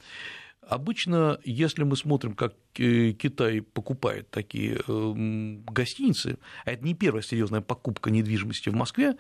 Обычно, 0.69 1.39
если 1.45 1.85
мы 1.85 1.97
смотрим, 1.97 2.35
как 2.35 2.55
э, 2.75 3.13
Китай 3.13 3.61
покупает 3.63 4.31
такие 4.31 4.81
эм, 4.89 5.63
гостиницы, 5.63 6.39
а 6.65 6.73
это 6.73 6.85
не 6.85 6.95
первая 6.95 7.23
серьезная 7.23 7.61
покупка 7.61 8.11
недвижимости 8.11 8.69
в 8.69 8.75
Москве, 8.75 9.17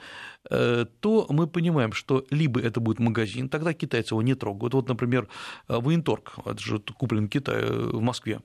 э, 0.50 0.86
то 1.00 1.26
мы 1.30 1.46
понимаем, 1.46 1.92
что 1.92 2.26
либо 2.30 2.60
это 2.60 2.80
будет 2.80 2.98
магазин, 2.98 3.48
тогда 3.48 3.74
китайцы 3.74 4.14
его 4.14 4.22
не 4.22 4.34
трогают. 4.34 4.74
Вот, 4.74 4.88
например, 4.88 5.28
военторг, 5.68 6.34
это 6.44 6.58
же 6.58 6.80
куплен 6.80 7.28
Китай 7.28 7.62
э, 7.62 7.90
в 7.92 8.00
Москве, 8.00 8.40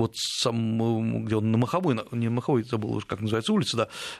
вот 0.00 0.16
сам, 0.16 1.24
где 1.24 1.36
он 1.36 1.50
на 1.50 1.58
Маховой, 1.58 1.98
не 2.12 2.28
Маховой, 2.28 2.64
забыл 2.64 2.92
уже, 2.92 3.06
как 3.06 3.20
называется 3.20 3.52
улица, 3.52 3.76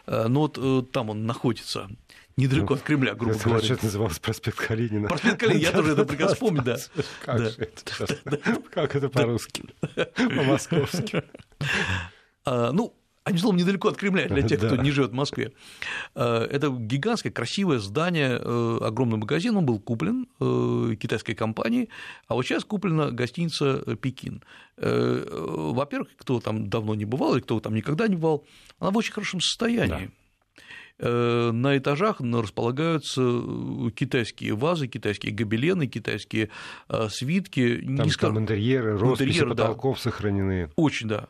да, 0.06 0.28
но 0.28 0.40
вот 0.40 0.92
там 0.92 1.10
он 1.10 1.26
находится, 1.26 1.88
недалеко 2.36 2.74
от 2.74 2.82
Кремля, 2.82 3.14
грубо 3.14 3.34
это 3.34 3.48
говоря. 3.48 3.74
Это 3.74 3.84
назывался 3.84 4.20
проспект 4.20 4.58
Калинина. 4.58 5.08
Проспект 5.08 5.40
Калинина, 5.40 5.62
я 5.62 5.72
тоже 5.72 5.92
это 5.92 6.04
прекрасно 6.04 6.36
помню, 6.36 6.62
да. 6.62 6.76
Как 7.24 7.38
же 7.38 7.54
это 7.58 8.16
Как 8.70 8.96
это 8.96 9.08
по-русски? 9.08 9.64
По-московски. 10.16 11.22
А, 12.44 12.72
ну, 12.72 12.94
одним 13.30 13.40
словом, 13.40 13.56
недалеко 13.56 13.88
от 13.88 13.96
Кремля, 13.96 14.28
для 14.28 14.42
тех, 14.48 14.58
кто 14.58 14.76
не 14.76 14.90
живет 14.90 15.10
в 15.10 15.14
Москве. 15.14 15.52
А, 16.14 16.46
это 16.46 16.68
гигантское, 16.68 17.32
красивое 17.32 17.78
здание, 17.78 18.38
э, 18.40 18.78
огромный 18.82 19.18
магазин, 19.18 19.56
он 19.56 19.66
был 19.66 19.78
куплен 19.78 20.26
э, 20.40 20.96
китайской 21.00 21.34
компанией, 21.34 21.88
а 22.28 22.34
вот 22.34 22.44
сейчас 22.44 22.64
куплена 22.64 23.10
гостиница 23.10 23.96
«Пекин». 23.96 24.42
Э, 24.76 25.24
во-первых, 25.72 26.08
кто 26.16 26.40
там 26.40 26.68
давно 26.68 26.94
не 26.94 27.04
бывал, 27.04 27.34
или 27.34 27.40
кто 27.40 27.60
там 27.60 27.74
никогда 27.74 28.08
не 28.08 28.16
бывал, 28.16 28.44
она 28.78 28.90
в 28.90 28.96
очень 28.96 29.12
хорошем 29.12 29.40
состоянии. 29.40 30.10
Э, 31.02 31.50
на 31.50 31.78
этажах 31.78 32.20
располагаются 32.20 33.22
э, 33.22 33.90
китайские 33.94 34.54
вазы, 34.54 34.86
китайские 34.86 35.32
гобелены, 35.32 35.86
китайские 35.86 36.50
э, 36.90 37.08
свитки. 37.08 37.76
Там, 37.96 38.06
не 38.06 38.12
там 38.12 38.38
интерьеры, 38.38 38.98
росписи 38.98 39.28
интерьеры, 39.28 39.50
потолков 39.50 39.96
да. 39.96 40.02
сохранены. 40.02 40.70
Очень, 40.76 41.08
да. 41.08 41.28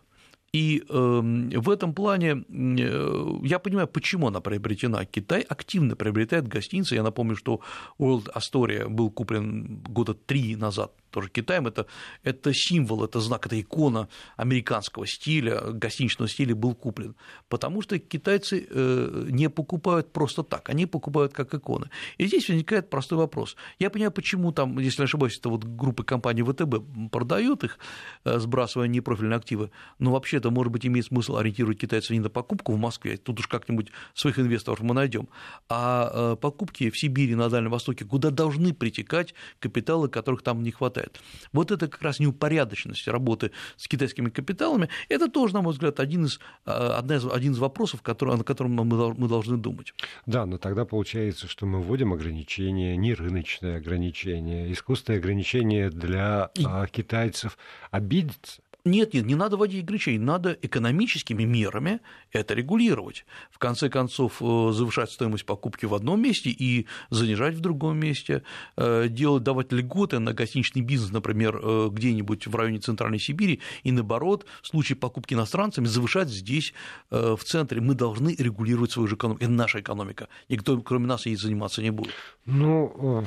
И 0.53 0.82
эм, 0.88 1.51
в 1.51 1.70
этом 1.70 1.94
плане 1.94 2.44
э, 2.48 3.38
я 3.44 3.59
понимаю, 3.61 3.86
почему 3.86 4.26
она 4.26 4.40
приобретена. 4.40 5.05
Китай 5.05 5.42
активно 5.42 5.94
приобретает 5.94 6.48
гостиницы. 6.48 6.96
Я 6.96 7.05
напомню, 7.05 7.36
что 7.36 7.61
World 7.98 8.32
Astoria 8.34 8.88
был 8.88 9.11
куплен 9.11 9.78
года 9.88 10.14
три 10.14 10.57
назад 10.57 10.92
тоже 11.11 11.28
Китаем, 11.28 11.66
это, 11.66 11.86
это 12.22 12.52
символ, 12.54 13.04
это 13.04 13.20
знак, 13.20 13.46
это 13.46 13.61
икона 13.61 14.08
американского 14.36 15.06
стиля, 15.06 15.61
гостиничного 15.72 16.28
стиля 16.28 16.54
был 16.54 16.74
куплен. 16.74 17.14
Потому 17.48 17.82
что 17.82 17.98
китайцы 17.98 18.66
э, 18.68 19.26
не 19.30 19.48
покупают 19.50 20.12
просто 20.12 20.42
так, 20.42 20.68
они 20.70 20.86
покупают 20.86 21.32
как 21.32 21.54
иконы. 21.54 21.90
И 22.18 22.26
здесь 22.26 22.48
возникает 22.48 22.90
простой 22.90 23.18
вопрос. 23.18 23.56
Я 23.78 23.90
понимаю, 23.90 24.12
почему 24.12 24.52
там, 24.52 24.78
если 24.78 25.02
не 25.02 25.04
ошибаюсь, 25.04 25.38
это 25.38 25.48
вот 25.48 25.64
группы 25.64 26.04
компаний 26.04 26.42
ВТБ 26.42 27.11
продают 27.11 27.64
их, 27.64 27.78
э, 28.24 28.38
сбрасывая 28.38 28.88
непрофильные 28.88 29.36
активы, 29.36 29.70
но 29.98 30.12
вообще-то, 30.12 30.50
может 30.50 30.72
быть, 30.72 30.86
имеет 30.86 31.06
смысл 31.06 31.36
ориентировать 31.36 31.78
китайцев 31.78 32.11
не 32.11 32.20
на 32.20 32.30
покупку 32.30 32.72
в 32.72 32.78
Москве, 32.78 33.16
тут 33.16 33.40
уж 33.40 33.46
как-нибудь 33.46 33.90
своих 34.14 34.38
инвесторов 34.38 34.80
мы 34.80 34.94
найдем, 34.94 35.28
а 35.68 36.11
э, 36.12 36.36
покупки 36.36 36.90
в 36.90 36.98
Сибири, 36.98 37.34
на 37.34 37.48
Дальнем 37.48 37.70
Востоке, 37.70 38.04
куда 38.04 38.30
должны 38.30 38.72
притекать 38.72 39.34
капиталы, 39.58 40.08
которых 40.08 40.42
там 40.42 40.62
не 40.62 40.70
хватает 40.70 40.99
хватает. 41.01 41.20
Вот 41.53 41.70
это 41.70 41.88
как 41.88 42.03
раз 42.03 42.20
неупорядоченность 42.20 43.09
работы 43.09 43.51
с 43.76 43.88
китайскими 43.88 44.30
капиталами, 44.30 44.88
это 45.09 45.28
тоже, 45.28 45.55
на 45.55 45.62
мой 45.62 45.72
взгляд, 45.72 46.01
один 46.01 46.26
из, 46.26 46.40
а, 46.64 46.98
одна 46.98 47.16
из, 47.16 47.26
один 47.26 47.53
из 47.53 47.59
вопросов, 47.59 48.03
который, 48.03 48.36
на 48.36 48.44
котором 48.44 48.72
мы, 48.72 48.84
мы 48.84 49.28
должны 49.28 49.57
думать. 49.57 49.94
Да, 50.26 50.46
но 50.46 50.59
тогда 50.59 50.84
получается, 50.84 51.48
что 51.48 51.66
мы 51.66 51.80
вводим 51.80 52.12
ограничения, 52.12 52.96
не 52.96 53.14
рыночные 53.14 53.76
ограничения, 53.76 54.72
искусственные 54.72 55.18
ограничения 55.18 55.90
для 55.90 56.51
И... 56.55 56.64
А, 56.66 56.86
китайцев 56.86 57.59
обидеться 57.90 58.62
нет, 58.85 59.14
нет, 59.14 59.26
не 59.26 59.35
надо 59.35 59.57
вводить 59.57 59.85
ограничений, 59.85 60.18
надо 60.18 60.57
экономическими 60.62 61.45
мерами 61.45 62.01
это 62.33 62.55
регулировать. 62.55 63.24
В 63.51 63.59
конце 63.59 63.89
концов, 63.89 64.41
э, 64.41 64.72
завышать 64.72 65.11
стоимость 65.11 65.45
покупки 65.45 65.87
в 65.87 65.95
одном 65.95 66.22
месте 66.22 66.51
и 66.51 66.87
занижать 67.11 67.55
в 67.55 67.61
другом 67.61 67.99
месте, 67.99 68.43
э, 68.76 69.09
делать, 69.09 69.43
давать 69.43 69.72
льготы 69.72 70.18
на 70.18 70.33
гостиничный 70.33 70.83
бизнес, 70.83 71.11
например, 71.12 71.61
э, 71.62 71.89
где-нибудь 71.93 72.47
в 72.47 72.55
районе 72.55 72.78
Центральной 72.78 73.18
Сибири, 73.18 73.61
и 73.83 73.93
наоборот, 73.93 74.47
в 74.62 74.68
случае 74.68 74.97
покупки 74.97 75.35
иностранцами 75.35 75.87
завышать 75.87 76.28
здесь, 76.28 76.72
в 77.11 77.39
центре. 77.45 77.81
Мы 77.81 77.95
должны 77.95 78.35
регулировать 78.39 78.93
свою 78.93 79.09
же 79.09 79.16
экономику. 79.16 79.45
Это 79.45 79.53
наша 79.53 79.81
экономика. 79.81 80.28
Никто, 80.49 80.81
кроме 80.81 81.07
нас, 81.07 81.26
ей 81.26 81.37
заниматься 81.37 81.83
не 81.83 81.91
будет. 81.91 82.12
Ну, 82.47 83.24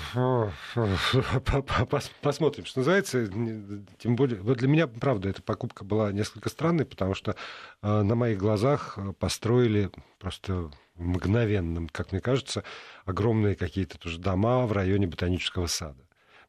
посмотрим, 2.22 2.66
что 2.66 2.80
называется. 2.80 3.28
Тем 4.00 4.16
более, 4.16 4.42
вот 4.42 4.58
для 4.58 4.68
меня, 4.68 4.88
правда, 4.88 5.30
это 5.30 5.42
покупка 5.44 5.84
была 5.84 6.12
несколько 6.12 6.50
странной, 6.50 6.86
потому 6.86 7.14
что 7.14 7.36
э, 7.82 8.02
на 8.02 8.16
моих 8.16 8.38
глазах 8.38 8.98
э, 8.98 9.14
построили 9.14 9.92
просто 10.20 10.72
мгновенным, 10.96 11.90
как 11.90 12.12
мне 12.12 12.22
кажется, 12.22 12.64
огромные 13.06 13.56
какие-то 13.56 13.98
тоже 13.98 14.20
дома 14.20 14.66
в 14.66 14.72
районе 14.72 15.08
ботанического 15.08 15.68
сада 15.68 16.04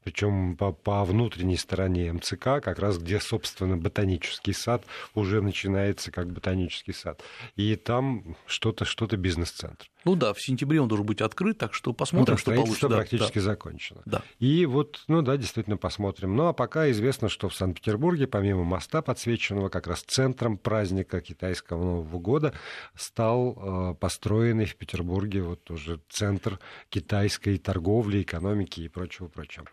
причем 0.04 0.56
по, 0.56 0.70
по 0.72 1.02
внутренней 1.04 1.56
стороне 1.56 2.12
МЦК, 2.12 2.60
как 2.62 2.78
раз 2.78 2.98
где, 2.98 3.18
собственно, 3.18 3.76
ботанический 3.76 4.52
сад 4.52 4.84
уже 5.14 5.40
начинается 5.40 6.12
как 6.12 6.30
ботанический 6.30 6.92
сад. 6.92 7.22
И 7.56 7.74
там 7.76 8.36
что-то, 8.46 8.84
что-то 8.84 9.16
бизнес-центр. 9.16 9.90
Ну 10.04 10.16
да, 10.16 10.32
в 10.34 10.40
сентябре 10.40 10.80
он 10.80 10.88
должен 10.88 11.06
быть 11.06 11.20
открыт, 11.20 11.58
так 11.58 11.74
что 11.74 11.92
посмотрим, 11.92 12.32
ну, 12.32 12.36
да, 12.36 12.40
что 12.40 12.54
получится. 12.54 12.88
практически 12.88 13.38
да. 13.38 13.44
закончено. 13.44 14.02
Да. 14.04 14.22
И 14.38 14.66
вот, 14.66 15.02
ну 15.08 15.22
да, 15.22 15.36
действительно 15.36 15.76
посмотрим. 15.76 16.36
Ну 16.36 16.46
а 16.46 16.52
пока 16.52 16.90
известно, 16.90 17.28
что 17.28 17.48
в 17.48 17.54
Санкт-Петербурге, 17.54 18.26
помимо 18.26 18.64
моста, 18.64 19.02
подсвеченного 19.02 19.68
как 19.68 19.86
раз 19.86 20.02
центром 20.02 20.58
праздника 20.58 21.20
китайского 21.20 21.82
Нового 21.82 22.18
года, 22.18 22.54
стал 22.94 23.92
э, 23.92 23.94
построенный 23.94 24.66
в 24.66 24.76
Петербурге 24.76 25.42
вот 25.42 25.70
уже 25.70 26.00
центр 26.08 26.58
китайской 26.88 27.58
торговли, 27.58 28.22
экономики 28.22 28.80
и 28.80 28.88
прочего-прочего. 28.88 29.66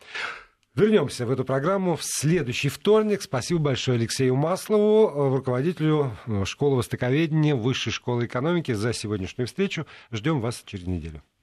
Вернемся 0.74 1.26
в 1.26 1.32
эту 1.32 1.44
программу 1.44 1.98
в 1.98 2.04
следующий 2.04 2.70
вторник. 2.70 3.22
Спасибо 3.22 3.60
большое 3.60 3.98
Алексею 3.98 4.38
Маслову, 4.38 5.10
э, 5.10 5.36
руководителю 5.36 6.16
э, 6.28 6.46
школы 6.46 6.78
востоковедения 6.78 7.56
Высшей 7.56 7.92
школы 7.92 8.26
экономики 8.26 8.72
за 8.72 8.94
сегодняшнюю 8.94 9.48
встречу. 9.48 9.86
Ждем 10.12 10.40
вас 10.40 10.64
через 10.66 10.88
неделю. 10.88 11.24